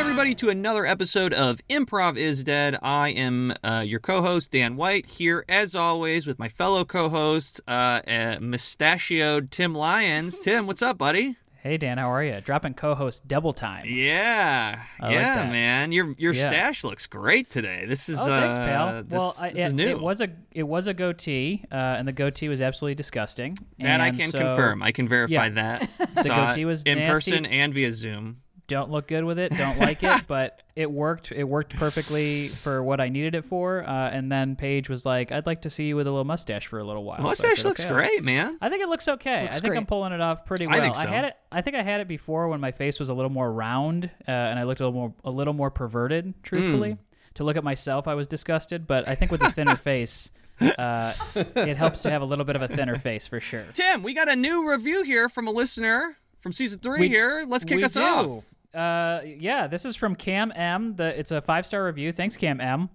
Everybody, 0.00 0.34
to 0.36 0.48
another 0.48 0.86
episode 0.86 1.34
of 1.34 1.60
Improv 1.68 2.16
is 2.16 2.42
Dead. 2.42 2.78
I 2.82 3.10
am 3.10 3.52
uh, 3.62 3.84
your 3.86 4.00
co 4.00 4.22
host, 4.22 4.50
Dan 4.50 4.76
White, 4.76 5.04
here 5.06 5.44
as 5.46 5.76
always 5.76 6.26
with 6.26 6.38
my 6.38 6.48
fellow 6.48 6.84
co 6.86 7.10
host, 7.10 7.60
uh, 7.68 8.00
uh, 8.08 8.38
mustachioed 8.40 9.50
Tim 9.50 9.74
Lyons. 9.74 10.40
Tim, 10.44 10.66
what's 10.66 10.80
up, 10.82 10.96
buddy? 10.96 11.36
Hey 11.62 11.76
Dan, 11.76 11.98
how 11.98 12.10
are 12.10 12.24
you? 12.24 12.40
Dropping 12.40 12.72
co-host 12.72 13.28
double 13.28 13.52
time. 13.52 13.84
Yeah, 13.86 14.80
I 14.98 15.12
yeah, 15.12 15.34
that. 15.36 15.52
man. 15.52 15.92
Your 15.92 16.14
your 16.16 16.32
Yeah. 16.32 16.44
stash 16.48 16.84
looks 16.84 17.06
great 17.06 17.50
today. 17.50 17.84
This 17.86 18.08
is 18.08 18.18
Oh, 18.18 18.24
thanks, 18.24 18.56
uh, 18.56 18.64
pal. 18.64 19.02
This, 19.02 19.18
well, 19.18 19.34
I, 19.38 19.50
this 19.50 19.58
it, 19.58 19.62
is 19.66 19.72
new. 19.74 19.88
it 19.88 20.00
was 20.00 20.22
a 20.22 20.28
it 20.52 20.62
was 20.62 20.86
a 20.86 20.94
goatee, 20.94 21.62
uh, 21.70 21.74
and 21.74 22.08
the 22.08 22.12
goatee 22.12 22.48
was 22.48 22.62
absolutely 22.62 22.94
disgusting. 22.94 23.58
that 23.78 24.00
I 24.00 24.10
can 24.10 24.30
so 24.30 24.38
confirm. 24.38 24.82
I 24.82 24.90
can 24.92 25.06
verify 25.06 25.32
Yeah. 25.32 25.48
that. 25.50 25.90
The 26.14 26.22
Saw 26.24 26.48
goatee 26.48 26.64
was 26.64 26.82
in 26.84 26.96
nasty. 26.98 27.12
person 27.32 27.44
and 27.46 27.74
via 27.74 27.92
Zoom. 27.92 28.38
Don't 28.70 28.90
look 28.90 29.06
good 29.08 29.24
with 29.24 29.38
it. 29.38 29.52
Don't 29.56 29.78
like 29.78 30.02
it, 30.02 30.22
but 30.26 30.62
it 30.76 30.90
worked. 30.90 31.32
It 31.32 31.44
worked 31.44 31.76
perfectly 31.76 32.48
for 32.48 32.82
what 32.82 33.00
I 33.00 33.08
needed 33.10 33.34
it 33.34 33.44
for. 33.44 33.82
Uh, 33.82 34.08
and 34.10 34.30
then 34.32 34.56
Paige 34.56 34.88
was 34.88 35.04
like, 35.04 35.32
"I'd 35.32 35.44
like 35.44 35.62
to 35.62 35.70
see 35.70 35.88
you 35.88 35.96
with 35.96 36.06
a 36.06 36.10
little 36.10 36.24
mustache 36.24 36.66
for 36.68 36.78
a 36.78 36.84
little 36.84 37.04
while." 37.04 37.18
So 37.18 37.24
I 37.24 37.26
Mustache 37.26 37.56
said, 37.58 37.68
looks 37.68 37.80
"Okay." 37.84 37.92
great, 37.92 38.22
man. 38.24 38.56
I 38.60 38.68
think 38.70 38.82
it 38.82 38.88
looks 38.88 39.08
okay. 39.08 39.42
Looks 39.42 39.56
I 39.56 39.60
think 39.60 39.76
I'm 39.76 39.84
pulling 39.86 40.12
it 40.12 40.20
off 40.20 40.46
pretty 40.46 40.66
well. 40.66 40.76
I 40.76 40.78
well. 40.78 40.84
think 40.92 40.94
so. 40.94 41.02
I 41.02 41.06
had 41.12 41.24
it. 41.26 41.34
I 41.52 41.60
think 41.62 41.76
I 41.76 41.82
had 41.82 42.00
it 42.00 42.08
before 42.08 42.48
when 42.48 42.60
my 42.60 42.70
face 42.72 42.98
was 43.00 43.08
a 43.08 43.14
little 43.14 43.30
more 43.30 43.52
round 43.52 44.08
uh, 44.26 44.30
and 44.30 44.58
I 44.58 44.62
looked 44.62 44.80
a 44.80 44.84
little 44.86 44.98
more 45.00 45.14
a 45.24 45.30
little 45.30 45.52
more 45.54 45.70
perverted. 45.70 46.32
Truthfully, 46.42 46.92
Hmm. 46.92 46.96
to 47.34 47.44
look 47.44 47.56
at 47.56 47.64
myself, 47.64 48.06
I 48.08 48.14
was 48.14 48.26
disgusted. 48.26 48.86
But 48.86 49.08
I 49.08 49.14
think 49.16 49.32
with 49.32 49.42
a 49.42 49.50
thinner 49.50 49.76
face, 49.90 50.30
uh, 50.60 51.12
it 51.34 51.76
helps 51.76 52.02
to 52.02 52.10
have 52.10 52.22
a 52.22 52.24
little 52.24 52.44
bit 52.44 52.54
of 52.54 52.62
a 52.62 52.68
thinner 52.68 52.98
face 52.98 53.26
for 53.26 53.40
sure. 53.40 53.62
Tim, 53.72 54.02
we 54.04 54.14
got 54.14 54.28
a 54.28 54.36
new 54.36 54.70
review 54.70 55.02
here 55.02 55.28
from 55.28 55.48
a 55.48 55.50
listener 55.50 56.16
from 56.40 56.52
season 56.52 56.78
three 56.78 57.00
We- 57.00 57.08
here. 57.08 57.44
Let's 57.46 57.64
kick 57.64 57.82
us 57.82 57.94
do. 57.94 58.00
off. 58.02 58.44
Uh, 58.74 59.20
yeah, 59.24 59.66
this 59.66 59.84
is 59.84 59.96
from 59.96 60.14
Cam 60.14 60.52
M. 60.54 60.94
The 60.96 61.18
it's 61.18 61.30
a 61.30 61.40
five 61.40 61.66
star 61.66 61.84
review. 61.84 62.12
Thanks, 62.12 62.36
Cam 62.36 62.60
M. 62.60 62.88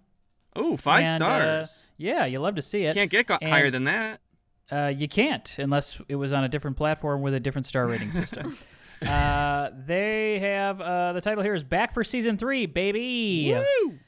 Ooh, 0.58 0.78
five 0.78 1.06
And, 1.06 1.22
uh, 1.22 1.66
stars. 1.66 1.92
yeah, 1.98 2.26
you 2.26 2.40
love 2.40 2.56
to 2.56 2.62
see 2.62 2.86
it. 2.86 2.94
Can't 2.94 3.12
get 3.12 3.28
go- 3.28 3.38
and- 3.42 3.52
higher 3.52 3.70
than 3.70 3.84
that. 3.86 4.22
Uh, 4.72 4.92
you 4.96 5.08
can't 5.08 5.58
unless 5.60 6.02
it 6.08 6.16
was 6.16 6.34
on 6.34 6.44
a 6.44 6.50
different 6.50 6.76
platform 6.78 7.22
with 7.22 7.34
a 7.36 7.40
different 7.40 7.68
star 7.68 7.86
rating 7.86 8.12
system. 8.12 8.58
uh, 9.08 9.70
they 9.86 10.40
have 10.40 10.82
uh, 10.82 11.14
the 11.14 11.22
title 11.22 11.44
here 11.44 11.54
is 11.54 11.64
back 11.64 11.94
for 11.94 12.04
season 12.04 12.38
three, 12.38 12.66
baby. 12.66 13.54
Woo! 13.54 14.00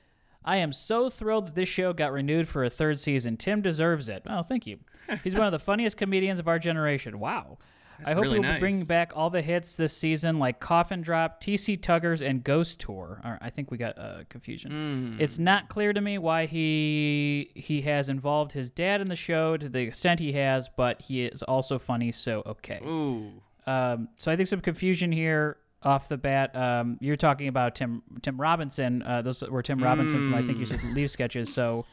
I 0.43 0.57
am 0.57 0.71
so 0.71 1.09
thrilled 1.09 1.47
that 1.47 1.55
this 1.55 1.67
show 1.69 1.91
got 1.93 2.11
renewed 2.13 2.47
for 2.47 2.63
a 2.63 2.69
third 2.69 2.99
season. 2.99 3.35
Tim 3.37 3.61
deserves 3.61 4.07
it. 4.07 4.23
Oh, 4.25 4.41
thank 4.41 4.65
you. 4.65 4.79
He's 5.23 5.35
one 5.35 5.45
of 5.45 5.51
the 5.51 5.59
funniest 5.59 5.97
comedians 5.97 6.39
of 6.39 6.47
our 6.47 6.57
generation. 6.57 7.19
Wow. 7.19 7.57
I 8.05 8.13
hope 8.13 8.23
really 8.23 8.35
he 8.35 8.39
will 8.41 8.49
nice. 8.49 8.59
bring 8.59 8.83
back 8.83 9.11
all 9.15 9.29
the 9.29 9.41
hits 9.41 9.75
this 9.75 9.95
season, 9.95 10.39
like 10.39 10.59
Coffin 10.59 11.01
Drop, 11.01 11.41
TC 11.41 11.79
Tuggers, 11.79 12.21
and 12.27 12.43
Ghost 12.43 12.79
Tour. 12.79 13.21
I 13.41 13.49
think 13.49 13.71
we 13.71 13.77
got 13.77 13.97
uh, 13.97 14.19
confusion. 14.29 14.71
Hmm. 15.15 15.21
It's 15.21 15.39
not 15.39 15.69
clear 15.69 15.93
to 15.93 16.01
me 16.01 16.17
why 16.17 16.45
he 16.45 17.51
he 17.55 17.81
has 17.81 18.09
involved 18.09 18.51
his 18.51 18.69
dad 18.69 19.01
in 19.01 19.07
the 19.07 19.15
show 19.15 19.57
to 19.57 19.69
the 19.69 19.81
extent 19.81 20.19
he 20.19 20.33
has, 20.33 20.69
but 20.69 21.01
he 21.01 21.23
is 21.25 21.41
also 21.43 21.79
funny, 21.79 22.11
so 22.11 22.43
okay. 22.45 22.79
Ooh. 22.85 23.31
Um, 23.65 24.09
so 24.17 24.31
I 24.31 24.35
think 24.35 24.47
some 24.47 24.61
confusion 24.61 25.11
here 25.11 25.57
off 25.83 26.07
the 26.07 26.17
bat. 26.17 26.55
Um, 26.55 26.97
you're 27.01 27.15
talking 27.17 27.47
about 27.47 27.75
Tim 27.75 28.01
Tim 28.21 28.39
Robinson. 28.39 29.01
Uh, 29.03 29.21
those 29.21 29.41
were 29.43 29.61
Tim 29.63 29.83
Robinson 29.83 30.17
from 30.23 30.33
I 30.35 30.41
think 30.41 30.57
you 30.59 30.65
said 30.65 30.79
Mm. 30.79 30.95
Leave 30.95 31.11
Sketches. 31.11 31.53
So 31.53 31.85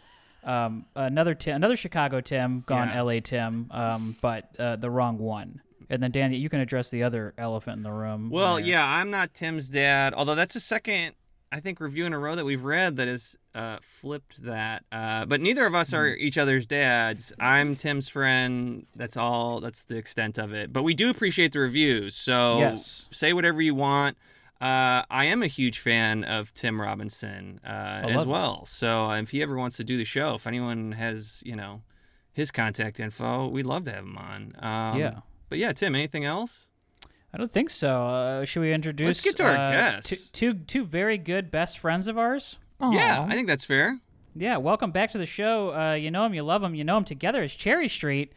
um, 0.44 0.86
another 0.94 1.34
Tim, 1.34 1.56
another 1.56 1.76
Chicago 1.76 2.20
Tim, 2.20 2.62
gone 2.66 2.88
Yeah. 2.88 2.96
L.A. 2.98 3.20
Tim, 3.20 3.66
um, 3.70 4.16
but 4.20 4.54
uh, 4.58 4.76
the 4.76 4.90
wrong 4.90 5.18
one. 5.18 5.60
And 5.90 6.02
then 6.02 6.10
Danny, 6.10 6.36
you 6.36 6.48
can 6.48 6.60
address 6.60 6.90
the 6.90 7.02
other 7.02 7.34
elephant 7.38 7.76
in 7.78 7.82
the 7.82 7.92
room. 7.92 8.30
Well, 8.30 8.56
there. 8.56 8.64
yeah, 8.64 8.84
I'm 8.86 9.10
not 9.10 9.34
Tim's 9.34 9.68
dad, 9.68 10.14
although 10.14 10.34
that's 10.34 10.54
the 10.54 10.60
second, 10.60 11.12
I 11.52 11.60
think, 11.60 11.80
review 11.80 12.06
in 12.06 12.12
a 12.12 12.18
row 12.18 12.34
that 12.34 12.44
we've 12.44 12.64
read 12.64 12.96
that 12.96 13.06
has 13.08 13.36
uh, 13.54 13.78
flipped 13.82 14.42
that. 14.42 14.84
Uh, 14.90 15.24
but 15.26 15.40
neither 15.40 15.64
of 15.66 15.74
us 15.74 15.92
are 15.94 16.08
Hmm. 16.10 16.16
each 16.18 16.38
other's 16.38 16.66
dads. 16.66 17.32
I'm 17.38 17.76
Tim's 17.76 18.08
friend. 18.08 18.86
That's 18.96 19.16
all. 19.16 19.60
That's 19.60 19.84
the 19.84 19.96
extent 19.96 20.38
of 20.38 20.52
it. 20.52 20.72
But 20.72 20.82
we 20.82 20.94
do 20.94 21.10
appreciate 21.10 21.52
the 21.52 21.60
reviews. 21.60 22.14
So 22.16 22.58
Yes. 22.58 23.06
say 23.12 23.32
whatever 23.32 23.62
you 23.62 23.74
want. 23.74 24.16
Uh, 24.60 25.02
I 25.10 25.26
am 25.26 25.42
a 25.42 25.46
huge 25.46 25.78
fan 25.80 26.24
of 26.24 26.54
Tim 26.54 26.80
Robinson 26.80 27.60
uh, 27.64 27.68
as 28.08 28.24
well. 28.24 28.64
So 28.66 29.06
uh, 29.10 29.20
if 29.20 29.30
he 29.30 29.42
ever 29.42 29.56
wants 29.58 29.76
to 29.76 29.84
do 29.84 29.96
the 29.98 30.04
show, 30.04 30.34
if 30.34 30.46
anyone 30.46 30.92
has, 30.92 31.42
you 31.44 31.54
know, 31.54 31.82
his 32.32 32.50
contact 32.50 32.98
info, 32.98 33.46
we'd 33.48 33.66
love 33.66 33.84
to 33.84 33.92
have 33.92 34.04
him 34.04 34.16
on. 34.16 34.54
Um, 34.58 34.98
Yeah. 34.98 35.20
But 35.48 35.58
yeah, 35.58 35.72
Tim, 35.72 35.94
anything 35.94 36.24
else? 36.24 36.68
I 37.32 37.36
don't 37.36 37.50
think 37.50 37.70
so. 37.70 38.04
Uh, 38.06 38.44
should 38.44 38.60
we 38.60 38.72
introduce? 38.72 39.06
Let's 39.08 39.20
get 39.20 39.36
to 39.36 39.44
our 39.44 39.56
uh, 39.56 39.70
guests. 39.70 40.30
Two, 40.30 40.52
two 40.52 40.58
two 40.60 40.84
very 40.84 41.18
good 41.18 41.50
best 41.50 41.78
friends 41.78 42.06
of 42.06 42.16
ours. 42.18 42.58
Yeah, 42.80 43.26
I 43.28 43.32
think 43.34 43.48
that's 43.48 43.64
fair. 43.64 43.98
Yeah, 44.36 44.56
welcome 44.58 44.90
back 44.90 45.12
to 45.12 45.18
the 45.18 45.26
show. 45.26 45.72
Uh, 45.74 45.94
you 45.94 46.10
know 46.10 46.22
them, 46.24 46.34
you 46.34 46.42
love 46.42 46.60
them, 46.60 46.74
you 46.74 46.84
know 46.84 46.94
them 46.96 47.04
together 47.04 47.42
as 47.42 47.54
Cherry 47.54 47.88
Street. 47.88 48.32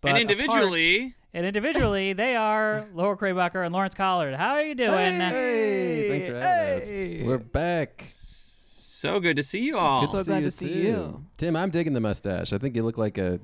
But 0.00 0.08
and 0.08 0.18
apart- 0.18 0.30
individually, 0.32 1.14
and 1.32 1.46
individually, 1.46 2.12
they 2.12 2.34
are 2.36 2.84
Laura 2.94 3.16
Krabacher 3.16 3.64
and 3.64 3.72
Lawrence 3.74 3.94
Collerd. 3.94 4.36
How 4.36 4.54
are 4.54 4.62
you 4.62 4.74
doing? 4.74 5.20
Hey, 5.20 6.08
thanks 6.10 6.26
for 6.26 6.38
having 6.40 6.80
Hey. 6.86 7.20
us. 7.20 7.26
We're 7.26 7.38
back. 7.38 8.02
so 8.06 9.20
good 9.20 9.36
to 9.36 9.42
see 9.42 9.60
you 9.60 9.76
all. 9.78 10.00
Good 10.02 10.10
So 10.10 10.24
glad 10.24 10.44
to 10.44 10.50
see 10.50 10.68
too. 10.72 10.80
you. 10.80 11.24
Tim, 11.36 11.56
I'm 11.56 11.70
digging 11.70 11.92
the 11.92 12.00
mustache. 12.00 12.52
I 12.52 12.58
think 12.58 12.74
you 12.76 12.82
look 12.82 12.98
like 12.98 13.18
a 13.18 13.38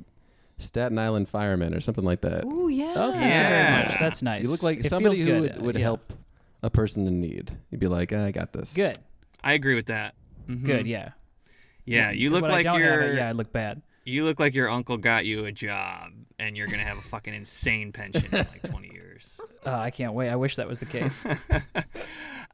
Staten 0.60 0.98
Island 0.98 1.28
fireman 1.28 1.74
or 1.74 1.80
something 1.80 2.04
like 2.04 2.20
that. 2.22 2.44
Ooh, 2.44 2.68
yeah. 2.68 2.92
Oh, 2.96 3.10
thank 3.12 3.24
you 3.24 3.28
very 3.28 3.64
Yeah. 3.64 3.84
much. 3.88 3.98
That's 3.98 4.22
nice. 4.22 4.42
You 4.44 4.50
look 4.50 4.62
like 4.62 4.80
It 4.84 4.88
somebody 4.90 5.16
feels 5.16 5.28
who 5.28 5.40
good. 5.40 5.54
would, 5.56 5.62
would 5.66 5.74
Yeah. 5.76 5.82
help 5.82 6.12
a 6.62 6.70
person 6.70 7.06
in 7.06 7.20
need. 7.20 7.50
You'd 7.70 7.80
be 7.80 7.88
like, 7.88 8.12
I 8.12 8.30
got 8.30 8.52
this. 8.52 8.72
Good, 8.74 8.98
I 9.42 9.54
agree 9.54 9.74
with 9.74 9.86
that. 9.86 10.14
Mhm. 10.48 10.64
good, 10.64 10.86
yeah. 10.86 11.10
Yeah, 11.86 12.10
you 12.10 12.28
'Cause 12.28 12.34
look 12.34 12.42
when 12.42 12.50
I 12.50 12.54
like 12.54 12.64
don't 12.64 12.80
have 12.80 12.84
your 12.84 13.00
it, 13.02 13.16
yeah, 13.16 13.28
I 13.28 13.32
look 13.32 13.52
bad. 13.52 13.82
you 14.04 14.24
look 14.24 14.38
like 14.38 14.54
your 14.54 14.68
uncle 14.68 14.96
got 14.96 15.24
you 15.24 15.46
a 15.46 15.52
job, 15.52 16.10
and 16.38 16.56
you're 16.56 16.66
gonna 16.68 16.84
have 16.84 16.98
a 16.98 17.02
fucking 17.02 17.34
insane 17.34 17.90
pension 17.92 18.26
in 18.26 18.32
like 18.32 18.62
20 18.62 18.90
years. 18.92 19.38
Uh, 19.66 19.70
I 19.78 19.90
can't 19.90 20.12
wait. 20.14 20.28
I 20.28 20.36
wish 20.36 20.56
that 20.56 20.68
was 20.68 20.78
the 20.78 20.86
case. 20.86 21.26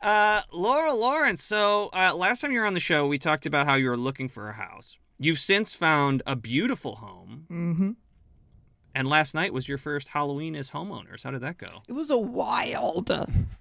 Uh, 0.03 0.43
Laura 0.53 0.93
Lawrence. 0.93 1.43
So 1.43 1.89
uh, 1.95 2.15
last 2.15 2.41
time 2.43 2.53
you 2.53 2.61
were 2.61 2.67
on 2.67 2.75
the 2.75 2.81
show, 2.81 3.07
we 3.07 3.19
talked 3.19 3.47
about 3.47 3.67
how 3.67 3.75
you 3.77 3.89
were 3.89 3.97
looking 3.97 4.29
for 4.29 4.49
a 4.49 4.53
house. 4.53 4.99
You've 5.19 5.39
since 5.39 5.75
found 5.75 6.23
a 6.27 6.37
beautiful 6.37 6.97
home, 6.97 7.47
Mm-hmm. 7.51 7.91
and 8.95 9.09
last 9.09 9.35
night 9.35 9.53
was 9.53 9.69
your 9.69 9.79
first 9.79 10.09
Halloween 10.09 10.55
as 10.55 10.71
homeowners. 10.71 11.23
How 11.25 11.31
did 11.31 11.41
that 11.43 11.59
go? 11.59 11.83
It 11.89 11.93
was 11.93 12.11
a 12.11 12.19
wild. 12.19 13.11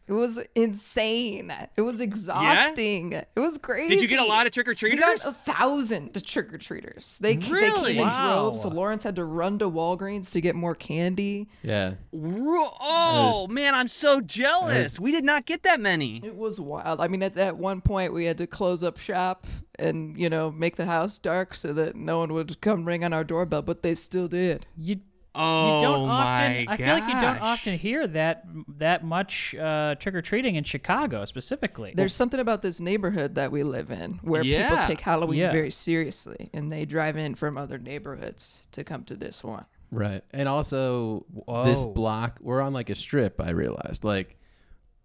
It 0.08 0.14
was 0.14 0.38
insane. 0.54 1.52
It 1.76 1.82
was 1.82 2.00
exhausting. 2.00 3.14
It 3.14 3.28
was 3.40 3.58
crazy. 3.58 3.96
Did 3.96 4.02
you 4.04 4.08
get 4.08 4.20
a 4.20 4.26
lot 4.26 4.46
of 4.46 4.52
trick 4.54 4.68
or 4.68 4.76
treaters? 4.76 4.98
We 4.98 5.02
got 5.02 5.26
a 5.26 5.32
thousand 5.34 6.24
trick 6.26 6.54
or 6.54 6.60
treaters. 6.60 7.18
They, 7.20 7.36
they 7.38 7.52
Really? 7.52 7.94
came 7.94 8.02
in 8.04 8.08
Wow. 8.10 8.50
droves, 8.50 8.62
so 8.62 8.70
Lawrence 8.70 9.02
had 9.04 9.16
to 9.16 9.26
run 9.26 9.58
to 9.60 9.70
Walgreens 9.70 10.32
to 10.34 10.42
get 10.42 10.56
more 10.56 10.76
candy. 10.76 11.50
Yeah. 11.64 11.96
Oh 12.14 13.48
man, 13.50 13.74
I'm 13.76 13.88
so 13.88 14.22
jealous. 14.22 15.00
We 15.00 15.12
did 15.12 15.24
not 15.24 15.46
get 15.46 15.64
that 15.64 15.80
many. 15.80 16.22
It 16.24 16.36
was 16.36 16.60
wild. 16.60 17.02
I 17.02 17.08
mean, 17.08 17.24
at 17.24 17.36
that 17.36 17.58
one 17.58 17.82
point, 17.82 18.14
we 18.14 18.26
had 18.26 18.38
to 18.38 18.48
close 18.48 18.84
up 18.84 18.98
shop 18.98 19.48
and 19.80 20.18
you 20.20 20.30
know 20.30 20.52
make 20.52 20.76
the 20.76 20.86
house 20.86 21.20
dark 21.20 21.56
so 21.56 21.74
that 21.74 21.96
no 21.96 22.20
one 22.20 22.32
would 22.34 22.62
come 22.62 22.86
ring 22.86 23.04
on 23.04 23.12
our 23.14 23.24
doorbell, 23.24 23.62
but 23.62 23.82
they 23.82 23.96
still 23.96 24.28
did. 24.28 24.68
You 24.78 25.00
Oh 25.36 25.78
you 25.78 25.82
don't 25.86 26.08
my 26.08 26.14
often. 26.60 26.68
I 26.70 26.78
feel 26.78 26.88
like 26.88 27.08
you 27.14 27.22
don't 27.22 27.42
often 27.42 27.78
hear 27.78 28.08
that 28.08 28.46
that 28.78 29.04
much 29.04 29.54
uh, 29.56 29.96
trick 29.96 30.16
or 30.16 30.22
treating 30.22 30.56
in 30.56 30.64
Chicago 30.64 31.26
specifically. 31.26 31.94
There's 31.96 32.14
something 32.14 32.40
about 32.40 32.62
this 32.62 32.80
neighborhood 32.80 33.36
that 33.36 33.52
we 33.52 33.64
live 33.64 33.92
in 33.92 34.20
where 34.24 34.44
Yeah. 34.44 34.70
people 34.70 34.84
take 34.86 35.02
Halloween 35.02 35.40
Yeah. 35.40 35.52
very 35.52 35.72
seriously 35.72 36.50
and 36.54 36.72
they 36.72 36.86
drive 36.86 37.18
in 37.18 37.36
from 37.36 37.58
other 37.58 37.78
neighborhoods 37.78 38.66
to 38.72 38.84
come 38.84 39.04
to 39.06 39.16
this 39.16 39.44
one. 39.44 39.66
Right. 39.92 40.24
And 40.32 40.50
also, 40.50 41.26
this 41.66 41.86
block, 41.86 42.40
we're 42.42 42.62
on 42.62 42.74
like 42.74 42.90
a 42.90 42.96
strip, 42.96 43.40
I 43.40 43.52
realized. 43.52 44.04
Like, 44.04 44.38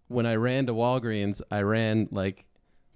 when 0.08 0.26
I 0.26 0.34
ran 0.36 0.66
to 0.66 0.74
Walgreens, 0.74 1.42
I 1.50 1.60
ran 1.62 2.08
like 2.10 2.44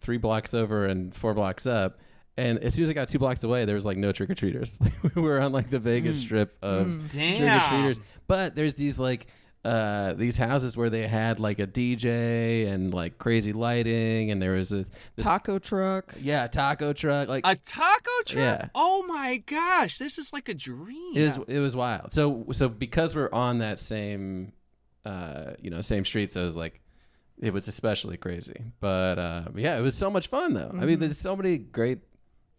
three 0.01 0.17
blocks 0.19 0.55
over 0.55 0.87
and 0.87 1.15
four 1.15 1.35
blocks 1.35 1.67
up. 1.67 1.99
And 2.37 2.59
as 2.59 2.75
soon 2.75 2.85
as 2.85 2.91
I 2.91 2.95
got 2.95 3.09
two 3.09 3.19
blocks 3.19 3.45
away, 3.45 3.65
there 3.65 3.77
was 3.77 3.85
like 3.85 3.97
no 3.97 4.11
trick 4.13 4.31
or 4.31 4.35
treaters. 4.35 4.79
we 5.15 5.23
were 5.23 5.41
on 5.41 5.53
like 5.53 5.71
the 5.71 5.79
Vegas 5.79 6.19
strip 6.19 6.57
of 6.63 7.11
trick 7.11 7.41
or 7.41 7.61
treaters. 7.69 8.01
But 8.27 8.57
there's 8.57 8.75
these 8.75 8.99
like 8.99 9.29
uh, 9.65 10.13
these 10.15 10.37
houses 10.37 10.77
where 10.77 10.91
they 10.91 11.07
had 11.07 11.41
like 11.41 11.59
a 11.59 11.67
DJ 11.67 12.67
and 12.69 12.93
like 12.93 13.19
crazy 13.19 13.53
lighting, 13.53 14.31
and 14.31 14.43
there 14.43 14.53
was 14.53 14.73
a 14.73 14.85
this, 15.17 15.25
Taco 15.25 15.59
truck. 15.59 16.15
yeah 16.21 16.47
taco 16.49 16.93
truck. 16.93 17.29
Like 17.29 17.45
A 17.47 17.57
taco 17.57 18.11
truck? 18.27 18.37
Yeah. 18.61 18.69
Oh 18.75 19.05
my 19.07 19.39
gosh, 19.39 19.99
this 19.99 20.19
is 20.19 20.33
like 20.33 20.49
a 20.49 20.55
dream. 20.55 21.17
it 21.17 21.25
was 21.25 21.39
it 21.49 21.59
was 21.61 21.75
wild. 21.75 22.13
So 22.13 22.47
so 22.53 22.69
because 22.69 23.17
we're 23.17 23.31
on 23.33 23.59
that 23.59 23.81
same 23.81 24.53
uh, 25.05 25.53
you 25.61 25.71
know 25.71 25.81
same 25.81 26.05
street, 26.05 26.33
so 26.33 26.43
it 26.43 26.47
was 26.47 26.57
like 26.57 26.81
it 27.41 27.53
was 27.53 27.67
especially 27.67 28.17
crazy. 28.17 28.61
But 28.81 29.19
uh, 29.19 29.45
yeah, 29.55 29.79
it 29.79 29.83
was 29.83 29.95
so 29.95 30.11
much 30.11 30.27
fun 30.27 30.53
though. 30.55 30.73
I 30.79 30.85
mean, 30.85 30.99
there's 30.99 31.19
so 31.19 31.37
many 31.37 31.59
great 31.59 32.01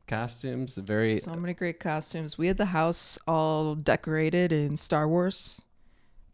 costumes. 0.08 0.76
Very 0.76 1.20
So 1.20 1.34
many 1.34 1.54
great 1.54 1.80
costumes. 1.80 2.38
We 2.38 2.48
had 2.48 2.58
the 2.58 2.66
house 2.68 3.18
all 3.28 3.76
decorated 3.76 4.52
in 4.52 4.78
Star 4.78 5.08
Wars 5.08 5.62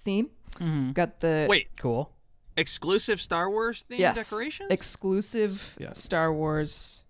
theme. 0.04 0.30
Mhm. 0.60 0.94
Got 0.94 1.20
the 1.22 1.48
Wait, 1.50 1.68
Cool. 1.80 2.12
exclusive 2.58 3.22
Star 3.22 3.50
Wars 3.50 3.84
theme 3.88 4.00
yes, 4.00 4.16
decorations. 4.30 4.70
exclusive 4.72 5.76
Yeah. 5.80 5.94
Star 5.94 6.34
Wars 6.34 7.04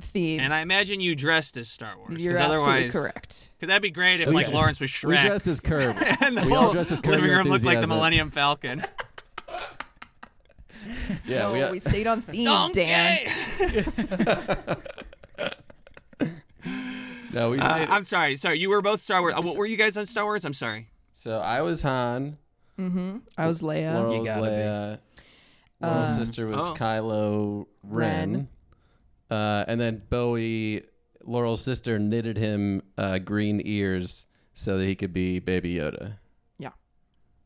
theme. 0.00 0.40
and 0.40 0.52
I 0.52 0.60
imagine 0.60 1.00
you 1.00 1.14
dressed 1.14 1.56
as 1.56 1.68
Star 1.70 1.96
Wars. 1.96 2.10
'cause 2.10 2.24
You're 2.24 2.36
absolutely 2.36 2.66
otherwise, 2.66 2.92
correct. 2.92 3.50
Because 3.56 3.68
that'd 3.68 3.82
be 3.82 3.90
great 3.90 4.20
if 4.20 4.28
We- 4.28 4.34
like 4.34 4.48
Lawrence 4.48 4.80
was 4.80 4.90
We 5.02 5.14
dressed 5.16 5.46
as 5.46 5.60
Curb. 5.60 5.96
and 6.20 6.36
the 6.36 6.44
we 6.46 6.52
whole 6.52 6.72
dressed 6.72 6.90
as 6.92 7.00
Curb 7.00 7.12
living 7.12 7.30
room 7.30 7.48
looked 7.48 7.64
like 7.64 7.80
the 7.80 7.86
Millennium 7.86 8.30
Falcon. 8.30 8.82
Yeah, 11.26 11.38
no, 11.38 11.52
we, 11.54 11.62
uh, 11.62 11.72
we 11.72 11.78
stayed 11.78 12.06
on 12.06 12.20
theme, 12.20 12.72
Dan. 12.72 13.20
no, 17.34 17.50
we 17.50 17.58
Uh, 17.58 17.74
stayed- 17.76 17.88
I'm 17.88 18.02
sorry. 18.04 18.36
Sorry, 18.36 18.58
you 18.58 18.70
were 18.70 18.80
both 18.82 19.02
Star 19.02 19.20
Wars. 19.20 19.34
Uh, 19.36 19.42
what 19.42 19.56
were 19.56 19.66
you 19.66 19.76
guys 19.76 19.96
on 19.96 20.06
Star 20.06 20.24
Wars? 20.24 20.44
I'm 20.44 20.54
sorry. 20.54 20.88
So 21.14 21.38
I 21.38 21.60
was 21.62 21.82
Han. 21.82 22.38
Mm-hmm. 22.78 23.18
I 23.38 23.46
was 23.46 23.62
Leia. 23.62 23.94
Laurel 23.94 24.14
You 24.14 24.20
was 24.22 24.28
gotta 24.34 24.40
be. 24.42 24.46
Leia. 24.48 24.98
Laurel's 25.80 26.10
Um, 26.18 26.24
sister 26.24 26.46
was 26.46 26.62
Oh. 26.64 26.74
Kylo 26.74 27.66
Ren. 27.82 28.32
Ren. 28.32 28.48
Uh, 29.30 29.64
and 29.68 29.80
then 29.80 30.02
Bowie, 30.10 30.82
Laurel's 31.24 31.62
sister, 31.62 31.98
knitted 31.98 32.36
him 32.36 32.82
uh, 32.98 33.18
green 33.18 33.60
ears 33.64 34.26
so 34.54 34.78
that 34.78 34.84
he 34.86 34.94
could 34.94 35.12
be 35.12 35.38
Baby 35.40 35.74
Yoda. 35.76 36.18
Yeah. 36.58 36.70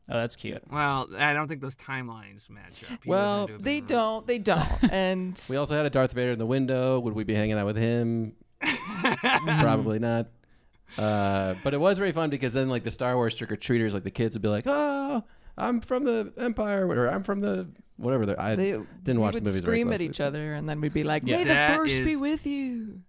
Oh, 0.09 0.19
that's 0.19 0.35
cute. 0.35 0.61
Well, 0.71 1.07
I 1.17 1.33
don't 1.33 1.47
think 1.47 1.61
those 1.61 1.75
timelines 1.75 2.49
match 2.49 2.83
up. 2.91 2.99
He 3.03 3.09
Well, 3.09 3.45
lived 3.45 3.63
They 3.63 3.79
big 3.79 3.87
don't. 3.87 4.27
They 4.27 4.39
don't. 4.39 4.67
And 4.91 5.41
We 5.49 5.55
also 5.55 5.75
had 5.75 5.85
a 5.85 5.89
Darth 5.89 6.11
Vader 6.13 6.31
in 6.31 6.39
the 6.39 6.45
window. 6.45 6.99
Would 6.99 7.13
we 7.13 7.23
be 7.23 7.33
hanging 7.35 7.57
out 7.57 7.65
with 7.65 7.77
him? 7.77 8.33
Probably 9.61 9.99
not. 9.99 10.27
Uh, 10.97 11.53
but 11.63 11.73
it 11.73 11.79
was 11.79 11.97
very 11.97 12.11
fun 12.11 12.29
because 12.29 12.53
then, 12.53 12.67
like 12.69 12.83
the 12.83 12.91
Star 12.91 13.15
Wars 13.15 13.35
trick 13.35 13.51
or 13.51 13.55
treaters, 13.55 13.93
like 13.93 14.03
the 14.03 14.11
kids 14.11 14.35
would 14.35 14.41
be 14.41 14.47
like, 14.47 14.63
"Oh, 14.67 15.23
I'm 15.57 15.81
from 15.81 16.03
the 16.03 16.33
Empire," 16.37 16.87
or 16.87 17.07
"I'm 17.07 17.23
from 17.23 17.41
the 17.41 17.67
whatever." 17.97 18.25
they're- 18.25 18.39
I 18.39 18.55
they 18.55 18.71
didn't 19.03 19.19
watch 19.21 19.35
we 19.35 19.41
the 19.41 19.43
would 19.45 19.49
movies. 19.49 19.59
very 19.61 19.75
scream 19.77 19.87
at 19.87 19.91
closely, 19.91 20.05
each 20.07 20.17
so- 20.17 20.25
other, 20.27 20.53
and 20.55 20.67
then 20.67 20.81
we'd 20.81 20.93
be 20.93 21.03
like, 21.03 21.23
Yeah. 21.25 21.37
"May 21.37 21.43
That 21.45 21.69
the 21.71 21.75
force 21.75 21.99
be 21.99 22.11
is- 22.13 22.19
with 22.19 22.45
you." 22.47 23.01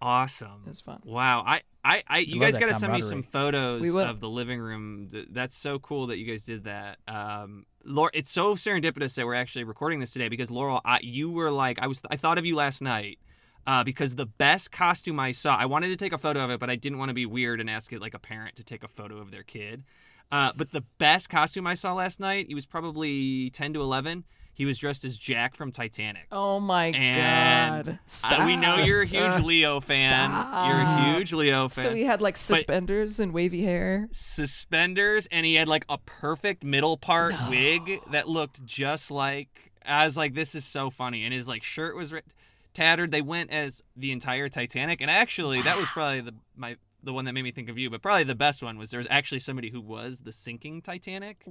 awesome. 0.00 0.62
It 0.64 0.68
was 0.68 0.80
fun. 0.80 1.00
Wow, 1.04 1.42
I, 1.44 1.60
I, 1.84 2.02
I 2.06 2.18
you 2.18 2.34
love 2.36 2.42
guys 2.42 2.54
that 2.54 2.60
got 2.60 2.66
to 2.68 2.74
send 2.74 2.92
me 2.92 3.00
some 3.02 3.24
photos 3.24 3.82
We 3.82 3.90
will. 3.90 4.04
of 4.04 4.20
the 4.20 4.28
living 4.28 4.60
room. 4.60 5.08
Th- 5.10 5.26
That's 5.30 5.56
so 5.56 5.80
cool 5.80 6.06
that 6.08 6.18
you 6.18 6.24
guys 6.24 6.44
did 6.44 6.64
that. 6.64 6.98
Um, 7.08 7.66
Laura, 7.84 8.10
it's 8.14 8.30
so 8.30 8.54
serendipitous 8.54 9.16
that 9.16 9.26
we're 9.26 9.34
actually 9.34 9.64
recording 9.64 9.98
this 9.98 10.12
today 10.12 10.28
because 10.28 10.52
Laurel, 10.52 10.80
I, 10.84 11.00
you 11.02 11.30
were 11.32 11.50
like, 11.50 11.80
I 11.80 11.88
was, 11.88 12.00
I 12.08 12.16
thought 12.16 12.38
of 12.38 12.46
you 12.46 12.54
last 12.54 12.80
night. 12.80 13.18
Uh, 13.68 13.84
because 13.84 14.14
the 14.14 14.24
best 14.24 14.72
costume 14.72 15.20
I 15.20 15.32
saw, 15.32 15.54
I 15.54 15.66
wanted 15.66 15.88
to 15.88 15.96
take 15.96 16.14
a 16.14 16.18
photo 16.18 16.40
of 16.42 16.50
it, 16.50 16.58
but 16.58 16.70
I 16.70 16.76
didn't 16.76 16.96
want 16.98 17.10
to 17.10 17.14
be 17.14 17.26
weird 17.26 17.60
and 17.60 17.68
ask 17.68 17.92
it 17.92 18.00
like 18.00 18.14
a 18.14 18.18
parent 18.18 18.56
to 18.56 18.64
take 18.64 18.82
a 18.82 18.88
photo 18.88 19.18
of 19.18 19.30
their 19.30 19.42
kid. 19.42 19.84
Uh, 20.32 20.52
but 20.56 20.70
the 20.72 20.80
best 20.96 21.28
costume 21.28 21.66
I 21.66 21.74
saw 21.74 21.92
last 21.92 22.18
night, 22.18 22.46
he 22.48 22.54
was 22.54 22.64
probably 22.64 23.50
10 23.50 23.74
to 23.74 23.82
11. 23.82 24.24
He 24.54 24.64
was 24.64 24.78
dressed 24.78 25.04
as 25.04 25.18
Jack 25.18 25.54
from 25.54 25.70
Titanic. 25.70 26.26
Oh 26.32 26.58
my 26.60 26.86
And 26.86 27.84
god! 27.86 27.98
Uh, 28.24 28.44
we 28.46 28.56
know 28.56 28.76
you're 28.76 29.02
a 29.02 29.06
huge 29.06 29.34
Uh, 29.34 29.40
Leo 29.40 29.80
fan. 29.80 30.30
You're 30.30 30.80
a 30.80 31.14
huge 31.14 31.32
Leo 31.34 31.68
fan. 31.68 31.84
So 31.84 31.94
he 31.94 32.04
had 32.04 32.20
like 32.22 32.36
suspenders 32.38 33.20
and 33.20 33.32
wavy 33.34 33.62
hair. 33.64 34.08
suspenders 34.10 35.28
and 35.30 35.44
he 35.44 35.54
had 35.54 35.68
like 35.68 35.84
a 35.88 35.98
perfect 35.98 36.64
middle 36.64 36.96
part 36.96 37.34
wig 37.50 38.00
that 38.12 38.28
looked 38.28 38.64
just 38.64 39.10
like 39.10 39.48
I 39.84 40.04
was 40.04 40.16
like 40.16 40.34
this 40.34 40.54
is 40.54 40.64
so 40.64 40.90
funny 40.90 41.24
and 41.24 41.32
his 41.34 41.46
like 41.48 41.62
shirt 41.62 41.94
was 41.96 42.12
ri- 42.12 42.22
tattered. 42.74 43.10
They 43.10 43.22
went 43.22 43.50
as 43.50 43.82
the 43.96 44.12
entire 44.12 44.48
Titanic. 44.48 45.00
And 45.00 45.10
actually 45.10 45.62
that 45.62 45.76
was 45.78 45.88
probably 45.88 46.20
the 46.20 46.34
my 46.56 46.76
the 47.02 47.12
one 47.12 47.24
that 47.26 47.32
made 47.32 47.42
me 47.42 47.52
think 47.52 47.68
of 47.68 47.78
you 47.78 47.88
but 47.90 48.02
probably 48.02 48.24
the 48.24 48.34
best 48.34 48.60
one 48.62 48.76
was 48.76 48.90
there 48.90 48.98
was 48.98 49.06
actually 49.08 49.38
somebody 49.38 49.70
who 49.70 49.80
was 49.80 50.20
the 50.20 50.32
sinking 50.32 50.82
Titanic. 50.82 51.44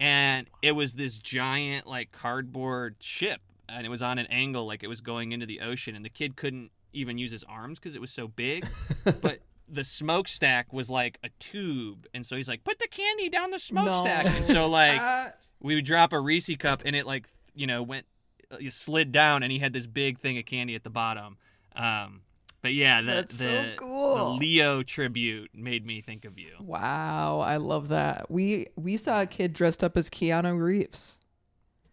And 0.00 0.48
it 0.62 0.72
was 0.72 0.94
this 0.94 1.18
giant 1.18 1.86
like 1.86 2.12
cardboard 2.12 2.96
ship 3.00 3.40
and 3.68 3.84
it 3.86 3.90
was 3.90 4.02
on 4.02 4.18
an 4.18 4.26
angle 4.26 4.66
like 4.66 4.82
it 4.82 4.88
was 4.88 5.00
going 5.00 5.32
into 5.32 5.46
the 5.46 5.60
ocean 5.60 5.94
and 5.96 6.04
the 6.04 6.10
kid 6.10 6.36
couldn't 6.36 6.70
even 6.92 7.18
use 7.18 7.30
his 7.30 7.44
arms 7.44 7.78
because 7.78 7.94
it 7.94 8.00
was 8.00 8.10
so 8.10 8.28
big. 8.28 8.66
But 9.20 9.40
the 9.68 9.84
smokestack 9.84 10.72
was 10.72 10.88
like 10.88 11.18
a 11.22 11.28
tube 11.38 12.06
and 12.14 12.24
so 12.24 12.36
he's 12.36 12.48
like 12.48 12.64
put 12.64 12.78
the 12.78 12.88
candy 12.88 13.28
down 13.28 13.50
the 13.50 13.58
smokestack. 13.58 14.24
No. 14.24 14.30
and 14.32 14.46
so 14.46 14.66
like 14.68 15.00
uh 15.00 15.28
we 15.60 15.74
would 15.74 15.84
drop 15.84 16.12
a 16.12 16.20
Reese 16.20 16.56
cup 16.58 16.82
and 16.84 16.94
it 16.94 17.06
like 17.06 17.26
you 17.54 17.66
know 17.66 17.82
went 17.82 18.06
uh, 18.50 18.56
slid 18.70 19.12
down 19.12 19.42
and 19.42 19.52
he 19.52 19.58
had 19.58 19.72
this 19.72 19.86
big 19.86 20.18
thing 20.18 20.38
of 20.38 20.44
candy 20.46 20.74
at 20.74 20.84
the 20.84 20.90
bottom 20.90 21.36
um 21.76 22.20
but 22.62 22.72
yeah 22.72 23.00
the 23.00 23.06
That's 23.06 23.38
so 23.38 23.44
the, 23.44 23.72
cool. 23.76 24.16
the 24.16 24.24
Leo 24.40 24.82
tribute 24.82 25.50
made 25.54 25.86
me 25.86 26.00
think 26.00 26.24
of 26.24 26.38
you 26.38 26.50
Wow, 26.60 27.40
I 27.40 27.56
love 27.58 27.88
that. 27.88 28.30
We 28.30 28.66
we 28.76 28.96
saw 28.96 29.22
a 29.22 29.26
kid 29.26 29.52
dressed 29.52 29.84
up 29.84 29.96
as 29.96 30.10
Keanu 30.10 30.60
Reeves. 30.60 31.20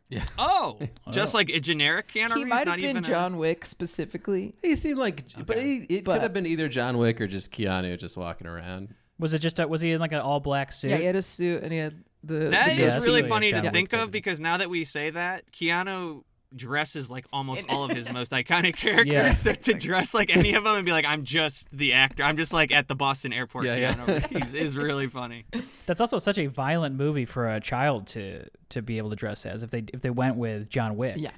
Yeah. 0.09 0.23
oh 0.39 0.79
just 1.11 1.33
like 1.35 1.49
a 1.49 1.59
generic 1.59 2.07
Keanu 2.11 2.29
he 2.29 2.33
Reeves 2.43 2.49
might 2.49 2.57
have 2.59 2.67
not 2.67 2.75
been 2.77 2.89
even 2.91 3.03
a- 3.03 3.07
John 3.07 3.37
Wick 3.37 3.63
specifically. 3.65 4.55
He 4.63 4.75
seemed 4.75 4.97
like, 4.97 5.23
but 5.45 5.57
he, 5.57 5.77
it 5.89 6.03
But- 6.03 6.13
could 6.13 6.21
have 6.23 6.33
been 6.33 6.45
either 6.47 6.67
John 6.67 6.97
Wick 6.97 7.21
or 7.21 7.27
just 7.27 7.51
Keanu 7.51 7.97
just 7.99 8.17
walking 8.17 8.47
around. 8.47 8.89
Was 9.19 9.33
it 9.33 9.39
just? 9.39 9.59
A, 9.59 9.67
was 9.67 9.81
he 9.81 9.91
in 9.91 9.99
like 10.01 10.11
an 10.13 10.19
all 10.19 10.39
black 10.39 10.71
suit? 10.73 10.89
Yeah, 10.91 10.97
he 10.97 11.05
had 11.05 11.15
a 11.15 11.21
suit 11.21 11.61
and 11.63 11.71
he 11.71 11.77
had 11.77 12.03
the. 12.23 12.49
That 12.49 12.75
the 12.75 12.83
is 12.83 12.91
that's 12.91 13.05
really 13.05 13.19
really 13.21 13.29
funny 13.29 13.51
to 13.51 13.61
Wick 13.61 13.71
think 13.71 13.89
type 13.89 13.99
of 14.01 14.05
of- 14.07 14.11
because 14.11 14.39
now 14.39 14.57
that 14.57 14.69
we 14.69 14.83
say 14.83 15.09
that, 15.11 15.51
Keanu 15.51 16.23
dresses 16.55 17.09
like 17.09 17.25
almost 17.31 17.65
all 17.69 17.83
of 17.83 17.91
his 17.91 18.09
most 18.13 18.31
iconic 18.31 18.75
characters. 18.75 19.37
So 19.37 19.53
to 19.53 19.73
dress 19.73 20.13
like 20.13 20.35
any 20.35 20.53
of 20.55 20.63
them 20.63 20.75
and 20.75 20.85
be 20.85 20.91
like, 20.91 21.05
I'm 21.05 21.23
just 21.23 21.67
the 21.71 21.93
actor. 21.93 22.23
I'm 22.23 22.37
just 22.37 22.53
like 22.53 22.71
at 22.71 22.87
the 22.87 22.95
Boston 22.95 23.31
airport. 23.33 23.65
Yeah, 23.65 23.75
yeah. 23.77 23.93
Keanu 23.93 24.53
is 24.55 24.75
really 24.75 25.07
funny. 25.07 25.45
That's 25.85 26.01
also 26.01 26.19
such 26.19 26.37
a 26.37 26.47
violent 26.47 26.95
movie 26.95 27.25
for 27.25 27.47
a 27.47 27.59
child 27.59 28.07
to 28.07 28.45
to 28.69 28.81
be 28.81 28.97
able 28.97 29.09
to 29.11 29.15
dress 29.15 29.45
as. 29.45 29.63
If 29.63 29.71
they 29.71 29.83
if 29.93 30.01
they 30.01 30.09
went 30.09 30.35
with 30.37 30.69
John 30.69 30.97
Wick. 30.97 31.15
Yeah. 31.17 31.31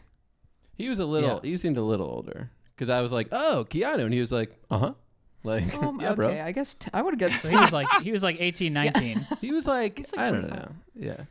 He 0.75 0.89
was 0.89 0.99
a 0.99 1.05
little, 1.05 1.39
Yeah. 1.43 1.49
he 1.49 1.57
seemed 1.57 1.77
a 1.77 1.81
little 1.83 2.07
older 2.07 2.51
because 2.75 2.89
I 2.89 3.01
was 3.01 3.11
like, 3.11 3.29
oh, 3.31 3.65
Keanu. 3.67 4.03
And 4.03 4.13
he 4.13 4.19
was 4.19 4.31
like, 4.31 4.55
uh 4.69 4.77
huh. 4.77 4.93
Like, 5.43 5.73
Um, 5.81 5.99
yeah, 6.01 6.07
okay, 6.09 6.15
bro. 6.15 6.29
I 6.29 6.51
guess 6.51 6.75
t- 6.75 6.91
I 6.93 7.01
would 7.01 7.13
have 7.13 7.19
guessed. 7.19 7.43
So 7.43 7.49
he 7.49 7.57
was 7.57 7.71
like 7.73 7.87
he 8.03 8.11
was 8.11 8.21
like 8.21 8.37
18, 8.39 8.73
19. 8.73 9.25
He 9.41 9.51
was 9.51 9.65
like, 9.65 9.97
He's 9.97 10.11
like 10.15 10.19
I 10.27 10.31
don't 10.31 10.41
25. 10.41 10.59
know. 10.69 10.75
Yeah. 10.95 11.21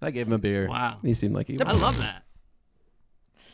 I 0.00 0.10
gave 0.12 0.28
him 0.28 0.32
a 0.32 0.38
beer. 0.38 0.68
Wow. 0.68 0.98
He 1.02 1.12
seemed 1.12 1.34
like 1.34 1.48
he 1.48 1.54
Was. 1.54 1.62
I 1.66 1.72
love 1.72 1.98
that. 1.98 2.22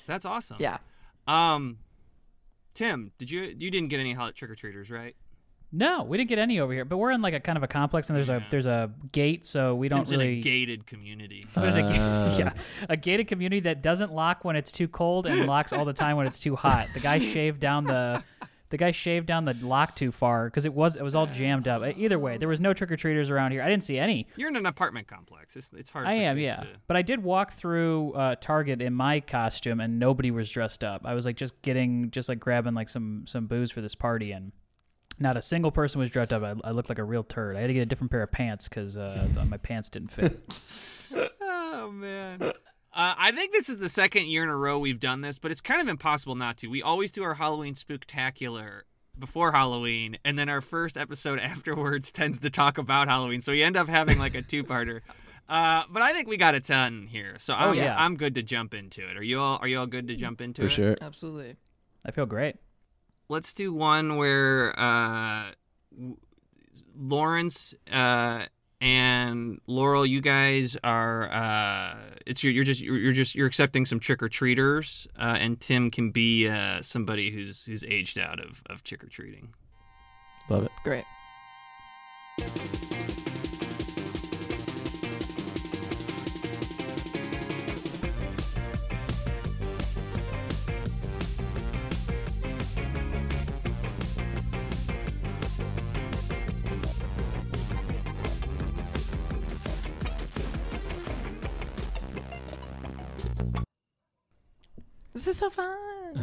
That's 0.06 0.24
awesome. 0.24 0.56
yeah. 0.60 0.78
Um, 1.26 1.78
Tim, 2.74 3.12
did 3.18 3.30
you 3.30 3.42
you 3.58 3.70
didn't 3.70 3.88
get 3.88 4.00
any 4.00 4.12
hot 4.12 4.34
trick 4.34 4.50
or 4.50 4.54
treaters, 4.54 4.90
right? 4.90 5.14
No, 5.76 6.04
we 6.04 6.16
didn't 6.18 6.28
get 6.28 6.38
any 6.38 6.60
over 6.60 6.72
here, 6.72 6.84
but 6.84 6.98
we're 6.98 7.10
in 7.10 7.20
like 7.20 7.34
a 7.34 7.40
kind 7.40 7.56
of 7.56 7.64
a 7.64 7.66
complex, 7.68 8.08
and 8.08 8.16
there's 8.16 8.28
Yeah. 8.28 8.36
a 8.46 8.50
there's 8.50 8.66
a 8.66 8.92
gate, 9.10 9.44
so 9.44 9.74
we 9.74 9.88
don't 9.88 10.00
Tim's 10.00 10.12
in 10.12 10.18
really. 10.20 10.38
a 10.38 10.42
gated 10.42 10.86
community. 10.86 11.44
we're 11.56 11.64
a 11.64 11.82
Uh. 11.84 12.36
yeah, 12.38 12.52
a 12.88 12.96
gated 12.96 13.26
community 13.26 13.60
that 13.60 13.82
doesn't 13.82 14.12
lock 14.12 14.44
when 14.44 14.54
it's 14.54 14.70
too 14.70 14.86
cold 14.86 15.26
and 15.26 15.46
locks 15.46 15.72
all 15.72 15.84
the 15.84 15.92
time 15.92 16.16
when 16.16 16.26
it's 16.28 16.38
too 16.38 16.54
hot. 16.54 16.88
The 16.94 17.00
guy 17.00 17.18
shaved 17.18 17.58
down 17.60 17.84
the, 17.84 18.22
the 18.70 18.76
guy 18.76 18.90
shaved 18.90 19.26
down 19.26 19.44
the 19.44 19.54
lock 19.62 19.94
too 19.94 20.10
far 20.10 20.46
because 20.46 20.64
it 20.64 20.72
was 20.74 20.96
it 20.96 21.02
was 21.02 21.14
all 21.14 21.26
jammed 21.26 21.68
up. 21.68 21.82
Either 21.96 22.18
way, 22.18 22.36
there 22.38 22.48
was 22.48 22.60
no 22.60 22.72
trick 22.72 22.90
or 22.90 22.96
treaters 22.96 23.30
around 23.30 23.52
here. 23.52 23.62
I 23.62 23.68
didn't 23.68 23.84
see 23.84 23.98
any. 23.98 24.26
You're 24.36 24.48
in 24.48 24.56
an 24.56 24.66
apartment 24.66 25.06
complex. 25.06 25.54
It's, 25.56 25.72
it's 25.72 25.90
hard. 25.90 26.06
I 26.06 26.14
am, 26.14 26.38
yeah. 26.38 26.56
to- 26.56 26.66
But 26.86 26.96
I 26.96 27.02
did 27.02 27.22
walk 27.22 27.52
through 27.52 28.12
uh, 28.14 28.34
Target 28.40 28.82
in 28.82 28.92
my 28.94 29.20
costume, 29.20 29.80
and 29.80 29.98
nobody 29.98 30.30
was 30.30 30.50
dressed 30.50 30.82
up. 30.82 31.02
I 31.04 31.14
was 31.14 31.24
like 31.26 31.36
just 31.36 31.60
getting, 31.62 32.10
just 32.10 32.28
like 32.28 32.40
grabbing 32.40 32.74
like 32.74 32.88
some 32.88 33.24
some 33.26 33.46
booze 33.46 33.70
for 33.70 33.80
this 33.80 33.94
party, 33.94 34.32
and 34.32 34.52
not 35.18 35.36
a 35.36 35.42
single 35.42 35.70
person 35.70 36.00
was 36.00 36.10
dressed 36.10 36.32
up. 36.32 36.42
I, 36.42 36.54
I 36.68 36.72
looked 36.72 36.88
like 36.88 36.98
a 36.98 37.04
real 37.04 37.22
turd. 37.22 37.56
I 37.56 37.60
had 37.60 37.68
to 37.68 37.74
get 37.74 37.82
a 37.82 37.86
different 37.86 38.10
pair 38.10 38.22
of 38.22 38.32
pants 38.32 38.68
because 38.68 38.96
uh, 38.96 39.28
my 39.48 39.58
pants 39.58 39.88
didn't 39.88 40.08
fit. 40.10 40.40
Oh 41.76 41.90
man. 41.90 42.52
Uh, 42.94 43.14
I 43.18 43.32
think 43.32 43.52
this 43.52 43.68
is 43.68 43.78
the 43.80 43.88
second 43.88 44.26
year 44.26 44.44
in 44.44 44.48
a 44.48 44.56
row 44.56 44.78
we've 44.78 45.00
done 45.00 45.20
this, 45.20 45.38
but 45.40 45.50
it's 45.50 45.60
kind 45.60 45.80
of 45.80 45.88
impossible 45.88 46.36
not 46.36 46.58
to. 46.58 46.68
We 46.68 46.80
always 46.82 47.10
do 47.10 47.24
our 47.24 47.34
Halloween 47.34 47.74
spooktacular 47.74 48.82
before 49.18 49.50
Halloween, 49.52 50.16
and 50.24 50.38
then 50.38 50.48
our 50.48 50.60
first 50.60 50.96
episode 50.96 51.38
afterwards 51.40 52.12
tends 52.12 52.38
to 52.40 52.50
talk 52.50 52.78
about 52.78 53.08
Halloween. 53.08 53.40
So 53.40 53.50
we 53.52 53.62
end 53.64 53.76
up 53.76 53.88
having 53.88 54.18
like 54.18 54.34
a 54.34 54.42
two-parter. 54.42 55.00
Uh, 55.46 55.82
but 55.90 56.00
I 56.00 56.14
think 56.14 56.26
we 56.26 56.38
got 56.38 56.54
a 56.54 56.60
ton 56.60 57.06
here, 57.06 57.34
so 57.38 57.52
I'm, 57.52 57.68
Oh, 57.68 57.72
yeah. 57.72 57.94
I'm 57.98 58.16
good 58.16 58.36
to 58.36 58.42
jump 58.42 58.72
into 58.72 59.06
it. 59.06 59.18
Are 59.18 59.22
you 59.22 59.38
all 59.40 59.58
Are 59.60 59.68
you 59.68 59.78
all 59.78 59.84
good 59.86 60.08
to 60.08 60.16
jump 60.16 60.40
into 60.40 60.62
For 60.62 60.66
it? 60.68 60.70
sure. 60.70 60.96
Absolutely. 61.02 61.56
I 62.02 62.12
feel 62.12 62.24
great. 62.24 62.56
Let's 63.28 63.52
do 63.52 63.70
one 63.70 64.16
where 64.16 64.72
uh, 64.80 65.50
Lawrence 66.96 67.74
uh, 67.92 68.44
and 68.84 69.60
Laurel, 69.66 70.04
you 70.04 70.20
guys 70.20 70.76
are. 70.84 71.32
Uh, 71.32 71.96
it's 72.26 72.44
your, 72.44 72.52
you're 72.52 72.64
just 72.64 72.82
you're, 72.82 72.98
you're 72.98 73.12
just 73.12 73.34
you're 73.34 73.46
accepting 73.46 73.86
some 73.86 73.98
trick 73.98 74.22
or 74.22 74.28
treaters, 74.28 75.08
uh, 75.18 75.36
and 75.40 75.58
Tim 75.58 75.90
can 75.90 76.10
be 76.10 76.46
uh, 76.48 76.82
somebody 76.82 77.30
who's 77.30 77.64
who's 77.64 77.82
aged 77.84 78.18
out 78.18 78.44
of 78.44 78.62
of 78.66 78.84
trick 78.84 79.02
or 79.02 79.08
treating. 79.08 79.54
Love 80.50 80.64
it. 80.64 80.72
Great. 80.84 81.04
This 105.24 105.36
is 105.36 105.38
so 105.38 105.48
fun. 105.48 105.74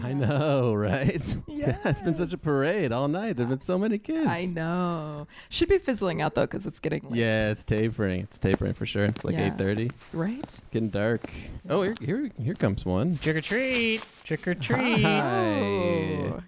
I 0.03 0.13
know, 0.13 0.73
right? 0.75 1.35
Yeah, 1.47 1.75
it's 1.85 2.03
been 2.03 2.13
such 2.13 2.33
a 2.33 2.37
parade 2.37 2.91
all 2.91 3.07
night. 3.07 3.35
There've 3.35 3.49
been 3.49 3.59
so 3.59 3.75
many 3.79 3.97
kids. 3.97 4.27
I 4.27 4.45
know. 4.45 5.25
Should 5.49 5.69
be 5.69 5.79
fizzling 5.79 6.21
out 6.21 6.35
though, 6.35 6.45
because 6.45 6.67
it's 6.67 6.77
getting 6.77 7.01
late. 7.09 7.15
Yeah, 7.19 7.49
it's 7.49 7.65
tapering. 7.65 8.21
It's 8.21 8.37
tapering 8.37 8.73
for 8.73 8.85
sure. 8.85 9.05
It's 9.05 9.25
like 9.25 9.33
Yeah. 9.33 9.47
eight 9.47 9.57
thirty, 9.57 9.89
Right. 10.13 10.59
getting 10.71 10.89
dark. 10.89 11.27
Oh, 11.67 11.81
here, 11.81 11.95
here, 11.99 12.29
here 12.39 12.53
comes 12.53 12.85
one. 12.85 13.17
Trick 13.17 13.37
or 13.37 13.41
treat. 13.41 14.05
Trick 14.23 14.47
or 14.47 14.53
treat. 14.53 15.01
Hi. 15.01 15.61
Oh. 15.63 16.43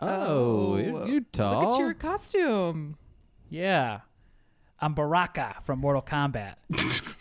Oh, 0.00 0.76
you're, 0.78 1.06
you're 1.06 1.20
tall. 1.30 1.60
Look 1.62 1.72
at 1.74 1.78
your 1.78 1.92
costume. 1.92 2.94
Yeah. 3.50 4.00
I'm 4.80 4.94
Baraka 4.94 5.56
from 5.64 5.80
Mortal 5.80 6.00
Kombat. 6.02 6.54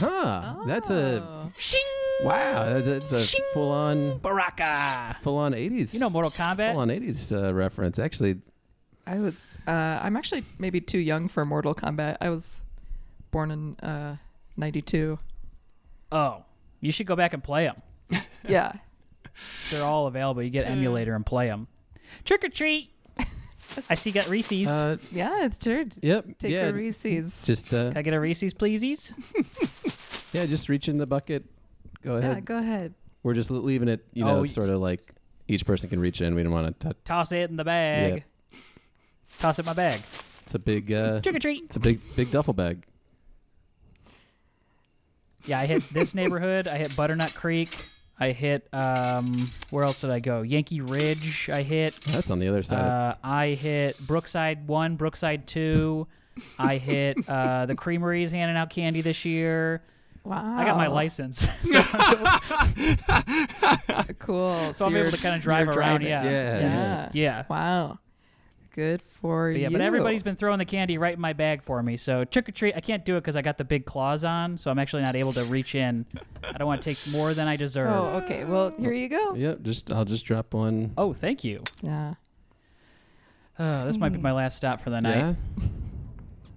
Huh? 0.00 0.54
That's 0.66 0.90
a 0.90 1.22
Oh. 1.22 2.26
wow. 2.26 2.80
That's, 2.80 3.08
that's 3.10 3.34
a 3.34 3.42
full 3.54 3.70
on, 3.70 4.18
Baraka. 4.18 5.16
full 5.22 5.36
on 5.38 5.54
eighties. 5.54 5.92
You 5.94 6.00
know 6.00 6.10
Mortal 6.10 6.30
Kombat? 6.30 6.72
full 6.72 6.80
on 6.80 6.90
eighties 6.90 7.32
uh, 7.32 7.52
reference. 7.54 7.98
Actually, 7.98 8.36
I 9.06 9.18
was. 9.18 9.42
Uh, 9.66 10.00
I'm 10.02 10.16
actually 10.16 10.44
maybe 10.58 10.80
too 10.80 10.98
young 10.98 11.28
for 11.28 11.44
Mortal 11.44 11.74
Kombat. 11.74 12.16
I 12.20 12.30
was 12.30 12.60
born 13.32 13.50
in 13.50 13.74
uh, 13.76 14.16
'92. 14.56 15.18
Oh, 16.12 16.44
you 16.80 16.92
should 16.92 17.06
go 17.06 17.16
back 17.16 17.32
and 17.34 17.42
play 17.42 17.64
them. 17.64 18.22
Yeah. 18.48 18.72
They're 19.70 19.84
all 19.84 20.06
available. 20.06 20.42
You 20.42 20.48
get 20.50 20.66
emulator 20.66 21.14
and 21.14 21.24
play 21.26 21.46
them. 21.48 21.66
Trick 22.24 22.42
or 22.42 22.48
treat. 22.48 22.88
I 23.88 23.94
see 23.94 24.10
you 24.10 24.14
got 24.14 24.28
Reese's. 24.28 24.66
uh, 24.66 24.96
Yeah, 25.12 25.44
it's 25.44 25.58
true. 25.58 25.86
yep. 26.00 26.24
Take 26.38 26.50
yeah. 26.50 26.64
your 26.64 26.72
Reese's. 26.72 27.44
Just 27.44 27.72
uh, 27.72 27.88
Can 27.90 27.98
I 27.98 28.02
get 28.02 28.14
a 28.14 28.18
Reese's, 28.20 28.52
pleasies? 28.54 29.12
yeah, 30.32 30.46
just 30.46 30.68
reach 30.68 30.88
in 30.88 30.98
the 30.98 31.06
bucket. 31.06 31.44
Go 32.02 32.16
ahead. 32.16 32.36
yeah, 32.36 32.40
go 32.40 32.58
ahead. 32.58 32.94
We're 33.22 33.34
just 33.34 33.50
leaving 33.50 33.88
it, 33.88 34.00
you 34.14 34.24
know, 34.24 34.36
Oh, 34.36 34.40
y- 34.42 34.46
sort 34.48 34.70
of 34.70 34.80
like 34.80 35.00
each 35.48 35.66
person 35.66 35.90
can 35.90 36.00
reach 36.00 36.20
in. 36.20 36.34
We 36.34 36.42
don't 36.42 36.52
want 36.52 36.72
to 36.74 36.80
touch. 36.80 36.96
Toss 37.04 37.32
it 37.32 37.50
in 37.50 37.56
the 37.56 37.64
bag. 37.64 38.12
Yep. 38.14 38.22
Toss 39.40 39.58
it 39.58 39.62
in 39.62 39.66
my 39.66 39.74
bag. 39.74 40.00
It's 40.46 40.54
a 40.54 40.58
big, 40.58 40.92
uh, 40.92 41.20
Trick 41.20 41.36
or 41.36 41.38
treat. 41.38 41.64
it's 41.64 41.76
a 41.76 41.80
big, 41.80 42.00
big 42.16 42.30
duffel 42.30 42.54
bag. 42.54 42.78
Yeah, 45.46 45.58
I 45.60 45.66
hit 45.66 45.82
this 45.90 46.14
neighborhood. 46.14 46.68
I 46.68 46.78
hit 46.78 46.90
Butternut 46.96 47.34
Creek. 47.34 47.76
I 48.18 48.32
hit 48.32 48.62
um 48.74 49.48
where 49.70 49.82
else 49.84 50.02
did 50.02 50.10
I 50.10 50.20
go? 50.20 50.42
Yankee 50.42 50.82
Ridge. 50.82 51.48
I 51.50 51.62
hit 51.62 51.94
That's 52.02 52.30
on 52.30 52.38
the 52.38 52.48
other 52.48 52.62
side. 52.62 52.78
uh 52.80 53.14
I 53.24 53.48
hit 53.48 53.98
Brookside 54.06 54.66
1, 54.68 54.96
Brookside 54.96 55.46
2. 55.46 56.06
I 56.58 56.76
hit 56.76 57.16
uh 57.28 57.64
the 57.64 57.74
creameries 57.74 58.30
handing 58.30 58.56
out 58.58 58.68
candy 58.70 59.00
this 59.00 59.24
year. 59.24 59.80
Wow. 60.24 60.58
I 60.58 60.64
got 60.64 60.76
my 60.76 60.86
license. 60.88 61.48
so 61.62 61.82
Cool. 64.18 64.72
so 64.72 64.86
I'm 64.86 64.96
able 64.96 65.10
to 65.10 65.22
kind 65.22 65.34
of 65.36 65.42
drive 65.42 65.66
around, 65.68 65.74
driving. 66.00 66.08
yeah. 66.08 66.24
Yeah. 66.24 66.58
Yeah. 66.60 67.10
Yeah. 67.12 67.44
Wow. 67.48 67.98
Good 68.76 69.02
for 69.02 69.50
But 69.50 69.56
you. 69.56 69.62
yeah, 69.62 69.68
but 69.70 69.80
everybody's 69.80 70.22
been 70.22 70.36
throwing 70.36 70.58
the 70.58 70.64
candy 70.64 70.96
right 70.96 71.14
in 71.14 71.20
my 71.20 71.32
bag 71.32 71.60
for 71.62 71.82
me. 71.82 71.96
So 71.96 72.24
trick 72.24 72.48
or 72.48 72.52
treat, 72.52 72.76
I 72.76 72.80
can't 72.80 73.04
do 73.04 73.16
it 73.16 73.20
because 73.20 73.34
I 73.34 73.42
got 73.42 73.58
the 73.58 73.64
big 73.64 73.84
claws 73.84 74.22
on, 74.22 74.58
so 74.58 74.70
I'm 74.70 74.78
actually 74.78 75.02
not 75.02 75.16
able 75.16 75.32
to 75.32 75.42
reach 75.44 75.74
in. 75.74 76.06
I 76.44 76.52
don't 76.56 76.68
want 76.68 76.80
to 76.82 76.94
take 76.94 77.12
more 77.12 77.34
than 77.34 77.48
I 77.48 77.56
deserve. 77.56 77.90
Oh, 77.90 78.20
okay. 78.24 78.44
Well, 78.44 78.70
here 78.78 78.92
you 78.92 79.08
go. 79.08 79.34
yep. 79.34 79.60
Just 79.62 79.92
I'll 79.92 80.04
just 80.04 80.24
drop 80.24 80.54
one. 80.54 80.92
Oh, 80.96 81.12
thank 81.12 81.42
you. 81.42 81.64
Yeah. 81.82 82.14
Uh, 83.58 83.86
this 83.86 83.98
might 83.98 84.12
be 84.12 84.18
my 84.18 84.32
last 84.32 84.56
stop 84.56 84.80
for 84.80 84.90
the 84.90 85.00
night. 85.00 85.16
Yeah. 85.16 85.34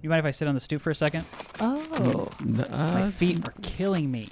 You 0.03 0.09
mind 0.09 0.19
if 0.19 0.25
I 0.25 0.31
sit 0.31 0.49
on 0.49 0.53
the 0.53 0.59
stoop 0.59 0.81
for 0.81 0.91
a 0.91 0.95
second? 0.95 1.25
Oh. 1.61 2.27
My 2.43 2.63
uh, 2.65 3.09
feet 3.09 3.47
are 3.47 3.53
killing 3.61 4.11
me. 4.11 4.27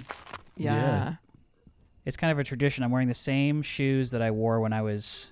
Yeah. 0.54 0.74
Yeah. 0.74 1.14
It's 2.04 2.18
kind 2.18 2.30
of 2.30 2.38
a 2.38 2.44
tradition. 2.44 2.84
I'm 2.84 2.90
wearing 2.90 3.08
the 3.08 3.14
same 3.14 3.62
shoes 3.62 4.10
that 4.10 4.20
I 4.20 4.32
wore 4.32 4.60
when 4.60 4.74
I 4.74 4.82
was 4.82 5.30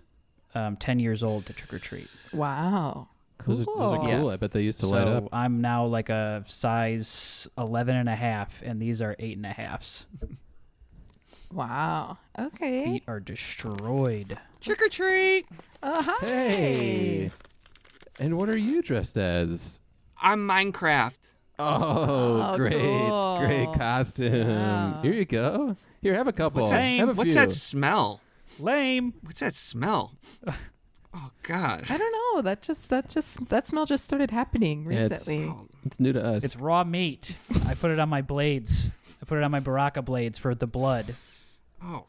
um, 0.55 0.77
10 0.77 0.99
years 0.99 1.23
old 1.23 1.45
to 1.45 1.53
trick 1.53 1.75
or 1.75 1.79
treat. 1.79 2.09
Wow. 2.33 3.09
Cool. 3.37 3.57
those, 3.57 3.69
are, 3.69 3.77
those 3.79 3.99
are 3.99 4.09
Yeah. 4.09 4.19
cool. 4.19 4.31
I 4.31 4.37
bet 4.37 4.53
they 4.53 4.63
used 4.63 4.81
to 4.81 4.87
light 4.87 5.05
so 5.05 5.13
up. 5.13 5.25
I'm 5.31 5.61
now 5.61 5.85
like 5.85 6.09
a 6.09 6.43
size 6.49 7.47
11 7.59 7.95
and 7.97 8.09
a 8.09 8.15
half, 8.17 8.63
and 8.63 8.81
these 8.81 9.03
are 9.03 9.15
eight 9.19 9.37
and 9.37 9.45
a 9.45 9.51
halfs. 9.51 10.07
Wow. 11.53 12.17
Okay. 12.39 12.85
Feet 12.85 13.03
are 13.09 13.21
destroyed. 13.21 14.39
Trick 14.63 14.81
or 14.81 14.89
treat. 14.89 15.45
Oh, 15.83 16.01
hi. 16.03 16.27
Hey. 16.27 17.31
And 18.19 18.39
what 18.39 18.49
are 18.49 18.57
you 18.57 18.81
dressed 18.81 19.19
as? 19.19 19.81
I'm 20.23 20.47
Minecraft. 20.47 21.19
Oh, 21.59 22.53
Oh, 22.53 22.57
great, 22.57 22.73
cool. 22.73 23.39
great 23.41 23.73
costume. 23.79 24.49
Wow. 24.49 25.01
Here 25.03 25.13
you 25.13 25.25
go. 25.25 25.77
Here, 26.03 26.15
have 26.15 26.27
a 26.29 26.33
couple. 26.33 26.63
What's 26.63 26.73
that? 26.73 26.83
Have 26.85 27.11
a 27.11 27.13
What's 27.13 27.33
few. 27.33 27.41
that 27.41 27.53
smell? 27.53 28.21
Lame. 28.59 29.13
What's 29.23 29.41
that 29.41 29.55
smell? 29.55 30.13
Oh 31.13 31.31
God. 31.43 31.85
I 31.91 31.99
don't 31.99 32.13
know. 32.37 32.43
That 32.43 32.63
just 32.63 32.89
that 32.91 33.09
just 33.11 33.49
that 33.49 33.67
smell 33.67 33.85
just 33.85 34.05
started 34.05 34.31
happening 34.31 34.85
Yeah, 34.85 35.05
it's- 35.07 35.29
recently. 35.29 35.55
It's 35.85 35.99
new 36.01 36.13
to 36.13 36.25
us. 36.25 36.45
It's 36.45 36.57
raw 36.57 36.85
meat. 36.85 37.35
I 37.67 37.75
put 37.75 37.91
it 37.91 37.99
on 37.99 38.09
my 38.09 38.23
blades. 38.23 38.91
I 39.21 39.27
put 39.27 39.37
it 39.39 39.43
on 39.45 39.51
my 39.51 39.61
Baraka 39.61 40.03
blades 40.03 40.39
for 40.39 40.55
the 40.55 40.67
blood. 40.67 41.15
oh. 41.85 42.05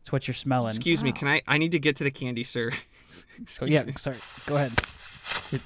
It's 0.00 0.10
what 0.12 0.26
you're 0.26 0.34
smelling. 0.34 0.70
Excuse 0.70 1.02
me. 1.04 1.12
Can 1.12 1.28
I? 1.28 1.42
I 1.46 1.58
need 1.58 1.72
to 1.72 1.78
get 1.78 1.96
to 1.96 2.04
the 2.04 2.10
candy, 2.10 2.44
sir. 2.44 2.70
Oh, 3.14 3.42
Excuse 3.42 3.70
yeah, 3.70 3.82
me. 3.82 3.92
sorry. 3.96 4.16
Go 4.46 4.56
ahead. 4.56 4.72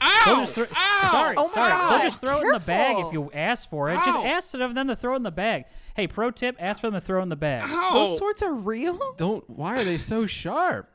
Ow! 0.00 0.22
They'll 0.26 0.36
just 0.40 0.54
throw- 0.54 0.64
Ow! 0.76 1.08
Sorry, 1.10 1.34
Oh 1.38 1.48
sorry. 1.48 1.70
God, 1.70 1.92
They'll 2.00 2.08
just 2.08 2.20
throw 2.20 2.38
it 2.40 2.42
in 2.44 2.52
the 2.52 2.58
bag 2.60 2.96
if 3.06 3.12
you 3.12 3.30
ask 3.32 3.68
for 3.70 3.88
it. 3.90 3.96
Just 4.04 4.18
ask 4.18 4.54
of 4.54 4.74
them 4.74 4.88
to 4.88 4.96
throw 4.96 5.12
it 5.12 5.16
in 5.16 5.22
the 5.22 5.30
bag. 5.30 5.64
Hey, 5.94 6.06
pro 6.06 6.30
tip: 6.30 6.56
ask 6.58 6.80
for 6.80 6.88
them 6.90 7.00
to 7.00 7.04
throw 7.06 7.20
it 7.20 7.22
in 7.24 7.28
the 7.28 7.36
bag. 7.36 7.64
Ow! 7.68 7.90
Those 7.94 8.18
swords 8.18 8.42
are 8.42 8.52
real. 8.54 8.98
Don't. 9.16 9.48
Why 9.48 9.80
are 9.80 9.84
they 9.84 9.96
so 9.96 10.26
sharp? 10.26 10.86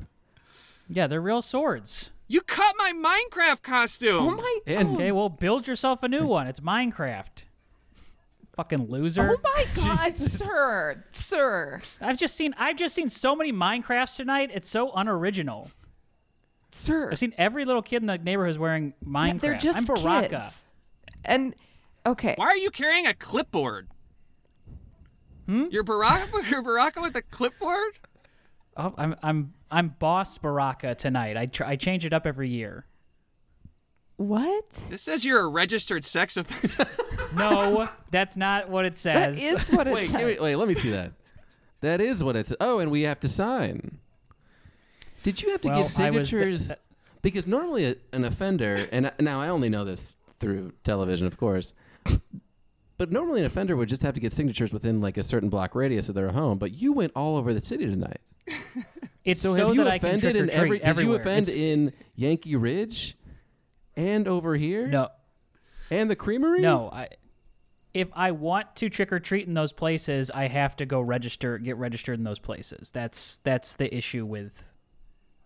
Yeah, 0.88 1.08
they're 1.08 1.22
real 1.22 1.42
swords. 1.42 2.10
You 2.28 2.42
cut 2.42 2.76
my 2.78 2.92
Minecraft 2.94 3.62
costume. 3.62 4.28
Oh 4.28 4.32
my. 4.32 4.60
And- 4.68 4.90
oh, 4.90 4.96
Okay, 4.96 5.12
well, 5.12 5.30
build 5.30 5.68
yourself 5.68 6.04
a 6.04 6.08
new 6.08 6.26
one. 6.26 6.48
It's 6.48 6.60
Minecraft. 6.60 7.44
Fucking 8.56 8.90
loser. 8.90 9.32
Oh 9.38 9.40
my 9.44 9.66
God, 9.76 10.14
sir, 10.16 11.04
sir, 11.12 11.82
I've 12.02 12.20
just 12.20 12.36
seen 12.36 12.54
I've 12.58 12.76
just 12.76 12.94
seen 12.94 13.08
so 13.10 13.36
many 13.36 13.52
Minecrafts 13.54 14.18
tonight. 14.18 14.52
It's 14.54 14.70
so 14.70 14.92
unoriginal. 14.94 15.72
Sir. 16.72 17.10
I've 17.12 17.20
seen 17.20 17.34
every 17.38 17.66
little 17.66 17.82
kid 17.82 18.02
in 18.02 18.08
the 18.08 18.18
neighborhood 18.18 18.52
is 18.52 18.58
wearing 18.60 18.94
Minecraft. 19.06 19.34
Yeah, 19.34 19.40
they're 19.40 19.58
just 19.58 19.90
I'm 19.90 19.96
Baraka. 19.96 20.30
kids. 20.42 20.66
And 21.26 21.56
okay, 22.06 22.34
Why 22.38 22.46
are 22.48 22.58
you 22.58 22.72
carrying 22.72 23.06
a 23.08 23.14
clipboard? 23.14 23.86
Hmm? 25.46 25.66
You're 25.72 25.84
Baraka. 25.84 26.42
You're 26.50 26.62
Baraka 26.64 27.02
with 27.02 27.16
a 27.16 27.22
clipboard. 27.22 27.92
Oh, 28.78 28.94
I'm 28.98 29.16
I'm 29.22 29.50
I'm 29.70 29.94
boss 30.00 30.38
Baraka 30.38 30.96
tonight. 30.96 31.36
I 31.38 31.46
tr- 31.48 31.66
I 31.66 31.76
change 31.76 32.06
it 32.06 32.14
up 32.14 32.26
every 32.26 32.48
year. 32.50 32.86
what? 34.18 34.64
This 34.90 35.02
says 35.02 35.26
you're 35.26 35.42
a 35.42 35.48
registered 35.48 36.04
sex 36.06 36.38
offender. 36.38 36.90
No, 37.34 37.88
that's 38.12 38.36
not 38.36 38.68
what 38.70 38.84
it 38.84 38.92
That 39.04 39.36
says. 39.36 39.42
is 39.42 39.70
what 39.72 39.88
it 39.88 39.94
Wait, 39.94 40.10
says. 40.10 40.18
give 40.18 40.28
me, 40.28 40.38
wait. 40.42 40.56
Let 40.58 40.68
me 40.68 40.74
see 40.74 40.90
that. 40.90 41.12
That 41.80 42.02
is 42.02 42.22
what 42.22 42.36
it's. 42.36 42.52
Oh, 42.60 42.80
and 42.80 42.92
we 42.92 43.04
have 43.04 43.22
to 43.22 43.30
sign. 43.30 44.00
Did 45.24 45.42
you 45.42 45.52
have 45.52 45.62
to 45.62 45.68
well, 45.70 45.78
get 45.84 46.00
I 46.00 46.10
the- 46.10 46.26
signatures? 46.26 46.68
that- 46.70 46.80
because 47.22 47.46
normally 47.48 47.86
a, 47.86 47.96
an 48.14 48.26
offender, 48.26 48.88
and 48.92 49.08
I- 49.08 49.12
now 49.20 49.40
I 49.40 49.50
only 49.50 49.70
know 49.70 49.86
this 49.86 50.16
through 50.40 50.74
television, 50.84 51.28
of 51.28 51.38
course. 51.38 51.74
But 52.98 53.12
normally 53.12 53.40
an 53.42 53.46
offender 53.48 53.76
would 53.76 53.90
just 53.90 54.04
have 54.04 54.14
to 54.16 54.20
get 54.20 54.32
signatures 54.32 54.72
within 54.72 55.02
like 55.02 55.18
a 55.18 55.24
certain 55.24 55.50
block 55.50 55.74
radius 55.76 56.08
of 56.10 56.16
their 56.16 56.30
home. 56.30 56.58
But 56.60 56.72
you 56.74 56.94
went 56.94 57.14
all 57.16 57.36
over 57.38 57.54
the 57.54 57.62
city 57.62 57.86
tonight. 57.86 58.20
it's 59.26 59.42
So, 59.42 59.56
so, 59.56 59.68
have 59.68 59.76
you 59.76 59.84
that 59.84 59.92
I 59.92 60.00
can 60.00 60.16
offended 60.16 60.36
trick 60.36 60.38
or 60.38 60.64
in 60.64 60.68
treat 60.70 60.82
every? 60.82 61.04
Did 61.04 61.10
you 61.10 61.16
offend 61.16 61.48
It's- 61.50 61.56
in 61.56 61.94
Yankee 62.16 62.56
Ridge, 62.56 63.16
and 63.96 64.28
over 64.28 64.56
here, 64.56 64.88
no, 64.88 65.10
and 65.92 66.10
the 66.10 66.16
Creamery? 66.16 66.62
no. 66.62 66.90
I 66.92 67.08
if 67.94 68.08
I 68.14 68.32
want 68.32 68.76
to 68.78 68.90
trick 68.90 69.12
or 69.12 69.20
treat 69.20 69.48
in 69.48 69.54
those 69.54 69.74
places, 69.74 70.32
I 70.32 70.48
have 70.48 70.78
to 70.78 70.86
go 70.86 71.02
register, 71.02 71.58
get 71.58 71.76
registered 71.78 72.18
in 72.20 72.24
those 72.24 72.40
places. 72.40 72.90
That's 72.92 73.38
that's 73.38 73.76
the 73.76 73.94
issue 73.96 74.26
with 74.26 74.68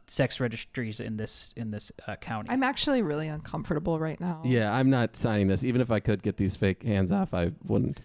sex 0.07 0.39
registries 0.39 0.99
in 0.99 1.17
this 1.17 1.53
in 1.57 1.71
this 1.71 1.91
uh, 2.07 2.15
county. 2.15 2.49
I'm 2.49 2.63
actually 2.63 3.01
really 3.01 3.27
uncomfortable 3.27 3.99
right 3.99 4.19
now. 4.19 4.41
Yeah, 4.43 4.73
I'm 4.73 4.89
not 4.89 5.15
signing 5.15 5.47
this. 5.47 5.63
Even 5.63 5.81
if 5.81 5.91
I 5.91 5.99
could 5.99 6.21
get 6.21 6.37
these 6.37 6.55
fake 6.55 6.83
hands 6.83 7.11
off, 7.11 7.33
I 7.33 7.51
wouldn't. 7.67 8.01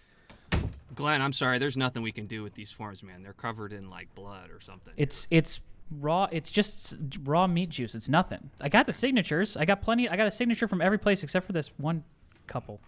Glenn, 0.94 1.22
I'm 1.22 1.32
sorry. 1.32 1.58
There's 1.58 1.76
nothing 1.76 2.02
we 2.02 2.12
can 2.12 2.26
do 2.26 2.42
with 2.42 2.54
these 2.54 2.70
forms, 2.70 3.02
man. 3.02 3.22
They're 3.22 3.32
covered 3.32 3.72
in 3.72 3.90
like 3.90 4.14
blood 4.14 4.50
or 4.50 4.60
something. 4.60 4.92
It's 4.96 5.26
it's 5.30 5.60
raw. 5.98 6.28
It's 6.30 6.50
just 6.50 6.96
raw 7.24 7.46
meat 7.46 7.70
juice. 7.70 7.94
It's 7.94 8.08
nothing. 8.08 8.50
I 8.60 8.68
got 8.68 8.86
the 8.86 8.92
signatures. 8.92 9.56
I 9.56 9.64
got 9.64 9.82
plenty. 9.82 10.08
I 10.08 10.16
got 10.16 10.26
a 10.26 10.30
signature 10.30 10.68
from 10.68 10.80
every 10.80 10.98
place 10.98 11.22
except 11.22 11.46
for 11.46 11.52
this 11.52 11.70
one 11.76 12.04
couple. 12.46 12.80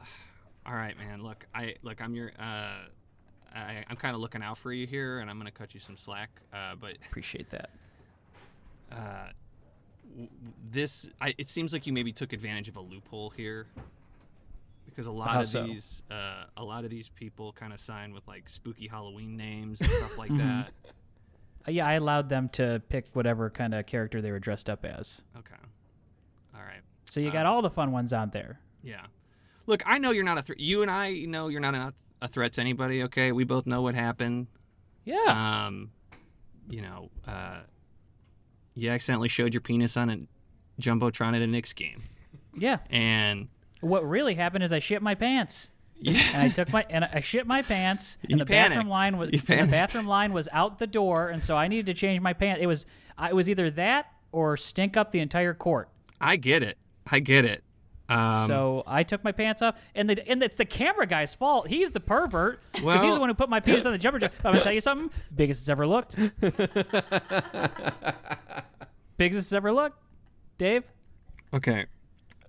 All 0.66 0.74
right, 0.74 0.96
man. 0.98 1.22
Look, 1.22 1.46
I 1.54 1.74
look. 1.82 2.00
I'm 2.00 2.14
your. 2.14 2.32
Uh, 2.38 2.86
I, 3.54 3.84
I'm 3.88 3.96
kind 3.96 4.14
of 4.14 4.20
looking 4.20 4.42
out 4.42 4.58
for 4.58 4.72
you 4.72 4.86
here, 4.86 5.20
and 5.20 5.30
I'm 5.30 5.38
gonna 5.38 5.50
cut 5.50 5.74
you 5.74 5.80
some 5.80 5.96
slack. 5.96 6.30
Uh, 6.52 6.74
but 6.80 6.96
Appreciate 7.08 7.50
that. 7.50 7.70
Uh, 8.92 9.28
w- 10.10 10.28
w- 10.28 10.52
this, 10.70 11.08
I, 11.20 11.34
it 11.38 11.48
seems 11.48 11.72
like 11.72 11.86
you 11.86 11.92
maybe 11.92 12.12
took 12.12 12.32
advantage 12.32 12.68
of 12.68 12.76
a 12.76 12.80
loophole 12.80 13.30
here. 13.30 13.66
because 14.86 15.06
a 15.06 15.10
lot 15.12 15.28
How 15.30 15.40
of 15.42 15.48
so? 15.48 15.64
these 15.64 16.02
uh, 16.10 16.44
a 16.56 16.64
lot 16.64 16.84
of 16.84 16.90
these 16.90 17.08
people 17.08 17.52
kind 17.52 17.72
of 17.72 17.80
sign 17.80 18.12
with 18.12 18.26
like 18.26 18.48
spooky 18.48 18.86
Halloween 18.88 19.36
names 19.36 19.80
and 19.80 19.90
stuff 19.90 20.18
like 20.18 20.30
that. 20.36 20.68
Uh, 21.66 21.70
yeah, 21.70 21.86
I 21.86 21.94
allowed 21.94 22.28
them 22.28 22.48
to 22.50 22.82
pick 22.88 23.06
whatever 23.12 23.50
kind 23.50 23.74
of 23.74 23.86
character 23.86 24.20
they 24.22 24.30
were 24.30 24.38
dressed 24.38 24.68
up 24.70 24.84
as. 24.84 25.22
Okay. 25.36 25.54
All 26.54 26.60
right. 26.62 26.80
So 27.10 27.20
you 27.20 27.30
got 27.30 27.46
Um, 27.46 27.52
all 27.52 27.62
the 27.62 27.70
fun 27.70 27.92
ones 27.92 28.12
out 28.12 28.32
there. 28.32 28.60
Yeah. 28.82 29.06
Look, 29.66 29.82
I 29.86 29.98
know 29.98 30.10
you're 30.12 30.24
not 30.24 30.38
a 30.38 30.42
threat. 30.42 30.58
You 30.60 30.82
and 30.82 30.90
I 30.90 31.12
know 31.26 31.48
you're 31.48 31.60
not 31.60 31.74
a, 31.74 31.92
a 32.22 32.28
threat 32.28 32.54
to 32.54 32.60
anybody. 32.60 33.02
Okay, 33.04 33.32
we 33.32 33.44
both 33.44 33.66
know 33.66 33.82
what 33.82 33.94
happened. 33.94 34.46
Yeah. 35.04 35.66
Um, 35.66 35.90
you 36.70 36.80
know, 36.82 37.10
uh, 37.26 37.60
you 38.78 38.90
accidentally 38.90 39.28
showed 39.28 39.52
your 39.54 39.60
penis 39.60 39.96
on 39.96 40.10
a 40.10 40.18
jumbotron 40.80 41.34
at 41.34 41.42
a 41.42 41.46
Knicks 41.46 41.72
game, 41.72 42.02
yeah. 42.56 42.78
and 42.90 43.48
What 43.80 44.08
really 44.08 44.34
happened 44.34 44.64
is 44.64 44.72
I 44.72 44.78
shit 44.78 45.02
my 45.02 45.14
pants. 45.14 45.70
yeah, 46.00 46.20
and 46.32 46.42
I 46.42 46.48
took 46.48 46.72
my 46.72 46.86
and 46.88 47.04
I 47.04 47.20
shit 47.20 47.46
my 47.46 47.62
pants, 47.62 48.18
and 48.22 48.30
You 48.30 48.36
the 48.38 48.44
bathroom 48.44 48.88
line 48.88 49.18
was 49.18 49.30
the 49.30 49.38
bathroom 49.38 50.06
line 50.06 50.32
was 50.32 50.48
out 50.52 50.78
the 50.78 50.86
door, 50.86 51.28
and 51.28 51.42
so 51.42 51.56
I 51.56 51.66
needed 51.68 51.86
to 51.86 51.94
change 51.94 52.20
my 52.20 52.32
pants. 52.32 52.62
It 52.62 52.66
was 52.66 52.86
I, 53.16 53.30
it 53.30 53.34
was 53.34 53.50
either 53.50 53.70
that 53.72 54.06
or 54.30 54.56
stink 54.56 54.96
up 54.96 55.10
the 55.10 55.20
entire 55.20 55.54
court. 55.54 55.88
I 56.20 56.36
get 56.36 56.62
it. 56.62 56.78
I 57.10 57.18
get 57.20 57.44
it. 57.44 57.64
Um, 58.08 58.46
so 58.46 58.82
I 58.86 59.02
took 59.02 59.22
my 59.22 59.32
pants 59.32 59.60
off, 59.60 59.76
and 59.94 60.08
the 60.08 60.26
and 60.28 60.42
it's 60.42 60.56
the 60.56 60.64
camera 60.64 61.06
guy's 61.06 61.34
fault. 61.34 61.68
He's 61.68 61.92
the 61.92 62.00
pervert 62.00 62.60
because 62.72 63.02
he's 63.02 63.14
the 63.14 63.20
one 63.20 63.28
who 63.28 63.34
put 63.34 63.50
my 63.50 63.60
penis 63.60 63.84
on 63.84 63.92
the 63.92 63.98
jumper. 63.98 64.18
I'm 64.22 64.30
gonna 64.52 64.60
tell 64.60 64.72
you 64.72 64.80
something. 64.80 65.10
Biggest 65.34 65.60
it's 65.62 65.68
ever 65.68 65.86
looked. 65.86 66.16
Biggest 69.18 69.38
it's 69.38 69.52
ever 69.52 69.72
looked. 69.72 69.98
Dave. 70.56 70.84
Okay. 71.52 71.86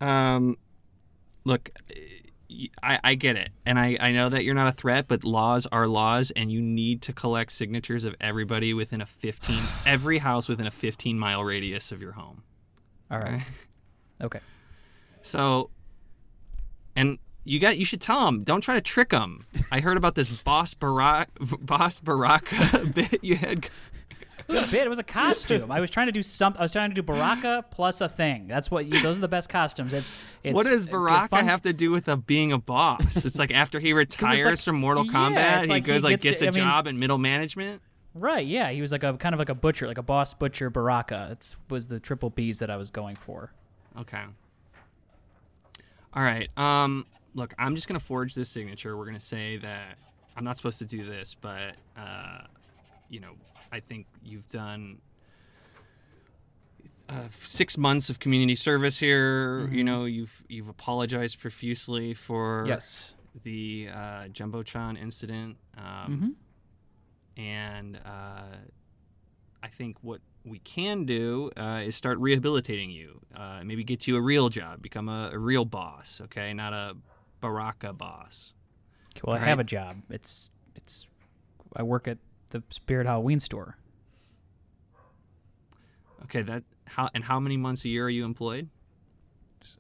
Um, 0.01 0.57
look, 1.43 1.69
I, 2.81 2.99
I 3.03 3.15
get 3.15 3.35
it. 3.35 3.49
And 3.65 3.79
I, 3.79 3.97
I 3.99 4.11
know 4.11 4.29
that 4.29 4.43
you're 4.43 4.55
not 4.55 4.67
a 4.67 4.71
threat, 4.71 5.07
but 5.07 5.23
laws 5.23 5.67
are 5.71 5.87
laws, 5.87 6.31
and 6.31 6.51
you 6.51 6.61
need 6.61 7.03
to 7.03 7.13
collect 7.13 7.51
signatures 7.51 8.05
of 8.05 8.15
everybody 8.19 8.73
within 8.73 9.01
a 9.01 9.05
15, 9.05 9.61
every 9.85 10.17
house 10.17 10.49
within 10.49 10.67
a 10.67 10.71
15 10.71 11.17
mile 11.17 11.43
radius 11.43 11.91
of 11.91 12.01
your 12.01 12.13
home. 12.13 12.43
All. 13.11 13.19
Right. 13.19 13.41
Okay. 14.21 14.39
So, 15.21 15.69
and 16.95 17.17
you 17.43 17.59
got, 17.59 17.77
you 17.77 17.85
should 17.85 18.01
tell 18.01 18.25
them, 18.25 18.43
don't 18.43 18.61
try 18.61 18.75
to 18.75 18.81
trick 18.81 19.09
them. 19.09 19.45
I 19.71 19.79
heard 19.79 19.97
about 19.97 20.15
this 20.15 20.29
Boss 20.29 20.73
Barack, 20.73 21.27
Boss 21.65 21.99
Baraka 21.99 22.85
bit 22.93 23.23
you 23.23 23.35
had. 23.35 23.69
It 24.47 24.53
was 24.53 24.69
a 24.69 24.71
bit. 24.71 24.85
It 24.87 24.89
was 24.89 24.97
a 24.97 25.03
costume. 25.03 25.71
I 25.71 25.79
was 25.79 25.91
trying 25.91 26.07
to 26.07 26.11
do 26.11 26.23
some. 26.23 26.55
I 26.57 26.63
was 26.63 26.71
trying 26.71 26.89
to 26.89 26.95
do 26.95 27.03
Baraka 27.03 27.63
plus 27.69 28.01
a 28.01 28.09
thing. 28.09 28.47
That's 28.47 28.71
what. 28.71 28.87
You, 28.87 28.99
those 29.03 29.17
are 29.19 29.21
the 29.21 29.27
best 29.27 29.47
costumes. 29.47 29.93
It's. 29.93 30.23
it's 30.43 30.55
what 30.55 30.65
does 30.65 30.87
Baraka 30.87 31.27
fun- 31.27 31.45
have 31.45 31.61
to 31.63 31.73
do 31.73 31.91
with 31.91 32.07
a, 32.07 32.17
being 32.17 32.51
a 32.51 32.57
boss? 32.57 33.23
It's 33.25 33.37
like 33.37 33.51
after 33.51 33.79
he 33.79 33.93
retires 33.93 34.45
like- 34.45 34.57
from 34.57 34.77
Mortal 34.77 35.05
Kombat, 35.05 35.59
it's 35.59 35.67
he 35.67 35.69
like 35.69 35.85
he 35.85 35.91
goes 35.93 36.03
like 36.03 36.21
gets- 36.21 36.39
gets 36.39 36.41
a 36.41 36.47
I 36.47 36.49
mean- 36.49 36.67
job 36.67 36.87
in 36.87 36.97
middle 36.97 37.19
management. 37.19 37.83
Right. 38.15 38.45
Yeah. 38.47 38.71
He 38.71 38.81
was 38.81 38.91
like 38.91 39.03
a 39.03 39.13
kind 39.17 39.35
of 39.35 39.39
like 39.39 39.49
a 39.49 39.55
butcher, 39.55 39.85
like 39.85 39.99
a 39.99 40.03
boss 40.03 40.33
butcher 40.33 40.71
Baraka. 40.71 41.27
It 41.31 41.55
was 41.69 41.87
the 41.87 41.99
triple 41.99 42.31
B's 42.31 42.57
that 42.57 42.71
I 42.71 42.75
was 42.75 42.89
going 42.89 43.17
for. 43.17 43.51
Okay. 43.99 44.23
All 46.13 46.23
right. 46.23 46.49
Um, 46.57 47.05
look, 47.35 47.53
I'm 47.59 47.75
just 47.75 47.87
gonna 47.87 47.99
forge 47.99 48.33
this 48.35 48.49
signature. 48.49 48.97
We're 48.97 49.05
gonna 49.05 49.19
say 49.19 49.57
that 49.57 49.97
I'm 50.35 50.43
not 50.43 50.57
supposed 50.57 50.79
to 50.79 50.85
do 50.85 51.03
this, 51.05 51.35
but 51.39 51.75
uh, 51.97 52.41
you 53.09 53.19
know, 53.19 53.33
I 53.71 53.79
think 53.79 54.07
you've 54.23 54.47
done 54.49 54.99
uh, 57.07 57.27
six 57.39 57.77
months 57.77 58.09
of 58.09 58.19
community 58.19 58.55
service 58.55 58.97
here. 58.97 59.67
You 59.71 59.83
know, 59.83 60.05
you've 60.05 60.43
you've 60.47 60.69
apologized 60.69 61.39
profusely 61.39 62.13
for 62.13 62.65
Yes. 62.67 63.13
the 63.43 63.89
uh, 63.91 63.97
jumbotron 64.29 64.99
incident. 64.99 65.57
Um, 65.77 66.35
Mhm. 67.37 67.41
and 67.41 67.97
uh, 68.05 68.57
I 69.61 69.67
think 69.67 69.97
what 70.01 70.21
we 70.45 70.59
can 70.59 71.05
do 71.05 71.51
uh, 71.57 71.81
is 71.85 71.95
start 71.95 72.17
rehabilitating 72.19 72.89
you. 72.89 73.21
Uh, 73.35 73.61
maybe 73.63 73.83
get 73.83 74.07
you 74.07 74.15
a 74.15 74.21
real 74.21 74.49
job, 74.49 74.81
become 74.81 75.09
a, 75.09 75.31
a 75.33 75.37
real 75.37 75.65
boss. 75.65 76.21
Okay, 76.25 76.53
not 76.53 76.73
a 76.73 76.95
Baraka 77.41 77.93
boss. 77.93 78.53
Well, 79.23 79.35
I 79.35 79.39
have 79.39 79.59
a 79.59 79.63
job. 79.63 79.97
It's 80.09 80.49
it's. 80.75 81.07
I 81.75 81.83
work 81.83 82.07
at 82.07 82.17
the 82.49 82.63
Spirit 82.69 83.05
Halloween 83.05 83.39
store. 83.39 83.77
Okay, 86.23 86.41
that 86.43 86.63
how 86.85 87.09
and 87.13 87.23
how 87.23 87.39
many 87.39 87.57
months 87.57 87.85
a 87.85 87.89
year 87.89 88.05
are 88.05 88.09
you 88.09 88.25
employed? 88.25 88.69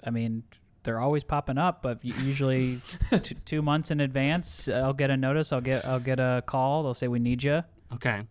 I 0.03 0.09
mean, 0.09 0.43
they're 0.83 0.99
always 0.99 1.23
popping 1.23 1.57
up, 1.57 1.81
but 1.81 2.03
usually 2.03 2.81
t- 3.23 3.35
two 3.45 3.61
months 3.61 3.91
in 3.91 3.99
advance, 3.99 4.67
I'll 4.67 4.93
get 4.93 5.09
a 5.09 5.17
notice. 5.17 5.51
I'll 5.53 5.61
get 5.61 5.85
I'll 5.85 5.99
get 5.99 6.19
a 6.19 6.43
call. 6.45 6.83
They'll 6.83 6.93
say 6.93 7.07
we 7.07 7.19
need 7.19 7.43
you. 7.43 7.63
Okay. 7.93 8.23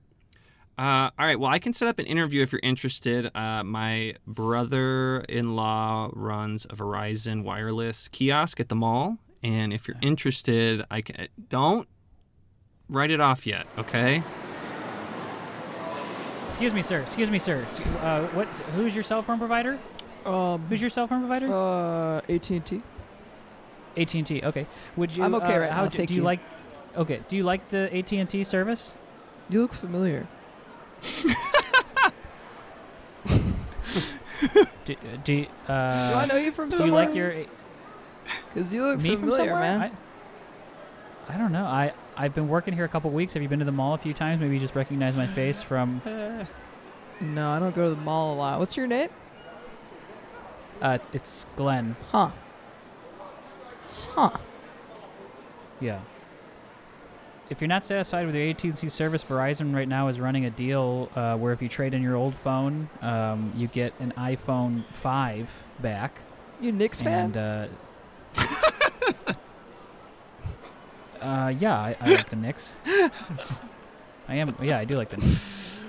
Uh, 0.78 1.10
all 1.18 1.26
right. 1.26 1.38
Well, 1.40 1.50
I 1.50 1.58
can 1.58 1.72
set 1.72 1.88
up 1.88 1.98
an 1.98 2.06
interview 2.06 2.40
if 2.42 2.52
you're 2.52 2.60
interested. 2.62 3.34
Uh, 3.36 3.64
my 3.64 4.14
brother-in-law 4.28 6.10
runs 6.12 6.66
a 6.66 6.76
Verizon 6.76 7.42
wireless 7.42 8.06
kiosk 8.08 8.60
at 8.60 8.68
the 8.68 8.76
mall, 8.76 9.18
and 9.42 9.72
if 9.72 9.88
you're 9.88 9.96
interested, 10.00 10.84
I 10.88 11.00
can. 11.00 11.26
Don't 11.48 11.88
write 12.88 13.10
it 13.10 13.20
off 13.20 13.44
yet. 13.44 13.66
Okay. 13.76 14.22
Excuse 16.46 16.72
me, 16.72 16.82
sir. 16.82 17.00
Excuse 17.00 17.30
me, 17.30 17.38
sir. 17.40 17.66
Uh, 18.00 18.26
what? 18.28 18.46
Who's 18.76 18.94
your 18.94 19.04
cell 19.04 19.22
phone 19.22 19.38
provider? 19.38 19.78
Um, 20.24 20.64
Who's 20.68 20.80
your 20.80 20.90
cell 20.90 21.06
phone 21.06 21.20
provider? 21.20 21.52
uh, 21.52 22.20
AT&T. 22.28 22.82
AT 23.96 24.14
and 24.14 24.26
T. 24.26 24.42
Okay. 24.42 24.66
Would 24.96 25.16
you? 25.16 25.24
I'm 25.24 25.34
okay 25.34 25.56
uh, 25.56 25.60
right 25.60 25.70
how 25.70 25.84
now, 25.84 25.88
do, 25.88 25.96
thank 25.96 26.08
do 26.08 26.14
you 26.14 26.20
you. 26.20 26.24
like? 26.24 26.40
Okay. 26.96 27.20
Do 27.28 27.36
you 27.36 27.42
like 27.42 27.68
the 27.68 27.94
AT 27.96 28.12
and 28.12 28.28
T 28.30 28.44
service? 28.44 28.94
You 29.48 29.60
look 29.62 29.72
familiar. 29.72 30.28
Do, 34.84 34.94
do 35.24 35.32
you, 35.34 35.46
uh, 35.68 36.12
Do 36.12 36.18
I 36.18 36.26
know 36.26 36.36
you 36.36 36.50
from 36.52 36.70
somewhere? 36.70 36.70
do 36.70 36.74
you 36.74 36.78
somewhere? 36.78 37.06
like 37.06 37.14
your 37.14 37.46
Because 38.48 38.72
you 38.72 38.82
look 38.84 39.00
me 39.02 39.10
from 39.10 39.20
familiar, 39.20 39.50
somewhere? 39.50 39.78
man. 39.78 39.96
I, 41.28 41.34
I 41.34 41.36
don't 41.38 41.52
know. 41.52 41.64
I 41.64 41.92
I've 42.16 42.34
been 42.34 42.48
working 42.48 42.72
here 42.74 42.84
a 42.84 42.88
couple 42.88 43.10
weeks. 43.10 43.34
Have 43.34 43.42
you 43.42 43.48
been 43.48 43.58
to 43.58 43.64
the 43.64 43.72
mall 43.72 43.94
a 43.94 43.98
few 43.98 44.14
times? 44.14 44.40
Maybe 44.40 44.54
you 44.54 44.60
just 44.60 44.74
recognize 44.74 45.16
my 45.16 45.26
face 45.26 45.62
from. 45.62 46.00
No, 47.20 47.50
I 47.50 47.58
don't 47.58 47.74
go 47.74 47.82
to 47.88 47.90
the 47.90 48.00
mall 48.02 48.32
a 48.32 48.36
lot. 48.36 48.60
What's 48.60 48.76
your 48.76 48.86
name? 48.86 49.08
Uh, 50.80 50.98
it's, 51.00 51.10
it's 51.12 51.46
Glenn. 51.56 51.96
Huh. 52.12 52.30
Huh. 54.14 54.38
Yeah. 55.80 55.98
If 57.50 57.60
you're 57.62 57.68
not 57.68 57.84
satisfied 57.84 58.26
with 58.26 58.34
your 58.34 58.50
AT&T 58.50 58.88
service, 58.90 59.24
Verizon 59.24 59.74
right 59.74 59.88
now 59.88 60.08
is 60.08 60.20
running 60.20 60.44
a 60.44 60.50
deal 60.50 61.10
uh, 61.16 61.36
where 61.36 61.52
if 61.52 61.62
you 61.62 61.68
trade 61.68 61.94
in 61.94 62.02
your 62.02 62.14
old 62.14 62.34
phone, 62.34 62.90
um, 63.00 63.52
you 63.56 63.68
get 63.68 63.94
an 64.00 64.12
iPhone 64.18 64.84
5 64.92 65.64
back. 65.80 66.20
You 66.60 66.72
Knicks 66.72 67.00
fan? 67.00 67.36
And 67.36 67.36
uh, 67.36 67.68
uh, 71.20 71.54
yeah, 71.58 71.78
I, 71.78 71.96
I 72.00 72.10
like 72.10 72.28
the 72.28 72.36
Knicks. 72.36 72.76
I 74.28 74.34
am. 74.34 74.54
Yeah, 74.60 74.78
I 74.78 74.84
do 74.84 74.96
like 74.96 75.08
the 75.08 75.16
Knicks. 75.16 75.80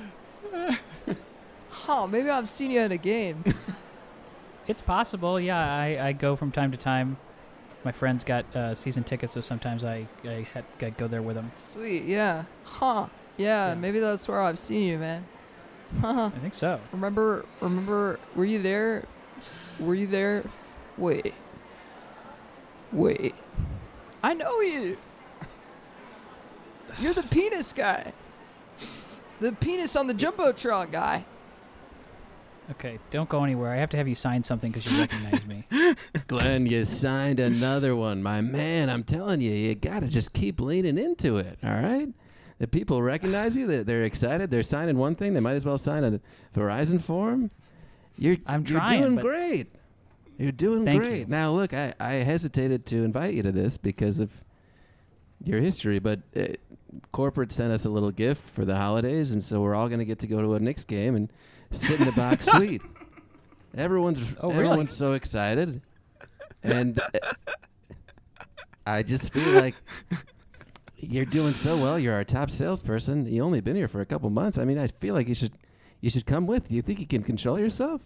huh. 1.70 2.08
Maybe 2.08 2.30
I've 2.30 2.48
seen 2.48 2.72
you 2.72 2.80
at 2.80 2.92
a 2.92 2.98
game. 2.98 3.44
It's 4.70 4.84
possible. 4.84 5.40
Yeah, 5.40 5.58
I, 5.58 6.10
I 6.10 6.12
go 6.14 6.36
from 6.36 6.52
time 6.52 6.70
to 6.72 6.78
time. 6.78 7.18
My 7.84 7.92
friends 7.92 8.24
got 8.24 8.46
uh, 8.56 8.76
season 8.76 9.04
tickets, 9.04 9.34
so 9.34 9.42
sometimes 9.42 9.84
I 9.84 10.08
I, 10.24 10.48
had, 10.54 10.66
I 10.82 10.90
go 10.90 11.08
there 11.08 11.22
with 11.22 11.36
them. 11.36 11.52
Sweet. 11.72 12.04
Yeah. 12.04 12.44
Huh. 12.64 13.08
Yeah, 13.38 13.70
Yeah. 13.70 13.76
Maybe 13.76 14.00
that's 14.00 14.28
where 14.28 14.42
I've 14.42 14.60
seen 14.60 14.88
you, 14.88 14.98
man. 14.98 15.26
Huh. 16.02 16.30
I 16.36 16.40
think 16.40 16.54
so. 16.54 16.80
Remember? 16.92 17.46
Remember? 17.62 18.20
Were 18.36 18.46
you 18.46 18.62
there? 18.62 19.06
Were 19.80 19.96
you 19.96 20.06
there? 20.06 20.44
Wait. 20.98 21.34
Wait. 22.92 23.34
I 24.22 24.36
know 24.36 24.62
you. 24.62 24.98
You're 27.00 27.14
the 27.14 27.24
penis 27.24 27.74
guy. 27.74 28.14
The 29.40 29.52
penis 29.54 29.96
on 29.96 30.06
the 30.06 30.14
jumbotron 30.14 30.92
guy. 30.92 31.26
Okay, 32.72 33.00
don't 33.10 33.28
go 33.28 33.44
anywhere. 33.44 33.72
I 33.72 33.78
have 33.78 33.90
to 33.90 33.98
have 33.98 34.08
you 34.08 34.16
sign 34.16 34.44
something 34.44 34.72
because 34.72 34.92
you 34.92 35.00
recognize 35.00 35.46
me. 35.48 35.66
Glenn, 36.28 36.68
you 36.68 36.86
signed 36.86 37.40
another 37.40 37.96
one, 37.96 38.22
my 38.22 38.42
man. 38.42 38.90
I'm 38.90 39.04
telling 39.04 39.42
you, 39.42 39.52
you 39.52 39.74
gotta 39.76 40.08
just 40.08 40.34
keep 40.34 40.62
leaning 40.62 40.98
into 40.98 41.38
it. 41.38 41.58
All 41.64 41.72
right. 41.72 42.10
The 42.60 42.68
people 42.68 43.02
recognize 43.02 43.56
you. 43.56 43.66
They're, 43.66 43.84
they're 43.84 44.04
excited. 44.04 44.52
They're 44.52 44.64
signing 44.64 44.98
one 44.98 45.16
thing. 45.16 45.34
They 45.34 45.40
might 45.40 45.56
as 45.56 45.66
well 45.66 45.78
sign 45.78 46.04
a 46.04 46.20
Verizon 46.58 47.02
form. 47.02 47.50
You're 48.18 48.38
I'm 48.46 48.64
trying, 48.64 49.00
you're 49.00 49.10
doing 49.10 49.22
great. 49.22 49.68
You're 50.38 50.52
doing 50.52 50.86
Thank 50.86 51.02
great. 51.02 51.20
you. 51.20 51.26
Now, 51.28 51.52
look, 51.52 51.74
I, 51.74 51.94
I 52.00 52.14
hesitated 52.16 52.86
to 52.88 53.04
invite 53.04 53.34
you 53.34 53.44
to 53.44 53.52
this 53.52 53.78
because 53.78 54.20
of 54.20 54.32
your 55.44 55.62
history, 55.62 56.00
but 56.00 56.20
uh, 56.36 56.48
corporate 57.12 57.52
sent 57.52 57.72
us 57.72 57.86
a 57.86 57.90
little 57.90 58.12
gift 58.12 58.46
for 58.46 58.66
the 58.66 58.76
holidays, 58.76 59.32
and 59.32 59.44
so 59.44 59.62
we're 59.62 59.76
all 59.76 59.88
going 59.88 60.00
to 60.00 60.06
get 60.06 60.20
to 60.20 60.28
go 60.28 60.42
to 60.42 60.54
a 60.54 60.60
Knicks 60.60 60.84
game 60.84 61.16
and 61.16 61.32
sit 61.72 62.00
in 62.00 62.06
the 62.06 62.12
box 62.14 62.46
suite. 62.48 62.82
Everyone's 63.78 64.20
Oh, 64.42 64.50
really? 64.50 64.64
everyone's 64.66 64.96
so 64.96 65.14
excited, 65.14 65.82
and 66.64 67.00
uh, 67.00 67.10
I 68.88 69.04
just 69.04 69.32
feel 69.32 69.62
like 69.62 69.76
you're 70.96 71.26
doing 71.26 71.54
so 71.54 71.78
well. 71.78 72.00
You're 72.00 72.16
our 72.16 72.24
top 72.24 72.50
salesperson. 72.50 73.28
You 73.32 73.44
only 73.44 73.62
been 73.62 73.76
here 73.76 73.88
for 73.88 74.02
a 74.02 74.06
couple 74.08 74.30
months. 74.32 74.58
I 74.58 74.66
mean, 74.66 74.80
I 74.80 74.88
feel 74.88 75.14
like 75.14 75.28
you 75.28 75.36
should 75.36 75.54
you 76.02 76.10
should 76.10 76.26
come 76.26 76.48
with. 76.48 76.68
Do 76.70 76.76
you 76.76 76.82
think 76.82 77.00
you 77.00 77.06
can 77.06 77.22
control 77.22 77.60
yourself? 77.60 78.02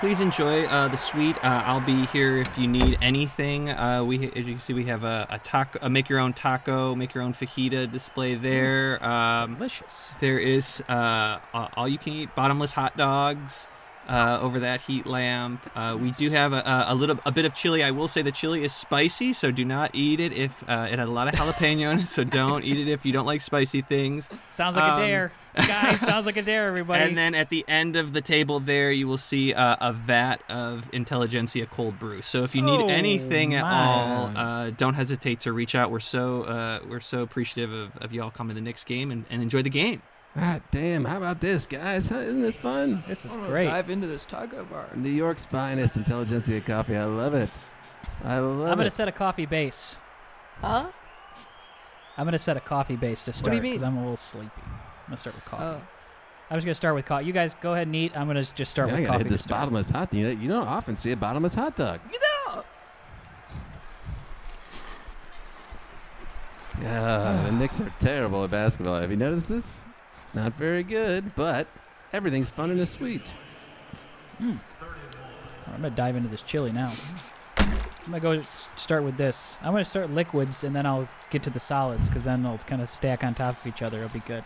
Please 0.00 0.20
enjoy 0.20 0.64
uh, 0.64 0.88
the 0.88 0.96
suite. 0.96 1.36
Uh, 1.44 1.62
I'll 1.66 1.82
be 1.82 2.06
here 2.06 2.38
if 2.38 2.56
you 2.56 2.66
need 2.66 2.96
anything. 3.02 3.68
Uh, 3.68 4.02
we, 4.02 4.32
as 4.34 4.46
you 4.46 4.54
can 4.54 4.58
see, 4.58 4.72
we 4.72 4.86
have 4.86 5.04
a, 5.04 5.26
a 5.28 5.38
taco, 5.38 5.78
a 5.82 5.90
make 5.90 6.08
your 6.08 6.20
own 6.20 6.32
taco, 6.32 6.94
make 6.94 7.12
your 7.12 7.22
own 7.22 7.34
fajita 7.34 7.92
display 7.92 8.34
there. 8.34 9.04
Um, 9.04 9.56
Delicious. 9.56 10.14
there 10.18 10.38
is 10.38 10.82
uh, 10.88 11.38
all 11.52 11.86
you 11.86 11.98
can 11.98 12.14
eat 12.14 12.34
bottomless 12.34 12.72
hot 12.72 12.96
dogs 12.96 13.68
uh, 14.10 14.38
over 14.42 14.58
that 14.60 14.80
heat 14.82 15.06
lamp. 15.06 15.60
Uh, 15.74 15.96
we 15.98 16.10
do 16.10 16.28
have 16.30 16.52
a, 16.52 16.84
a- 16.88 16.94
little, 16.94 17.18
a 17.24 17.30
bit 17.32 17.44
of 17.44 17.54
chili. 17.54 17.82
I 17.84 17.92
will 17.92 18.08
say 18.08 18.22
the 18.22 18.32
chili 18.32 18.64
is 18.64 18.72
spicy, 18.72 19.32
so 19.32 19.50
do 19.50 19.64
not 19.64 19.92
eat 19.94 20.18
it 20.20 20.32
if 20.32 20.62
uh, 20.68 20.88
it 20.90 20.98
had 20.98 21.06
a 21.08 21.10
lot 21.10 21.28
of 21.28 21.34
jalapeno 21.34 21.92
in 21.92 22.00
it. 22.00 22.08
So 22.08 22.24
don't 22.24 22.64
eat 22.64 22.78
it 22.78 22.88
if 22.90 23.06
you 23.06 23.12
don't 23.12 23.24
like 23.26 23.40
spicy 23.40 23.82
things. 23.82 24.28
Sounds 24.50 24.74
like 24.76 24.84
Um, 24.92 25.00
a 25.00 25.06
dare. 25.06 25.32
Guys, 25.54 25.98
sounds 26.00 26.26
like 26.26 26.36
a 26.36 26.42
dare, 26.42 26.68
everybody. 26.68 27.02
And 27.04 27.16
then 27.18 27.34
at 27.34 27.50
the 27.50 27.64
end 27.66 27.96
of 27.96 28.12
the 28.12 28.20
table 28.20 28.60
there, 28.60 28.92
you 28.92 29.08
will 29.08 29.16
see 29.16 29.52
uh, 29.52 29.76
a 29.80 29.92
vat 29.92 30.42
of 30.48 30.88
Intelligentsia 30.92 31.66
cold 31.66 31.98
brew. 31.98 32.20
So 32.22 32.44
if 32.44 32.54
you 32.54 32.62
need 32.62 32.80
Oh, 32.82 32.88
anything 32.88 33.54
at 33.54 33.62
my. 33.64 33.84
all, 33.84 34.26
uh, 34.36 34.70
don't 34.70 34.94
hesitate 34.94 35.40
to 35.40 35.52
reach 35.52 35.74
out. 35.74 35.90
We're 35.90 35.98
so 36.00 36.42
uh, 36.44 36.80
we're 36.88 37.00
so 37.00 37.22
appreciative 37.22 37.72
of, 37.72 37.96
of 37.96 38.12
y'all 38.12 38.30
coming 38.30 38.54
to 38.56 38.60
the 38.60 38.64
Knicks 38.64 38.84
game 38.84 39.10
and, 39.10 39.24
and 39.30 39.42
enjoy 39.42 39.62
the 39.62 39.70
game. 39.70 40.02
Ah, 40.36 40.60
damn! 40.70 41.04
How 41.04 41.16
about 41.16 41.40
this, 41.40 41.66
guys? 41.66 42.08
Huh, 42.08 42.18
Isn't 42.18 42.40
this 42.40 42.56
fun? 42.56 43.02
this 43.08 43.24
is 43.24 43.32
I 43.34 43.36
wanna 43.38 43.48
great. 43.50 43.64
Dive 43.66 43.90
into 43.90 44.06
this 44.06 44.24
taco 44.24 44.64
bar. 44.64 44.86
New 44.94 45.10
York's 45.10 45.44
finest 45.44 45.96
intelligentsia 45.96 46.60
coffee. 46.60 46.96
I 46.96 47.04
love 47.04 47.34
it. 47.34 47.50
I 48.24 48.38
love 48.38 48.70
I'm 48.70 48.78
gonna 48.78 48.90
set 48.90 49.08
a 49.08 49.12
coffee 49.12 49.46
base. 49.46 49.96
Huh? 50.60 50.86
I'm 52.16 52.26
gonna 52.26 52.38
set 52.38 52.56
a 52.56 52.60
coffee 52.60 52.94
base 52.96 53.24
to 53.24 53.32
do 53.32 53.38
start 53.38 53.56
you 53.56 53.62
mean? 53.62 53.72
because 53.72 53.82
I'm 53.82 53.96
a 53.96 54.00
little 54.00 54.16
sleepy. 54.16 54.50
I'm 54.62 54.72
gonna 55.08 55.16
start 55.16 55.34
with 55.34 55.44
coffee. 55.46 55.64
Oh. 55.64 55.80
I 56.48 56.54
was 56.54 56.64
gonna 56.64 56.74
start 56.74 56.94
with 56.94 57.06
coffee. 57.06 57.24
You 57.24 57.32
guys 57.32 57.56
go 57.60 57.72
ahead 57.72 57.86
and 57.88 57.96
eat. 57.96 58.16
I'm 58.16 58.26
gonna 58.28 58.42
just 58.44 58.70
start 58.70 58.88
Yeah, 58.88 58.94
I 58.94 58.98
with 59.00 59.06
gotta 59.08 59.18
coffee. 59.18 59.24
hit 59.24 59.28
to 59.30 59.34
this 59.34 59.42
start. 59.44 59.60
bottomless 59.60 59.90
hot. 59.90 60.14
You, 60.14 60.24
know, 60.24 60.30
you 60.40 60.48
don't 60.48 60.66
often 60.68 60.94
see 60.94 61.10
a 61.10 61.16
bottomless 61.16 61.54
hot 61.54 61.76
dog. 61.76 62.00
You 62.12 62.18
know. 62.20 62.62
Yeah, 66.82 67.42
the 67.46 67.52
Knicks 67.52 67.80
are 67.80 67.92
terrible 67.98 68.44
at 68.44 68.50
basketball. 68.50 69.00
Have 69.00 69.10
you 69.10 69.16
noticed 69.16 69.48
this? 69.48 69.84
Not 70.34 70.52
very 70.54 70.82
good, 70.82 71.34
but 71.34 71.66
everything's 72.12 72.50
fun 72.50 72.70
and 72.70 72.88
sweet. 72.88 73.22
Hmm. 74.38 74.54
I'm 75.66 75.82
gonna 75.82 75.90
dive 75.90 76.16
into 76.16 76.28
this 76.28 76.42
chili 76.42 76.72
now. 76.72 76.92
I'm 77.58 77.72
gonna 78.06 78.20
go 78.20 78.42
start 78.76 79.04
with 79.04 79.16
this. 79.16 79.58
I'm 79.62 79.72
gonna 79.72 79.84
start 79.84 80.10
liquids 80.10 80.64
and 80.64 80.74
then 80.74 80.86
I'll 80.86 81.08
get 81.30 81.42
to 81.44 81.50
the 81.50 81.60
solids 81.60 82.08
because 82.08 82.24
then 82.24 82.42
they'll 82.42 82.58
kind 82.58 82.82
of 82.82 82.88
stack 82.88 83.22
on 83.22 83.34
top 83.34 83.60
of 83.60 83.66
each 83.66 83.82
other. 83.82 83.98
It'll 83.98 84.08
be 84.10 84.20
good. 84.20 84.42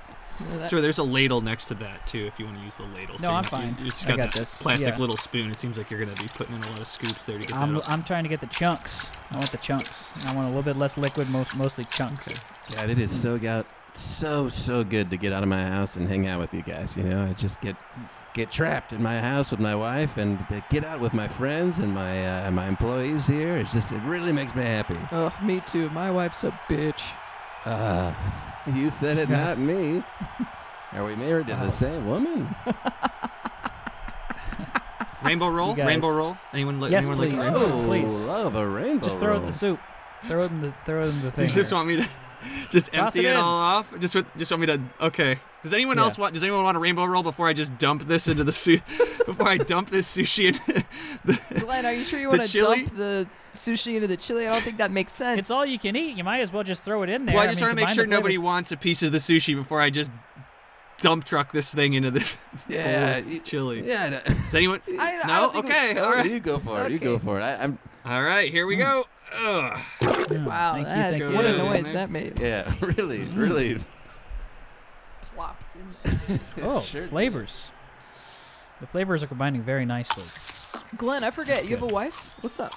Sure, 0.69 0.81
there's 0.81 0.99
a 0.99 1.03
ladle 1.05 1.41
next 1.41 1.67
to 1.67 1.75
that 1.75 2.05
too 2.09 2.25
if 2.27 2.41
you 2.41 2.45
want 2.45 2.59
to 2.59 2.65
use 2.65 2.75
the 2.75 2.83
ladle. 2.83 3.17
No, 3.21 3.31
you- 3.31 3.37
I'm 3.37 3.45
you- 3.45 3.51
fine. 3.51 3.77
You, 3.79 3.85
just 3.87 4.05
I 4.05 4.09
got, 4.09 4.17
got 4.17 4.33
that 4.33 4.39
this. 4.41 4.61
plastic 4.61 4.89
Yeah. 4.89 4.99
little 4.99 5.17
spoon. 5.17 5.51
It 5.51 5.59
seems 5.61 5.79
like 5.79 5.91
you're 5.91 6.05
gonna 6.05 6.21
be 6.21 6.29
putting 6.29 6.57
in 6.57 6.63
a 6.65 6.71
lot 6.71 6.81
of 6.81 6.87
scoops 6.89 7.25
there 7.25 7.39
to 7.39 7.45
get 7.47 7.57
I'm, 7.57 7.75
that. 7.75 7.85
out. 7.85 7.91
I'm 7.91 8.03
trying 8.03 8.25
to 8.25 8.29
get 8.29 8.41
the 8.41 8.47
chunks. 8.49 9.11
I 9.31 9.37
want 9.37 9.53
the 9.53 9.59
chunks. 9.59 10.13
I 10.27 10.35
want 10.35 10.47
a 10.47 10.49
little 10.49 10.63
bit 10.65 10.77
less 10.77 10.99
liquid, 10.99 11.31
mo- 11.31 11.47
mostly 11.55 11.85
chunks. 11.87 12.29
God, 12.73 12.91
it 12.91 12.99
is 12.99 13.13
so 13.19 13.39
got 13.39 13.65
so 13.95 14.49
so 14.49 14.85
good 14.85 15.11
to 15.11 15.17
get 15.17 15.33
out 15.33 15.43
of 15.43 15.49
my 15.49 15.65
house 15.65 15.97
and 15.97 16.09
hang 16.09 16.27
out 16.27 16.41
with 16.41 16.53
you 16.55 16.63
guys. 16.63 16.97
You 16.97 17.05
know, 17.05 17.23
I 17.25 17.33
just 17.35 17.61
get 17.61 17.77
get 18.35 18.51
trapped 18.51 18.93
in 18.93 19.01
my 19.03 19.21
house 19.21 19.51
with 19.53 19.61
my 19.61 19.75
wife 19.77 20.17
and 20.17 20.39
to 20.49 20.65
get 20.71 20.85
out 20.85 20.99
with 21.01 21.15
my 21.15 21.29
friends 21.29 21.79
and 21.79 21.95
my 21.95 22.47
uh, 22.47 22.51
my 22.51 22.67
employees 22.67 23.27
here. 23.27 23.57
It's 23.57 23.73
just 23.73 23.93
it 23.93 24.01
really 24.03 24.33
makes 24.33 24.55
me 24.55 24.63
happy. 24.65 24.99
Oh, 25.13 25.33
me 25.43 25.63
too. 25.69 25.89
My 25.91 26.11
wife's 26.11 26.43
a 26.45 26.51
bitch. 26.69 27.03
Uh, 27.65 28.13
you 28.75 28.91
said 28.91 29.19
it, 29.19 29.29
not 29.31 29.59
me. 29.59 30.03
Are 30.93 31.05
we 31.05 31.17
married 31.17 31.47
to 31.49 31.55
Wow. 31.55 31.65
the 31.65 31.71
same 31.71 32.07
woman? 32.07 32.55
rainbow 35.25 35.49
roll, 35.59 35.75
rainbow 35.75 36.11
roll. 36.11 36.37
Anyone? 36.53 36.81
li- 36.81 36.91
Yes, 36.91 37.07
anyone 37.09 37.19
like 37.19 37.31
please. 37.31 37.45
rainbow? 37.45 37.83
Oh, 37.83 37.87
please. 37.87 38.21
love 38.23 38.55
a 38.57 38.67
rainbow 38.69 39.05
Just 39.05 39.19
throw 39.19 39.35
it 39.35 39.39
in 39.39 39.47
the 39.47 39.53
soup. 39.53 39.81
Throw 40.27 40.43
in 40.45 40.61
the 40.61 40.75
throw 40.85 41.03
in 41.03 41.21
the 41.23 41.31
thing. 41.31 41.49
You 41.49 41.55
just 41.55 41.71
here. 41.71 41.77
want 41.77 41.89
me 41.89 41.97
to 41.97 42.09
just 42.71 42.93
Toss 42.93 43.15
empty 43.17 43.27
it 43.27 43.31
it, 43.31 43.37
all 43.37 43.55
off? 43.55 43.99
Just 44.01 44.15
with, 44.15 44.27
just 44.37 44.51
want 44.51 44.61
me 44.63 44.67
to? 44.69 44.81
Okay. 45.01 45.39
Does 45.63 45.73
anyone 45.73 45.97
Yeah. 45.97 46.05
else 46.05 46.19
want? 46.19 46.35
Does 46.35 46.43
anyone 46.43 46.63
want 46.65 46.77
a 46.77 46.81
rainbow 46.81 47.05
roll 47.07 47.23
before 47.23 47.49
I 47.49 47.53
just 47.55 47.77
dump 47.79 48.07
this 48.07 48.29
into 48.29 48.45
the 48.45 48.53
sushi? 48.53 48.83
before 49.27 49.49
I 49.49 49.57
dump 49.57 49.89
this 49.91 50.15
sushi 50.17 50.49
in 50.49 50.85
the, 51.25 51.61
Glenn, 51.61 51.87
are 51.87 51.93
you 51.93 52.05
sure 52.05 52.21
you 52.21 52.29
want 52.29 52.45
to 52.45 52.59
dump 52.59 52.95
the 52.97 53.27
sushi 53.55 53.95
into 53.95 54.07
the 54.07 54.17
chili? 54.17 54.47
I 54.47 54.51
don't 54.51 54.63
think 54.63 54.77
that 54.79 54.91
makes 54.91 55.13
sense. 55.13 55.39
It's 55.39 55.51
all 55.51 55.65
you 55.65 55.79
can 55.79 55.97
eat. 55.97 56.17
You 56.17 56.25
might 56.25 56.41
as 56.41 56.53
well 56.53 56.63
just 56.65 56.83
throw 56.83 57.03
it 57.03 57.09
in 57.09 57.25
there. 57.25 57.35
well, 57.35 57.45
I 57.45 57.47
just 57.49 57.61
mean, 57.61 57.69
want 57.69 57.79
to 57.79 57.85
make 57.87 57.95
sure 57.95 58.07
nobody 58.07 58.37
wants 58.39 58.73
a 58.73 58.77
piece 58.77 59.03
of 59.03 59.13
the 59.13 59.19
sushi 59.19 59.55
before 59.55 59.81
I 59.81 59.89
just 59.91 60.11
dump 60.99 61.25
truck 61.25 61.51
this 61.53 61.73
thing 61.73 61.95
into 61.95 62.11
the 62.11 62.37
Yeah, 62.69 63.21
bowl 63.21 63.31
you- 63.33 63.37
of 63.39 63.45
chili. 63.45 63.87
Yeah. 63.89 64.09
no- 64.11 64.17
uh, 64.19 64.21
Does 64.25 64.55
anyone? 64.55 64.81
I, 64.99 65.21
I 65.23 65.27
no. 65.27 65.41
don't 65.41 65.53
think 65.53 65.65
we- 65.65 65.71
Okay. 65.71 65.93
no, 65.95 66.05
all 66.05 66.13
right. 66.13 66.31
You 66.31 66.41
go 66.41 66.59
for 66.59 66.85
it. 66.85 66.93
You 66.93 66.99
go 66.99 67.19
for 67.19 67.41
it. 67.41 67.43
I, 67.43 67.63
I'm. 67.63 67.79
All 68.05 68.23
right. 68.23 68.51
Here 68.51 68.67
we 68.67 68.77
go. 68.77 69.05
Ugh. 69.35 69.79
Mm, 70.01 70.45
Wow, 70.47 70.75
thank 70.75 70.87
you, 70.87 70.95
that, 70.95 71.11
thank 71.11 71.23
you. 71.23 71.33
what 71.33 71.45
a 71.47 71.51
Yeah. 71.51 71.57
noise 71.57 71.93
that 71.93 72.11
made. 72.11 72.39
Yeah. 72.39 72.75
Really. 72.81 73.25
Really. 73.25 73.79
Plopped 75.35 75.63
in. 75.77 76.41
Oh, 76.63 76.81
Sure 76.81 77.03
did. 77.03 77.11
flavors. 77.11 77.71
The 78.81 78.87
flavors 78.87 79.23
are 79.23 79.27
combining 79.27 79.63
very 79.63 79.87
nicely. 79.87 80.25
Glenn, 80.97 81.25
I 81.25 81.31
forget. 81.31 81.65
You 81.65 81.71
have 81.71 81.83
a 81.83 81.87
wife? 81.87 82.31
What's 82.41 82.61
up? 82.61 82.75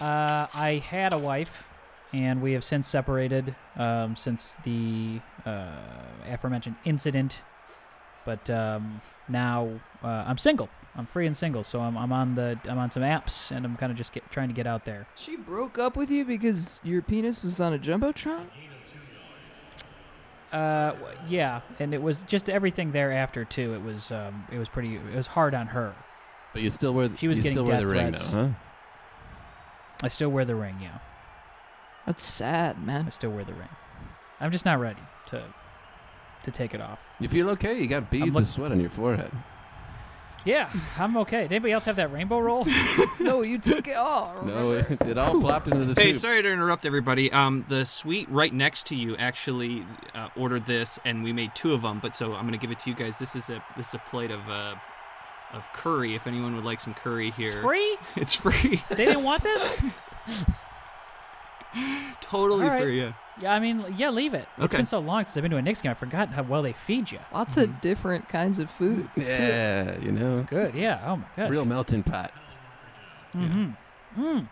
Uh, 0.00 0.46
I 0.54 0.82
had 0.86 1.12
a 1.12 1.18
wife, 1.18 1.64
and 2.12 2.40
we 2.42 2.52
have 2.52 2.62
since 2.64 2.86
separated 2.86 3.54
um, 3.76 4.14
since 4.16 4.56
the 4.64 5.20
uh, 5.46 5.66
aforementioned 6.28 6.76
incident. 6.84 7.40
But 8.24 8.48
um, 8.50 9.00
now 9.28 9.80
uh, 10.02 10.24
I'm 10.26 10.38
single. 10.38 10.68
I'm 10.96 11.06
free 11.06 11.26
and 11.26 11.36
single, 11.36 11.64
so 11.64 11.80
I'm, 11.80 11.96
I'm 11.98 12.12
on 12.12 12.36
the 12.36 12.58
I'm 12.68 12.78
on 12.78 12.90
some 12.90 13.02
apps, 13.02 13.50
and 13.50 13.64
I'm 13.66 13.76
kind 13.76 13.90
of 13.90 13.98
just 13.98 14.12
get, 14.12 14.30
trying 14.30 14.48
to 14.48 14.54
get 14.54 14.66
out 14.66 14.84
there. 14.84 15.06
She 15.16 15.34
broke 15.36 15.76
up 15.78 15.96
with 15.96 16.08
you 16.10 16.24
because 16.24 16.80
your 16.84 17.02
penis 17.02 17.42
was 17.42 17.60
on 17.60 17.72
a 17.74 17.78
jumbotron? 17.78 18.46
Uh, 20.52 20.92
w- 20.92 21.18
yeah, 21.28 21.62
and 21.80 21.92
it 21.92 22.00
was 22.00 22.22
just 22.24 22.48
everything 22.48 22.92
thereafter 22.92 23.44
too. 23.44 23.74
It 23.74 23.82
was 23.82 24.12
um, 24.12 24.46
it 24.52 24.58
was 24.58 24.68
pretty. 24.68 24.94
It 24.96 25.16
was 25.16 25.26
hard 25.26 25.52
on 25.54 25.66
her. 25.68 25.94
But 26.52 26.62
you 26.62 26.70
still 26.70 26.94
wear. 26.94 27.10
She 27.16 27.26
was 27.26 27.38
you 27.38 27.42
getting 27.42 27.54
still 27.54 27.64
wear 27.64 27.78
the 27.78 27.82
death 27.86 27.92
ring 27.92 28.12
threats. 28.12 28.28
though, 28.28 28.46
huh? 28.46 28.52
I 30.02 30.08
still 30.08 30.28
wear 30.28 30.44
the 30.44 30.54
ring. 30.54 30.76
Yeah, 30.80 30.98
That's 32.06 32.24
sad, 32.24 32.78
man. 32.86 33.00
I 33.00 33.02
man. 33.02 33.10
still 33.10 33.30
wear 33.30 33.44
the 33.44 33.54
ring. 33.54 33.68
I'm 34.40 34.52
just 34.52 34.64
not 34.64 34.78
ready 34.78 35.00
to 35.28 35.42
to 36.44 36.50
take 36.52 36.72
it 36.72 36.80
off. 36.80 37.00
You 37.18 37.28
feel 37.28 37.50
okay? 37.50 37.76
You 37.80 37.88
got 37.88 38.08
beads 38.10 38.26
look- 38.26 38.42
of 38.42 38.46
sweat 38.46 38.70
on 38.70 38.78
your 38.80 38.90
forehead. 38.90 39.32
Yeah, 40.44 40.68
I'm 40.98 41.16
okay. 41.18 41.42
Did 41.42 41.52
anybody 41.52 41.72
else 41.72 41.86
have 41.86 41.96
that 41.96 42.12
rainbow 42.12 42.38
roll? 42.38 42.66
no, 43.20 43.40
you 43.42 43.58
took 43.58 43.88
it 43.88 43.96
all. 43.96 44.42
No, 44.44 44.72
it, 44.72 45.00
it 45.02 45.16
all 45.16 45.40
plopped 45.40 45.68
into 45.68 45.86
the 45.86 46.00
Hey, 46.00 46.12
soup. 46.12 46.20
sorry 46.22 46.42
to 46.42 46.50
interrupt 46.52 46.84
everybody. 46.84 47.32
Um, 47.32 47.64
the 47.68 47.84
suite 47.86 48.28
right 48.30 48.52
next 48.52 48.86
to 48.88 48.94
you 48.94 49.16
actually 49.16 49.86
uh, 50.14 50.28
ordered 50.36 50.66
this, 50.66 50.98
and 51.04 51.24
we 51.24 51.32
made 51.32 51.54
two 51.54 51.72
of 51.72 51.80
them. 51.82 51.98
But 52.00 52.14
so 52.14 52.34
I'm 52.34 52.44
gonna 52.44 52.58
give 52.58 52.70
it 52.70 52.78
to 52.80 52.90
you 52.90 52.96
guys. 52.96 53.18
This 53.18 53.34
is 53.34 53.48
a 53.48 53.62
this 53.76 53.88
is 53.88 53.94
a 53.94 54.02
plate 54.10 54.30
of 54.30 54.46
uh 54.48 54.74
of 55.52 55.66
curry. 55.72 56.14
If 56.14 56.26
anyone 56.26 56.54
would 56.56 56.64
like 56.64 56.80
some 56.80 56.92
curry 56.94 57.30
here, 57.30 57.46
It's 57.46 57.54
free. 57.62 57.96
It's 58.16 58.34
free. 58.34 58.82
They 58.90 59.06
didn't 59.06 59.22
want 59.24 59.42
this. 59.42 59.82
totally 62.20 62.64
All 62.64 62.70
right. 62.70 62.82
free. 62.82 63.00
Yeah. 63.00 63.12
Yeah, 63.40 63.52
I 63.52 63.58
mean, 63.58 63.84
yeah, 63.96 64.10
leave 64.10 64.32
it. 64.32 64.46
It's 64.58 64.66
Okay. 64.66 64.76
been 64.78 64.86
so 64.86 65.00
long 65.00 65.24
since 65.24 65.36
I've 65.36 65.42
been 65.42 65.50
to 65.50 65.56
a 65.56 65.62
Knicks 65.62 65.82
game. 65.82 65.90
I 65.90 65.94
forgot 65.94 66.28
how 66.28 66.44
well 66.44 66.62
they 66.62 66.72
feed 66.72 67.10
you. 67.10 67.18
Lots 67.32 67.56
of 67.56 67.80
different 67.80 68.28
kinds 68.28 68.60
of 68.60 68.70
foods, 68.70 69.08
too. 69.26 69.32
Yeah, 69.32 69.98
you 70.00 70.12
know, 70.12 70.36
Good. 70.36 70.74
Yeah. 70.76 71.00
Oh 71.04 71.16
my 71.16 71.24
god. 71.36 71.50
real 71.50 71.64
melting 71.64 72.04
pot. 72.04 72.32
Mm-hmm. 73.34 74.22
Mm. 74.22 74.48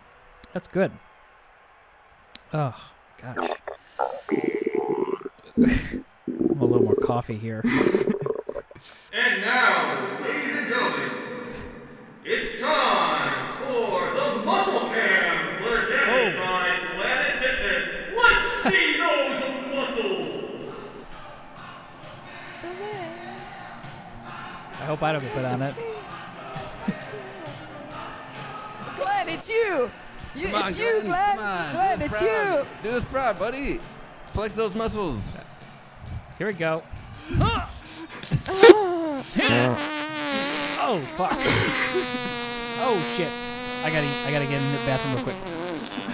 That's 0.51 0.67
good. 0.67 0.91
Oh 2.51 2.75
gosh. 3.21 3.49
I'm 5.57 6.59
a 6.59 6.65
little 6.65 6.83
more 6.83 6.95
coffee 6.95 7.37
here. 7.37 7.63
And 9.13 9.41
now, 9.41 10.19
ladies 10.21 10.57
and 10.57 10.67
gentlemen, 10.67 11.09
it's 12.25 12.59
time 12.59 13.57
for 13.63 14.13
the 14.13 14.43
Muscle 14.43 14.89
Cam 14.89 15.57
presented 15.61 16.09
Oh. 16.09 16.31
by 16.43 16.79
Planet 16.95 17.33
Fitness. 17.39 17.85
Let's 18.17 18.75
see 18.75 18.97
those 18.97 19.39
muscles. 19.73 20.83
I 25.03 25.13
hope 25.13 25.21
don't 25.21 25.23
get 25.23 25.33
put 25.33 25.45
on 25.45 25.61
it. 25.61 25.75
Glenn, 28.95 29.29
it's 29.29 29.49
you. 29.49 29.91
you 30.33 30.47
on, 30.55 30.69
it's 30.69 30.77
you, 30.77 31.01
Glenn. 31.03 31.37
Come 31.37 31.71
Glenn, 31.71 32.01
it's 32.01 32.17
proud. 32.19 32.59
you. 32.59 32.65
Do 32.83 32.91
this 32.91 33.05
proud, 33.05 33.37
buddy. 33.37 33.79
Flex 34.33 34.55
those 34.55 34.73
muscles. 34.73 35.35
Here 36.37 36.47
we 36.47 36.53
go. 36.53 36.83
oh 37.35 37.69
fuck. 41.15 41.31
oh 42.81 42.99
shit. 43.15 43.31
I 43.85 43.89
gotta 43.89 44.07
I 44.27 44.31
gotta 44.31 44.45
get 44.45 44.61
in 44.61 44.71
the 44.71 44.77
bathroom 44.85 45.15
real 45.15 45.23
quick. 45.25 45.37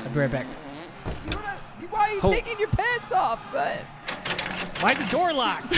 I'll 0.03 0.09
be 0.11 0.19
right 0.19 0.31
back. 0.31 0.47
You 1.25 1.31
don't 1.31 1.43
why 1.89 2.09
are 2.09 2.13
you 2.13 2.19
Hold- 2.21 2.33
taking 2.33 2.59
your 2.59 2.69
pants 2.69 3.11
off? 3.11 3.39
But 3.51 3.79
Why 4.81 4.91
is 4.91 4.97
the 4.97 5.05
door 5.15 5.33
locked? 5.33 5.73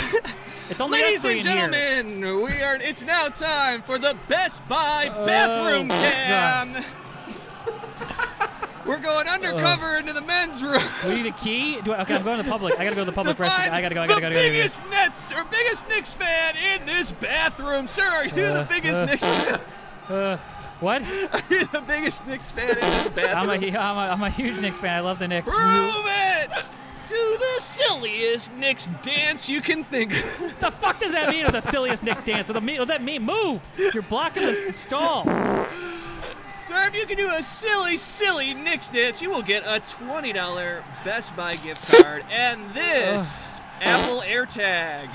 It's 0.71 0.79
only 0.79 1.01
Ladies 1.01 1.23
and 1.25 1.33
in 1.33 1.39
here. 1.41 1.69
gentlemen, 1.69 2.43
we 2.43 2.63
are. 2.63 2.75
It's 2.77 3.03
now 3.03 3.27
time 3.27 3.81
for 3.83 3.99
the 3.99 4.17
Best 4.29 4.65
Buy 4.69 5.11
Oh, 5.13 5.25
bathroom 5.25 5.89
cam. 5.89 6.83
We're 8.85 8.97
going 8.97 9.27
undercover 9.27 9.97
into 9.97 10.13
the 10.13 10.21
men's 10.21 10.63
room. 10.63 10.81
Do 11.03 11.09
we 11.09 11.15
need 11.15 11.25
a 11.27 11.31
key? 11.33 11.81
Do 11.81 11.91
I, 11.91 12.01
okay, 12.03 12.15
I'm 12.15 12.23
going 12.23 12.37
to 12.37 12.43
the 12.43 12.49
public. 12.49 12.79
I 12.79 12.83
gotta 12.85 12.95
go 12.95 13.01
to 13.03 13.11
the 13.11 13.15
public 13.15 13.35
to 13.37 13.43
restroom. 13.43 13.69
I 13.69 13.81
gotta 13.81 13.93
go. 13.95 14.01
I 14.01 14.07
gotta 14.07 14.21
go. 14.21 14.27
I 14.27 14.31
gotta 14.31 14.35
go. 14.35 14.41
biggest 14.49 14.81
Nets 14.89 15.31
or 15.33 15.43
biggest 15.43 15.87
Knicks 15.89 16.15
fan 16.15 16.55
in 16.55 16.85
this 16.87 17.11
bathroom, 17.11 17.85
sir. 17.85 18.07
Are 18.07 18.23
you 18.23 18.29
the 18.31 18.61
Uh, 18.61 18.67
biggest 18.67 19.01
uh, 19.01 19.05
Knicks? 19.05 19.23
Uh, 19.23 20.37
what? 20.79 21.01
Are 21.33 21.43
you 21.49 21.65
the 21.67 21.81
biggest 21.85 22.25
Knicks 22.27 22.51
fan 22.51 22.69
in 22.71 22.75
this 22.79 23.07
I'm 23.07 23.13
bathroom? 23.13 23.63
a, 23.75 23.77
I'm 23.77 23.97
a 23.97 24.13
I'm 24.13 24.23
a 24.23 24.29
huge 24.29 24.59
Knicks 24.61 24.79
fan. 24.79 24.93
I 24.95 25.01
love 25.01 25.19
the 25.19 25.27
Knicks. 25.27 25.49
Prove 25.49 26.05
it. 26.07 26.65
Do 27.11 27.37
the 27.37 27.61
silliest 27.61 28.53
Knicks 28.53 28.87
dance 29.01 29.49
you 29.49 29.59
can 29.59 29.83
think. 29.83 30.13
of. 30.13 30.55
the 30.61 30.71
fuck 30.71 30.99
does 31.01 31.11
that 31.11 31.29
mean? 31.29 31.45
It's 31.45 31.51
The 31.51 31.69
silliest 31.69 32.03
Knicks 32.03 32.23
dance? 32.23 32.47
What, 32.47 32.53
the, 32.53 32.61
me- 32.61 32.73
what 32.73 32.79
does 32.79 32.87
that 32.87 33.03
mean? 33.03 33.23
Move! 33.23 33.59
You're 33.77 34.01
blocking 34.03 34.43
the 34.43 34.71
stall. 34.71 35.25
Sir, 36.67 36.87
if 36.87 36.95
you 36.95 37.05
can 37.05 37.17
do 37.17 37.29
a 37.33 37.43
silly, 37.43 37.97
silly 37.97 38.53
Knicks 38.53 38.87
dance, 38.87 39.21
you 39.21 39.29
will 39.29 39.41
get 39.41 39.63
a 39.65 39.81
$20 39.81 40.83
Best 41.03 41.35
Buy 41.35 41.51
gift 41.55 42.01
card 42.01 42.23
and 42.31 42.73
this 42.73 43.55
Apple 43.81 44.21
AirTag. 44.21 45.09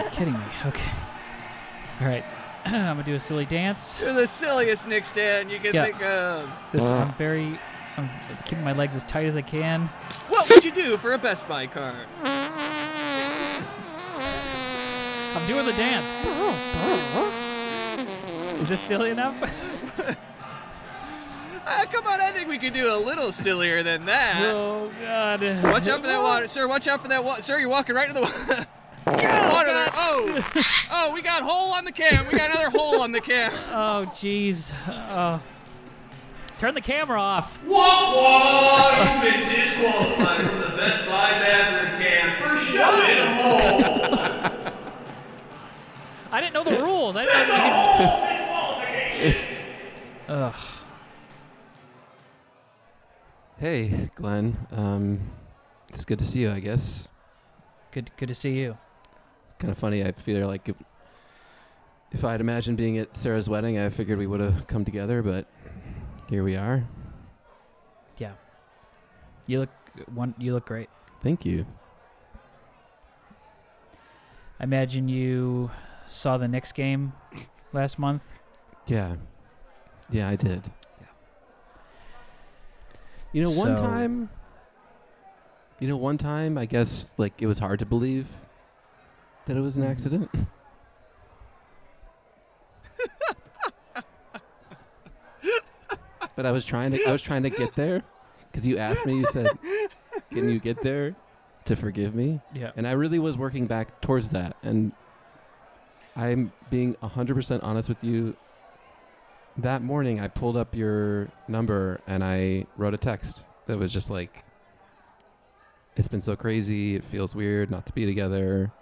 You're 0.00 0.10
kidding 0.10 0.32
me. 0.34 0.40
Okay. 0.66 0.90
All 2.00 2.08
right. 2.08 2.24
I'm 2.64 2.72
gonna 2.96 3.04
do 3.04 3.14
a 3.14 3.20
silly 3.20 3.46
dance. 3.46 4.00
Do 4.00 4.12
the 4.12 4.26
silliest 4.26 4.88
Knicks 4.88 5.12
dance 5.12 5.52
you 5.52 5.60
can 5.60 5.74
Yeah. 5.74 5.84
think 5.84 6.02
of. 6.02 6.50
This 6.72 6.82
I'm 6.82 7.14
very. 7.14 7.60
I'm 7.96 8.10
keeping 8.44 8.64
my 8.64 8.72
legs 8.72 8.96
as 8.96 9.04
tight 9.04 9.26
as 9.26 9.36
I 9.36 9.42
can. 9.42 9.88
What 10.28 10.48
would 10.50 10.64
you 10.64 10.72
do 10.72 10.96
for 10.96 11.12
a 11.12 11.18
Best 11.18 11.46
Buy 11.48 11.66
card? 11.66 12.06
I'm 15.36 15.46
doing 15.48 15.64
the 15.66 15.72
dance. 15.72 16.04
Is 18.60 18.68
this 18.68 18.80
silly 18.80 19.10
enough? 19.10 19.34
Ah, 21.66 21.86
come 21.90 22.06
on, 22.06 22.20
I 22.20 22.30
think 22.30 22.46
we 22.46 22.58
could 22.58 22.74
do 22.74 22.92
a 22.92 22.98
little 22.98 23.32
sillier 23.32 23.82
than 23.82 24.04
that. 24.04 24.54
oh 24.54 24.90
God. 25.00 25.40
Watch 25.64 25.88
out 25.88 26.02
for 26.02 26.06
that 26.08 26.22
water, 26.22 26.46
sir. 26.46 26.68
Watch 26.68 26.86
out 26.86 27.00
for 27.00 27.08
that 27.08 27.24
water, 27.24 27.40
sir. 27.40 27.58
You're 27.58 27.70
walking 27.70 27.94
right 27.96 28.06
into 28.06 28.20
the 28.20 28.26
water. 29.06 29.48
water 29.50 29.72
there. 29.72 29.88
Oh, 29.94 30.44
oh, 30.92 31.10
we 31.14 31.22
got 31.22 31.42
hole 31.42 31.72
on 31.72 31.86
the 31.86 31.90
cam. 31.92 32.26
We 32.30 32.36
got 32.36 32.50
another 32.50 32.68
hole 32.68 33.00
on 33.00 33.12
the 33.12 33.20
cam. 33.22 33.50
Oh 33.72 34.04
jeez. 34.12 34.72
Oh. 34.86 35.40
Turn 36.58 36.74
the 36.74 36.80
camera 36.80 37.20
off. 37.20 37.58
Wah 37.64 38.14
wah! 38.14 39.12
You've 39.12 39.22
been 39.22 39.48
disqualified 39.48 40.42
from 40.42 40.60
the 40.60 40.76
Best 40.76 41.08
Buy 41.08 41.30
bathroom 41.32 42.00
cam 42.00 42.36
for 42.40 42.56
shoving 42.64 43.18
a 43.18 43.42
hole. 43.42 44.70
I 46.30 46.40
didn't 46.40 46.54
know 46.54 46.64
the 46.64 46.82
rules. 46.82 47.16
I 47.16 47.24
didn't 47.24 47.48
know 47.48 47.54
that 47.54 49.24
you 49.24 49.32
could. 49.32 49.36
Ugh. 50.28 50.54
Hey, 53.58 54.10
Glenn. 54.14 54.56
Um, 54.72 55.20
it's 55.88 56.04
good 56.04 56.18
to 56.20 56.24
see 56.24 56.40
you. 56.40 56.50
I 56.50 56.60
guess. 56.60 57.08
Good. 57.90 58.10
Good 58.16 58.28
to 58.28 58.34
see 58.34 58.58
you. 58.58 58.78
Kind 59.58 59.70
of 59.72 59.78
funny. 59.78 60.04
I 60.04 60.12
feel 60.12 60.46
like 60.46 60.68
if, 60.68 60.76
if 62.12 62.24
I 62.24 62.32
had 62.32 62.40
imagined 62.40 62.76
being 62.76 62.98
at 62.98 63.16
Sarah's 63.16 63.48
wedding, 63.48 63.78
I 63.78 63.88
figured 63.90 64.18
we 64.18 64.26
would 64.26 64.40
have 64.40 64.66
come 64.66 64.84
together, 64.84 65.22
but 65.22 65.46
here 66.28 66.42
we 66.44 66.56
are. 66.56 66.84
Yeah. 68.18 68.32
You 69.46 69.60
look 69.60 69.70
one. 70.14 70.34
You 70.38 70.54
look 70.54 70.66
great. 70.66 70.88
Thank 71.22 71.44
you. 71.44 71.66
I 74.60 74.64
imagine 74.64 75.08
you 75.08 75.70
saw 76.06 76.38
the 76.38 76.48
Knicks 76.48 76.72
game 76.72 77.12
last 77.72 77.98
month. 77.98 78.40
Yeah. 78.86 79.16
Yeah, 80.10 80.28
I 80.28 80.36
did. 80.36 80.62
You 83.32 83.42
know, 83.42 83.50
one 83.50 83.76
So- 83.76 83.84
time. 83.84 84.28
You 85.80 85.88
know, 85.88 85.96
one 85.96 86.18
time, 86.18 86.56
I 86.56 86.66
guess, 86.66 87.12
like 87.18 87.42
it 87.42 87.46
was 87.48 87.58
hard 87.58 87.80
to 87.80 87.86
believe 87.86 88.28
that 89.46 89.56
it 89.56 89.60
was 89.60 89.76
an 89.76 89.82
Mhm. 89.82 89.90
accident. 89.90 90.30
but 96.36 96.46
I 96.46 96.52
was 96.52 96.64
trying 96.64 96.90
to. 96.92 97.04
I 97.04 97.12
was 97.12 97.22
trying 97.22 97.42
to 97.44 97.50
get 97.50 97.74
there, 97.74 98.02
because 98.50 98.66
you 98.66 98.78
asked 98.78 99.06
me. 99.06 99.18
You 99.18 99.26
said, 99.26 99.48
"Can 100.30 100.48
you 100.48 100.58
get 100.58 100.80
there 100.80 101.14
to 101.66 101.76
forgive 101.76 102.14
me?" 102.14 102.40
Yeah. 102.52 102.72
And 102.76 102.86
I 102.86 102.92
really 102.92 103.18
was 103.18 103.36
working 103.38 103.66
back 103.66 104.00
towards 104.00 104.30
that. 104.30 104.56
And 104.62 104.92
I'm 106.16 106.52
being 106.70 106.94
100% 107.02 107.60
honest 107.62 107.88
with 107.88 108.02
you. 108.04 108.36
That 109.56 109.82
morning, 109.82 110.20
I 110.20 110.28
pulled 110.28 110.56
up 110.56 110.74
your 110.74 111.28
number 111.48 112.00
and 112.06 112.24
I 112.24 112.66
wrote 112.76 112.94
a 112.94 112.98
text 112.98 113.44
that 113.66 113.78
was 113.78 113.92
just 113.92 114.10
like, 114.10 114.44
It's 115.96 116.08
been 116.08 116.20
so 116.20 116.34
crazy. 116.36 116.96
It 116.96 117.04
feels 117.04 117.34
weird 117.36 117.70
not 117.70 117.86
to 117.86 117.92
be 117.92 118.04
together. 118.04 118.72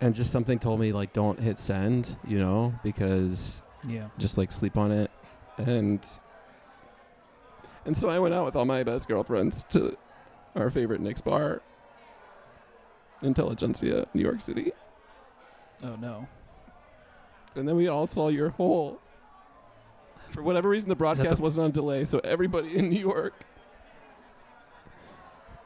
And 0.00 0.14
just 0.14 0.32
something 0.32 0.58
told 0.58 0.80
me, 0.80 0.92
like, 0.92 1.12
don't 1.12 1.38
hit 1.38 1.58
send, 1.58 2.16
you 2.26 2.38
know, 2.38 2.74
because 2.82 3.62
Yeah. 3.86 4.08
just 4.18 4.36
like 4.38 4.50
sleep 4.50 4.76
on 4.76 4.90
it. 4.90 5.10
And. 5.58 6.00
And 7.84 7.98
so 7.98 8.08
I 8.08 8.18
went 8.20 8.32
out 8.32 8.44
with 8.44 8.54
all 8.54 8.64
my 8.64 8.84
best 8.84 9.08
girlfriends 9.08 9.64
to 9.70 9.96
our 10.54 10.70
favorite 10.70 11.00
Knicks 11.00 11.20
bar, 11.20 11.60
Intelligentsia, 13.22 14.06
New 14.14 14.22
York 14.22 14.40
City. 14.40 14.72
Oh 15.82 15.96
no. 15.96 16.28
And 17.56 17.66
then 17.66 17.74
we 17.76 17.88
all 17.88 18.06
saw 18.06 18.28
your 18.28 18.50
hole. 18.50 19.00
For 20.28 20.42
whatever 20.42 20.68
reason, 20.68 20.88
the 20.88 20.94
broadcast 20.94 21.38
the- 21.38 21.42
wasn't 21.42 21.64
on 21.64 21.70
delay, 21.72 22.04
so 22.04 22.20
everybody 22.22 22.76
in 22.76 22.88
New 22.88 23.00
York 23.00 23.34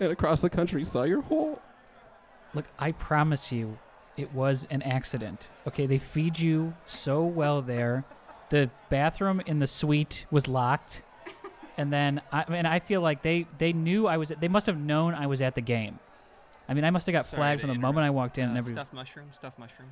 and 0.00 0.10
across 0.10 0.40
the 0.40 0.50
country 0.50 0.84
saw 0.84 1.02
your 1.04 1.22
hole. 1.22 1.60
Look, 2.54 2.64
I 2.78 2.92
promise 2.92 3.52
you, 3.52 3.78
it 4.16 4.32
was 4.32 4.66
an 4.70 4.82
accident. 4.82 5.50
Okay, 5.66 5.86
they 5.86 5.98
feed 5.98 6.38
you 6.38 6.74
so 6.84 7.22
well 7.22 7.60
there. 7.62 8.04
The 8.50 8.70
bathroom 8.90 9.40
in 9.46 9.58
the 9.58 9.66
suite 9.66 10.26
was 10.30 10.46
locked, 10.48 11.02
and 11.76 11.92
then 11.92 12.20
I 12.32 12.44
I 12.46 12.50
mean 12.50 12.66
I 12.66 12.78
feel 12.80 13.00
like 13.00 13.22
they 13.22 13.46
they 13.58 13.72
knew 13.72 14.06
I 14.06 14.16
was. 14.18 14.28
They 14.28 14.48
must 14.48 14.66
have 14.66 14.78
known 14.78 15.14
I 15.14 15.26
was 15.26 15.42
at 15.42 15.54
the 15.54 15.60
game. 15.60 15.98
I 16.68 16.74
mean, 16.74 16.84
I 16.84 16.90
must 16.90 17.06
have 17.06 17.12
got 17.12 17.26
Sorry 17.26 17.38
flagged 17.38 17.60
to 17.60 17.66
from 17.68 17.76
the 17.76 17.80
moment 17.80 18.04
I 18.06 18.10
walked 18.10 18.38
in. 18.38 18.44
Uh, 18.46 18.48
and 18.48 18.58
every, 18.58 18.72
stuffed 18.72 18.92
mushroom, 18.92 19.26
stuffed 19.32 19.58
mushroom. 19.58 19.88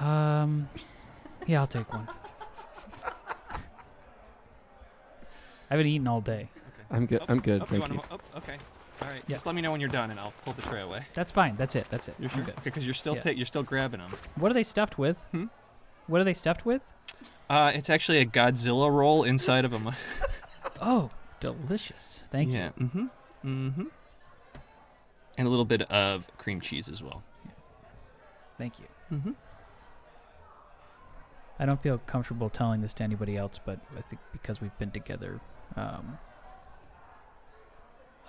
um, 0.00 0.68
yeah, 1.46 1.60
I'll 1.60 1.66
take 1.68 1.92
one. 1.92 2.08
I 5.70 5.74
haven't 5.74 5.86
eaten 5.86 6.06
all 6.06 6.20
day. 6.20 6.48
I'm 6.90 7.06
good. 7.06 7.22
I'm 7.28 7.40
good. 7.40 7.62
Oh, 7.62 7.66
Thank 7.66 7.80
want 7.82 7.94
you. 7.94 8.00
a 8.08 8.12
mo- 8.12 8.20
oh, 8.34 8.38
okay. 8.38 8.56
All 9.02 9.08
right. 9.08 9.22
Yeah. 9.26 9.34
Just 9.36 9.46
let 9.46 9.54
me 9.54 9.60
know 9.62 9.70
when 9.72 9.80
you're 9.80 9.88
done, 9.90 10.10
and 10.10 10.18
I'll 10.20 10.32
pull 10.44 10.52
the 10.54 10.62
tray 10.62 10.80
away. 10.82 11.02
That's 11.14 11.32
fine. 11.32 11.56
That's 11.56 11.74
it. 11.76 11.86
That's 11.90 12.08
it. 12.08 12.14
You're 12.18 12.30
I'm 12.30 12.36
sure? 12.36 12.44
good. 12.44 12.54
Okay, 12.54 12.60
because 12.64 12.86
you're 12.86 12.94
still 12.94 13.14
Yeah. 13.16 13.20
ta- 13.22 13.30
you're 13.30 13.46
still 13.46 13.62
grabbing 13.64 14.00
them. 14.00 14.10
What 14.36 14.50
are 14.50 14.54
they 14.54 14.62
stuffed 14.62 14.96
with? 14.98 15.18
Hmm? 15.32 15.44
What 16.06 16.20
are 16.20 16.24
they 16.24 16.34
stuffed 16.34 16.64
with? 16.64 16.92
Uh, 17.48 17.72
it's 17.74 17.90
actually 17.90 18.18
a 18.18 18.26
Godzilla 18.26 18.92
roll 18.92 19.22
inside 19.22 19.64
of 19.64 19.72
a. 19.72 19.78
Mu- 19.78 19.90
Oh, 20.80 21.10
delicious. 21.40 22.24
Thank 22.30 22.52
yeah. 22.52 22.70
you. 22.76 22.84
Mm-hmm. 22.84 23.06
Mm-hmm. 23.68 23.84
And 25.38 25.46
a 25.46 25.50
little 25.50 25.64
bit 25.64 25.82
of 25.82 26.26
cream 26.36 26.60
cheese 26.60 26.86
as 26.88 27.02
well. 27.02 27.22
Thank 28.58 28.78
you. 28.78 28.84
Mm-hmm. 29.10 29.30
I 31.58 31.64
don't 31.64 31.80
feel 31.82 31.96
comfortable 31.98 32.50
telling 32.50 32.82
this 32.82 32.92
to 32.94 33.04
anybody 33.04 33.38
else, 33.38 33.58
but 33.64 33.78
I 33.96 34.02
think 34.02 34.20
because 34.32 34.60
we've 34.60 34.76
been 34.78 34.90
together, 34.90 35.40
um, 35.76 36.18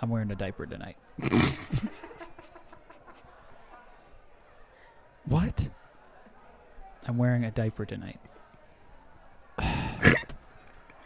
I'm 0.02 0.10
wearing 0.10 0.32
a 0.32 0.36
diaper 0.36 0.66
tonight. 0.66 0.96
What? 5.26 5.68
I'm 7.08 7.18
wearing 7.18 7.46
a 7.46 7.52
diaper 7.52 7.86
tonight. 7.86 8.20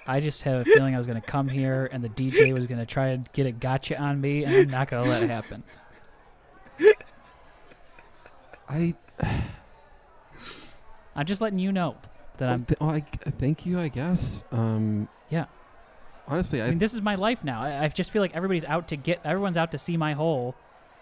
I 0.08 0.20
just 0.20 0.42
had 0.42 0.56
a 0.56 0.66
feeling 0.66 0.96
I 0.96 0.98
was 0.98 1.08
going 1.08 1.22
to 1.22 1.26
come 1.26 1.48
here 1.48 1.88
and 1.92 2.04
the 2.04 2.10
DJ 2.10 2.54
was 2.54 2.68
going 2.68 2.80
to 2.80 2.86
try 2.86 3.10
and 3.10 3.32
get 3.34 3.46
a 3.46 3.52
gotcha 3.52 3.98
on 4.00 4.20
me, 4.20 4.44
and 4.44 4.54
I'm 4.54 4.70
not 4.70 4.90
going 4.90 5.04
to 5.04 5.10
let 5.10 5.24
it 5.24 5.30
happen. 5.30 5.64
I. 8.68 8.96
I'm 11.16 11.26
just 11.26 11.42
letting 11.42 11.60
you 11.60 11.72
know 11.72 11.98
that 12.38 12.46
well, 12.46 12.54
I'm. 12.54 12.66
th- 12.66 12.80
well, 12.80 12.90
I, 12.90 13.02
thank 13.38 13.66
you. 13.66 13.80
I 13.80 13.90
guess. 13.90 14.44
Um. 14.52 15.08
Yeah. 15.30 15.46
Honestly, 16.28 16.62
I. 16.62 16.68
I 16.68 16.70
mean, 16.70 16.80
this 16.80 16.94
is 16.94 17.02
my 17.02 17.16
life 17.16 17.44
now. 17.44 17.62
I, 17.62 17.84
I 17.84 17.88
just 17.90 18.12
feel 18.12 18.22
like 18.22 18.36
everybody's 18.36 18.66
out 18.66 18.88
to 18.90 18.96
get. 18.96 19.20
Everyone's 19.24 19.58
out 19.58 19.72
to 19.74 19.78
see 19.78 19.98
my 19.98 20.14
hole, 20.14 20.56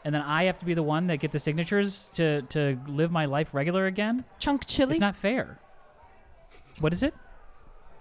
and 0.06 0.14
then 0.16 0.22
I 0.22 0.44
have 0.46 0.60
to 0.60 0.66
be 0.66 0.74
the 0.74 0.84
one 0.84 1.08
that 1.08 1.18
get 1.18 1.32
the 1.32 1.40
signatures 1.40 2.10
to 2.14 2.42
to 2.44 2.80
live 2.88 3.12
my 3.12 3.26
life 3.26 3.54
regular 3.54 3.86
again. 3.86 4.26
Chunk 4.40 4.66
chili. 4.66 4.92
It's 4.92 5.00
not 5.00 5.16
fair. 5.16 5.60
What 6.80 6.94
is 6.94 7.04
it? 7.04 7.14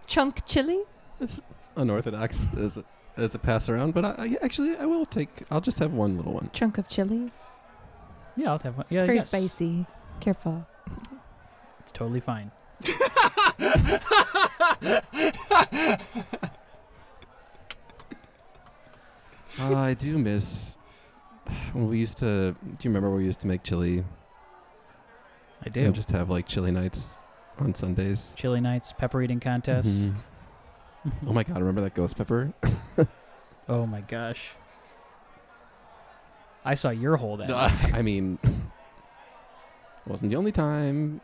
Chunk 0.07 0.45
chili? 0.47 0.83
It's 1.21 1.41
unorthodox 1.77 2.53
as 2.57 2.77
a, 2.79 2.85
as 3.17 3.35
a 3.35 3.39
pass 3.39 3.69
around, 3.69 3.93
but 3.95 4.05
I, 4.05 4.11
I 4.19 4.37
actually 4.43 4.77
I 4.77 4.87
will 4.87 5.05
take. 5.05 5.31
I'll 5.51 5.61
just 5.61 5.79
have 5.81 5.93
one 5.93 6.17
little 6.17 6.33
one. 6.33 6.51
Chunk 6.53 6.79
of 6.79 6.89
chili? 6.89 7.33
Yeah, 8.37 8.53
I'll 8.53 8.59
have 8.61 8.77
one. 8.77 8.87
Yeah, 8.89 8.99
It's 9.01 9.07
very 9.07 9.19
yes. 9.19 9.29
spicy. 9.29 9.87
Careful. 10.21 10.67
It's 11.81 11.93
totally 11.93 12.21
fine. 12.21 12.53
Oh, 19.61 19.75
I 19.77 19.95
do 19.95 20.19
miss 20.19 20.77
when 21.73 21.89
we 21.89 21.99
used 21.99 22.19
to. 22.19 22.53
Do 22.53 22.57
you 22.83 22.91
remember 22.91 23.11
we 23.15 23.25
used 23.25 23.41
to 23.41 23.47
make 23.47 23.63
chili 23.63 24.05
I 25.65 25.69
do. 25.69 25.83
and 25.85 25.95
just 25.95 26.11
have 26.11 26.31
like 26.31 26.47
chili 26.47 26.71
nights 26.71 27.19
on 27.59 27.75
Sundays? 27.75 28.33
Chili 28.37 28.61
nights, 28.61 28.93
pepper 28.93 29.23
eating 29.23 29.41
contest. 29.41 29.89
Mhm. 29.89 30.15
Oh 31.27 31.33
my 31.33 31.43
god! 31.45 31.59
Remember 31.59 31.81
that 31.83 31.95
ghost 31.95 32.17
pepper? 32.17 32.53
Oh 33.71 33.85
my 33.87 34.01
gosh. 34.01 34.49
I 36.65 36.73
saw 36.75 36.89
your 36.89 37.17
hole 37.19 37.37
that 37.37 37.49
night. 37.51 37.93
I 37.95 38.01
mean, 38.01 38.39
wasn't 40.07 40.31
the 40.31 40.37
only 40.37 40.53
time. 40.53 41.21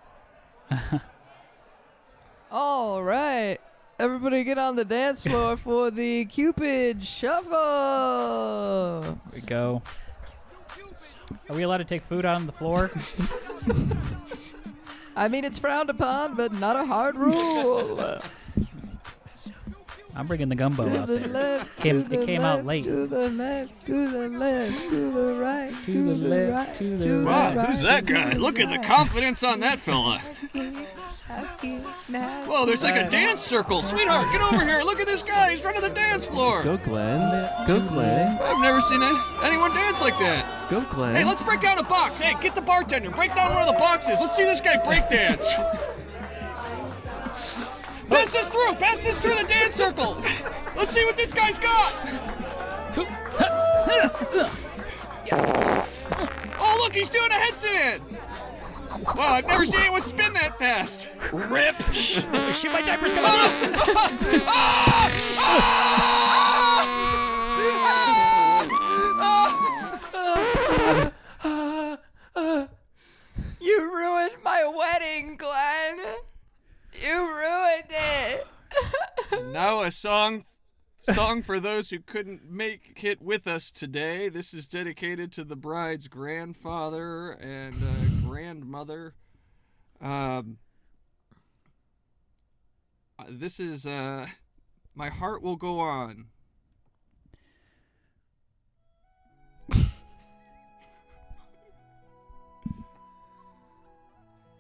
All 2.51 3.03
right. 3.03 3.59
Everybody 3.99 4.45
get 4.45 4.59
on 4.59 4.77
the 4.77 4.85
dance 4.85 5.23
floor 5.23 5.57
for 5.57 5.91
the 5.91 6.27
Cupid 6.27 7.03
Shuffle. 7.05 9.01
There 9.03 9.17
we 9.35 9.41
go. 9.41 9.83
Are 11.49 11.57
we 11.57 11.63
allowed 11.63 11.79
to 11.79 11.85
take 11.85 12.03
food 12.03 12.25
out 12.25 12.37
on 12.37 12.47
the 12.47 12.53
floor? 12.53 12.91
I 15.17 15.29
mean, 15.29 15.45
it's 15.45 15.59
frowned 15.59 15.91
upon, 15.91 16.35
but 16.35 16.53
not 16.55 16.77
a 16.77 16.85
hard 16.85 17.17
rule. 17.17 18.21
I'm 20.17 20.27
bringing 20.29 20.49
the 20.49 20.55
gumbo 20.55 20.89
to 20.89 21.01
out 21.01 21.07
the 21.09 21.19
there. 21.19 21.29
left, 21.29 21.77
Came- 21.81 22.05
to 22.07 22.15
it 22.15 22.21
the 22.21 22.27
came 22.27 22.43
out 22.43 22.65
late. 22.65 22.85
To 22.85 23.07
the 23.07 23.31
left, 23.31 23.87
to 23.87 24.09
the 24.11 24.29
left, 24.29 24.89
to 24.89 25.11
the 25.11 25.35
right, 25.41 25.73
To 25.87 26.15
the 26.15 26.29
left, 26.29 26.69
right, 26.69 26.75
to 26.79 26.97
the 26.97 27.09
the 27.09 27.19
right. 27.25 27.57
Wow, 27.57 27.65
who's 27.67 27.83
that 27.83 28.07
guy? 28.07 28.33
Look 28.35 28.61
at 28.61 28.71
the 28.71 28.87
confidence 28.87 29.43
on 29.43 29.61
that 29.61 29.81
fella. 29.81 30.21
Whoa, 31.27 32.67
there's 32.67 32.83
like 32.83 32.97
a 32.97 33.09
dance 33.09 33.41
circle. 33.41 33.81
Sweetheart, 33.81 34.31
get 34.31 34.43
over 34.43 34.63
here. 34.63 34.81
Look 34.83 35.01
at 35.01 35.07
this 35.07 35.23
guy. 35.23 35.53
He's 35.53 35.65
running 35.65 35.81
the 35.81 35.89
dance 35.89 36.27
floor. 36.27 36.63
Go 36.63 36.77
Glenn. 36.77 37.49
Go 37.67 37.81
Glenn. 37.81 38.39
I've 38.43 38.61
never 38.61 38.81
seen 38.83 39.03
a- 39.03 39.25
anyone 39.43 39.73
dance 39.75 40.03
like 40.03 40.19
that. 40.19 40.69
Go 40.71 40.83
Glenn. 40.83 41.15
Hey, 41.17 41.25
let's 41.25 41.43
break 41.43 41.63
down 41.63 41.79
a 41.79 41.83
box. 41.83 42.21
Hey, 42.21 42.35
get 42.43 42.55
the 42.55 42.61
bartender. 42.61 43.11
Break 43.11 43.35
down 43.35 43.55
one 43.55 43.63
of 43.67 43.75
the 43.75 43.79
boxes. 43.81 44.21
Let's 44.21 44.37
see 44.37 44.45
this 44.45 44.61
guy 44.61 44.77
break 44.85 45.09
dance. 45.09 45.51
Pass 48.11 48.31
this 48.33 48.49
through. 48.51 48.75
Pass 48.75 48.99
this 48.99 49.17
through 49.19 49.37
the 49.37 49.45
dance 49.45 49.77
circle. 49.77 50.23
Let's 50.77 50.93
see 50.93 51.05
what 51.07 51.17
this 51.17 51.33
guy's 51.33 51.59
got. 51.59 51.95
Oh, 56.67 56.79
look, 56.83 56.93
he's 56.95 57.09
doing 57.11 57.31
a 57.31 57.35
headstand. 57.35 58.01
Wow, 59.03 59.15
I've 59.17 59.47
never 59.47 59.65
seen 59.65 59.81
anyone 59.81 60.01
spin 60.03 60.33
that 60.35 60.59
fast. 60.59 61.11
Rip. 61.33 61.75
Shit, 61.93 62.25
my 62.73 62.81
diaper's 62.81 63.13
coming 63.15 64.41
off! 64.47 64.75
You 73.61 73.95
ruined 73.95 74.35
my 74.45 74.65
wedding, 74.67 75.37
Glenn. 75.37 75.99
You 77.03 77.35
ruined 77.35 77.91
it. 77.91 78.47
Now 79.53 79.83
a 79.83 79.91
song 79.91 80.45
song 81.13 81.43
for 81.43 81.61
those 81.61 81.91
who 81.91 81.99
couldn't 82.01 82.51
make 82.51 83.03
it 83.03 83.21
with 83.21 83.47
us 83.47 83.71
today. 83.71 84.31
This 84.31 84.55
is 84.55 84.67
dedicated 84.67 85.31
to 85.33 85.45
the 85.45 85.57
bride's 85.57 86.09
grandfather 86.09 87.33
and 87.33 87.75
uh, 87.83 88.27
grandmother. 88.27 89.13
Um, 90.01 90.57
uh, 93.19 93.25
this 93.29 93.61
is 93.61 93.85
uh, 93.87 94.27
my 94.95 95.11
heart 95.11 95.43
will 95.43 95.57
go 95.57 95.81
on. 95.81 96.29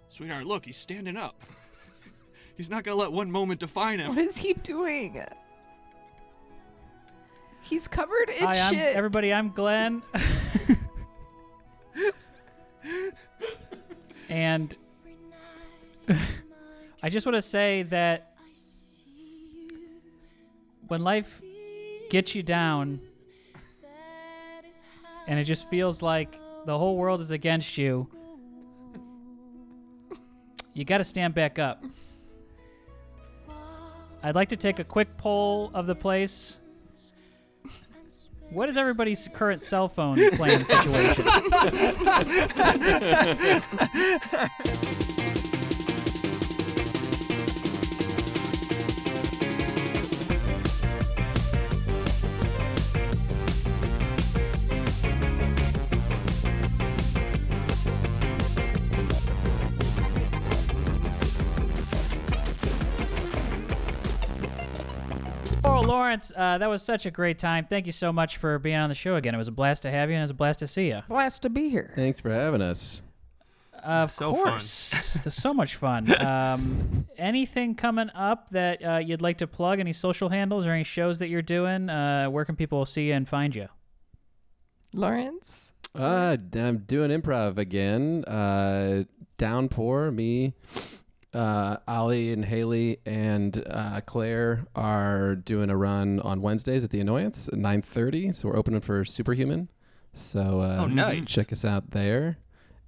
Sweetheart, 0.08 0.46
look, 0.46 0.66
he's 0.66 0.76
standing 0.76 1.16
up. 1.16 1.40
He's 2.56 2.70
not 2.70 2.84
gonna 2.84 2.96
let 2.96 3.10
one 3.10 3.32
moment 3.32 3.58
define 3.58 3.98
him. 3.98 4.10
What 4.10 4.18
is 4.18 4.36
he 4.36 4.52
doing? 4.52 5.24
He's 7.64 7.88
covered 7.88 8.28
in 8.28 8.44
Hi, 8.44 8.52
I'm, 8.52 8.74
shit. 8.74 8.94
everybody. 8.94 9.32
I'm 9.32 9.48
Glenn. 9.48 10.02
and 14.28 14.76
I 17.02 17.08
just 17.08 17.24
want 17.24 17.36
to 17.36 17.42
say 17.42 17.84
that 17.84 18.36
when 20.88 21.02
life 21.02 21.40
gets 22.10 22.34
you 22.34 22.42
down 22.42 23.00
and 25.26 25.38
it 25.38 25.44
just 25.44 25.66
feels 25.70 26.02
like 26.02 26.38
the 26.66 26.76
whole 26.78 26.98
world 26.98 27.22
is 27.22 27.30
against 27.30 27.78
you, 27.78 28.06
you 30.74 30.84
got 30.84 30.98
to 30.98 31.04
stand 31.04 31.34
back 31.34 31.58
up. 31.58 31.82
I'd 34.22 34.34
like 34.34 34.50
to 34.50 34.56
take 34.56 34.80
a 34.80 34.84
quick 34.84 35.08
poll 35.16 35.70
of 35.72 35.86
the 35.86 35.94
place. 35.94 36.60
What 38.54 38.68
is 38.68 38.76
everybody's 38.76 39.28
current 39.32 39.60
cell 39.60 39.88
phone 39.88 40.30
plan 40.36 40.64
situation? 40.64 41.26
Laurel 66.30 66.40
Lawrence, 66.40 66.54
uh, 66.54 66.58
that 66.58 66.68
was 66.68 66.82
such 66.82 67.06
a 67.06 67.10
great 67.10 67.38
time. 67.38 67.66
Thank 67.68 67.86
you 67.86 67.92
so 67.92 68.12
much 68.12 68.36
for 68.36 68.58
being 68.58 68.76
on 68.76 68.88
the 68.88 68.94
show 68.94 69.16
again. 69.16 69.34
It 69.34 69.38
was 69.38 69.48
a 69.48 69.52
blast 69.52 69.82
to 69.82 69.90
have 69.90 70.08
you, 70.10 70.14
and 70.16 70.20
it 70.20 70.24
was 70.24 70.30
a 70.30 70.34
blast 70.34 70.58
to 70.60 70.66
see 70.66 70.88
you. 70.88 71.02
Blast 71.08 71.42
to 71.42 71.50
be 71.50 71.68
here. 71.68 71.92
Thanks 71.94 72.20
for 72.20 72.30
having 72.30 72.62
us. 72.62 73.02
Of 73.82 74.10
So 74.10 74.32
course, 74.32 75.12
There's 75.24 75.34
so 75.34 75.52
much 75.52 75.74
fun. 75.76 76.10
Um, 76.24 77.06
anything 77.18 77.74
coming 77.74 78.08
up 78.14 78.48
that 78.50 78.82
uh, 78.84 78.96
you'd 78.96 79.20
like 79.20 79.38
to 79.38 79.46
plug? 79.46 79.78
Any 79.78 79.92
social 79.92 80.30
handles 80.30 80.64
or 80.64 80.72
any 80.72 80.84
shows 80.84 81.18
that 81.18 81.28
you're 81.28 81.42
doing? 81.42 81.90
Uh, 81.90 82.26
where 82.30 82.44
can 82.46 82.56
people 82.56 82.86
see 82.86 83.08
you 83.08 83.12
and 83.14 83.28
find 83.28 83.54
you? 83.54 83.68
Lawrence? 84.94 85.72
Uh, 85.94 86.36
I'm 86.54 86.78
doing 86.78 87.10
improv 87.10 87.58
again. 87.58 88.24
Uh, 88.24 89.04
Downpour, 89.36 90.12
me, 90.12 90.54
uh, 91.34 91.78
Ali 91.88 92.32
and 92.32 92.44
Haley 92.44 92.98
and 93.04 93.62
uh, 93.68 94.00
Claire 94.06 94.66
are 94.74 95.34
doing 95.34 95.68
a 95.70 95.76
run 95.76 96.20
on 96.20 96.40
Wednesdays 96.40 96.84
at 96.84 96.90
the 96.90 97.00
Annoyance 97.00 97.48
at 97.48 97.54
9:30. 97.54 98.34
So 98.34 98.48
we're 98.48 98.56
opening 98.56 98.80
for 98.80 99.04
Superhuman. 99.04 99.68
So 100.12 100.60
uh, 100.60 100.78
Oh, 100.82 100.86
nice. 100.86 101.26
check 101.28 101.52
us 101.52 101.64
out 101.64 101.90
there. 101.90 102.38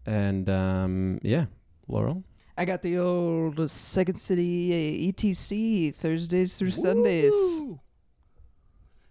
And 0.07 0.49
um, 0.49 1.19
yeah, 1.23 1.47
Laurel. 1.89 2.23
I 2.57 2.65
got 2.65 2.81
the 2.83 2.97
old 2.99 3.69
Second 3.71 4.17
City 4.17 4.73
uh, 4.73 5.13
ETC 5.13 5.95
Thursdays 5.95 6.57
through 6.57 6.71
Sundays. 6.71 7.35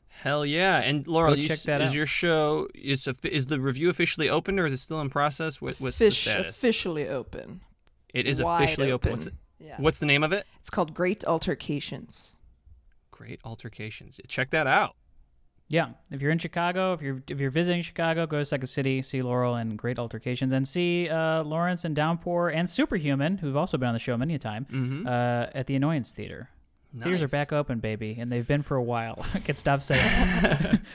Hell 0.07 0.45
yeah! 0.45 0.77
And 0.79 1.05
Laurel, 1.07 1.38
you 1.38 1.47
check 1.47 1.59
s- 1.59 1.63
that 1.65 1.81
is 1.81 1.89
out. 1.89 1.95
your 1.95 2.05
show? 2.07 2.67
Is 2.73 3.05
a, 3.07 3.13
is 3.23 3.47
the 3.47 3.59
revue 3.59 3.89
officially 3.89 4.29
open 4.29 4.59
or 4.59 4.65
is 4.65 4.73
it 4.73 4.77
still 4.77 4.99
in 5.01 5.09
process? 5.09 5.61
What, 5.61 5.75
what's 5.79 5.97
Fish 5.99 6.23
the 6.25 6.31
status? 6.31 6.49
officially 6.49 7.07
open. 7.07 7.61
It 8.16 8.26
is 8.28 8.39
officially 8.39 8.91
open. 8.91 9.11
What's, 9.11 9.28
open. 9.28 9.39
Yeah. 9.59 9.76
what's 9.80 9.99
the 9.99 10.05
name 10.05 10.24
of 10.24 10.32
it? 10.34 10.45
It's 10.59 10.70
called 10.70 10.93
Great 10.93 11.24
Altercations. 11.26 12.38
Great 13.11 13.39
Altercations. 13.45 14.20
Check 14.28 14.49
that 14.51 14.66
out. 14.68 14.95
Yeah, 15.68 15.89
if 16.11 16.22
you're 16.22 16.30
in 16.32 16.38
Chicago, 16.38 16.93
if 16.93 17.01
you're 17.01 17.24
if 17.28 17.39
you're 17.39 17.49
visiting 17.49 17.82
Chicago, 17.82 18.28
go 18.28 18.38
to 18.38 18.45
Second 18.45 18.68
City, 18.68 19.01
see 19.01 19.24
Laurel 19.24 19.55
and 19.55 19.78
Great 19.80 19.97
Altercations, 19.97 20.53
and 20.53 20.68
see 20.68 21.09
uh, 21.09 21.43
Lawrence 21.43 21.84
and 21.86 21.95
Downpour 21.95 22.49
and 22.49 22.70
Superhuman, 22.70 23.39
who've 23.39 23.55
also 23.57 23.76
been 23.78 23.88
on 23.88 23.93
the 23.95 23.99
show 23.99 24.16
many 24.16 24.36
a 24.36 24.39
time, 24.39 24.68
Mm-hmm. 24.72 25.07
uh, 25.07 25.47
at 25.55 25.66
the 25.66 25.76
Annoyance 25.76 26.11
Theater. 26.13 26.49
Theaters 26.97 27.22
are 27.24 27.28
back 27.28 27.51
open, 27.51 27.80
baby, 27.80 28.16
and 28.20 28.32
they've 28.32 28.47
been 28.47 28.61
for 28.61 28.78
a 28.78 28.84
while. 28.84 29.26
I 29.34 29.39
can 29.39 29.55
stop 29.55 29.82
saying. 29.82 30.80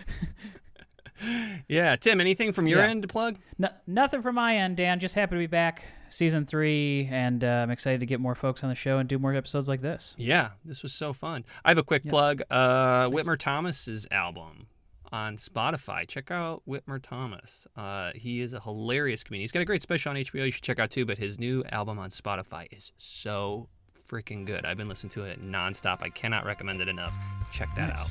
Yeah, 1.68 1.96
Tim. 1.96 2.20
Anything 2.20 2.52
from 2.52 2.66
your 2.66 2.78
Yeah. 2.78 2.86
end 2.88 3.02
to 3.02 3.08
plug? 3.08 3.36
no, 3.58 3.68
nothing 3.86 4.22
from 4.22 4.36
my 4.36 4.56
end, 4.56 4.78
Dan. 4.78 5.00
Just 5.00 5.14
happy 5.14 5.32
to 5.34 5.38
be 5.38 5.46
back. 5.46 5.84
Season 6.10 6.44
three, 6.46 7.08
and 7.10 7.42
uh, 7.42 7.46
I'm 7.62 7.70
excited 7.70 8.00
to 8.00 8.06
get 8.06 8.20
more 8.20 8.34
folks 8.34 8.62
on 8.62 8.68
the 8.68 8.74
show 8.76 8.98
and 8.98 9.08
do 9.08 9.18
more 9.18 9.34
episodes 9.34 9.68
like 9.68 9.80
this. 9.80 10.14
Yeah, 10.18 10.50
this 10.64 10.82
was 10.82 10.92
so 10.92 11.12
fun. 11.12 11.44
I 11.64 11.70
have 11.70 11.78
a 11.78 11.82
quick 11.82 12.04
plug. 12.04 12.42
Uh, 12.50 13.08
Whitmer 13.08 13.38
Thomas's 13.38 14.06
album 14.10 14.66
on 15.12 15.36
Spotify. 15.38 16.06
Check 16.06 16.30
out 16.30 16.62
Whitmer 16.68 17.00
Thomas. 17.02 17.66
Uh, 17.76 18.10
he 18.14 18.40
is 18.40 18.52
a 18.52 18.60
hilarious 18.60 19.24
comedian. 19.24 19.42
He's 19.42 19.52
got 19.52 19.60
a 19.60 19.64
great 19.64 19.82
special 19.82 20.10
on 20.10 20.16
HBO. 20.16 20.44
You 20.44 20.50
should 20.50 20.62
check 20.62 20.78
out 20.78 20.90
too. 20.90 21.04
But 21.06 21.18
his 21.18 21.38
new 21.38 21.64
album 21.72 21.98
on 21.98 22.10
Spotify 22.10 22.66
is 22.70 22.92
so 22.96 23.68
freaking 24.08 24.44
good. 24.44 24.64
I've 24.64 24.76
been 24.76 24.88
listening 24.88 25.10
to 25.12 25.24
it 25.24 25.40
nonstop. 25.44 25.98
I 26.02 26.08
cannot 26.10 26.44
recommend 26.44 26.80
it 26.80 26.88
enough. 26.88 27.14
Check 27.52 27.68
that 27.76 27.90
Nice. 27.90 28.00
out. 28.00 28.10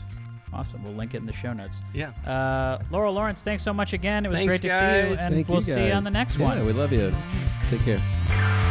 Awesome. 0.54 0.84
We'll 0.84 0.94
link 0.94 1.14
it 1.14 1.18
in 1.18 1.26
the 1.26 1.34
show 1.34 1.54
notes. 1.54 1.82
Yeah. 1.94 2.10
Uh, 2.26 2.84
Laurel 2.92 3.14
Lawrence, 3.14 3.44
thanks 3.44 3.64
so 3.64 3.74
much 3.74 3.94
again. 3.94 4.26
It 4.26 4.30
was 4.30 4.38
Thanks, 4.38 4.52
great 4.52 4.62
to 4.64 4.70
see 4.70 4.76
you, 4.76 5.16
and 5.26 5.34
Thank 5.36 5.48
we'll 5.48 5.58
you 5.58 5.74
see 5.74 5.88
you 5.88 5.94
on 5.94 6.04
the 6.04 6.12
next 6.12 6.38
yeah, 6.38 6.46
one. 6.46 6.66
we 6.66 6.74
love 6.74 6.92
you. 6.92 7.14
Take 7.68 7.82
care. 7.84 8.69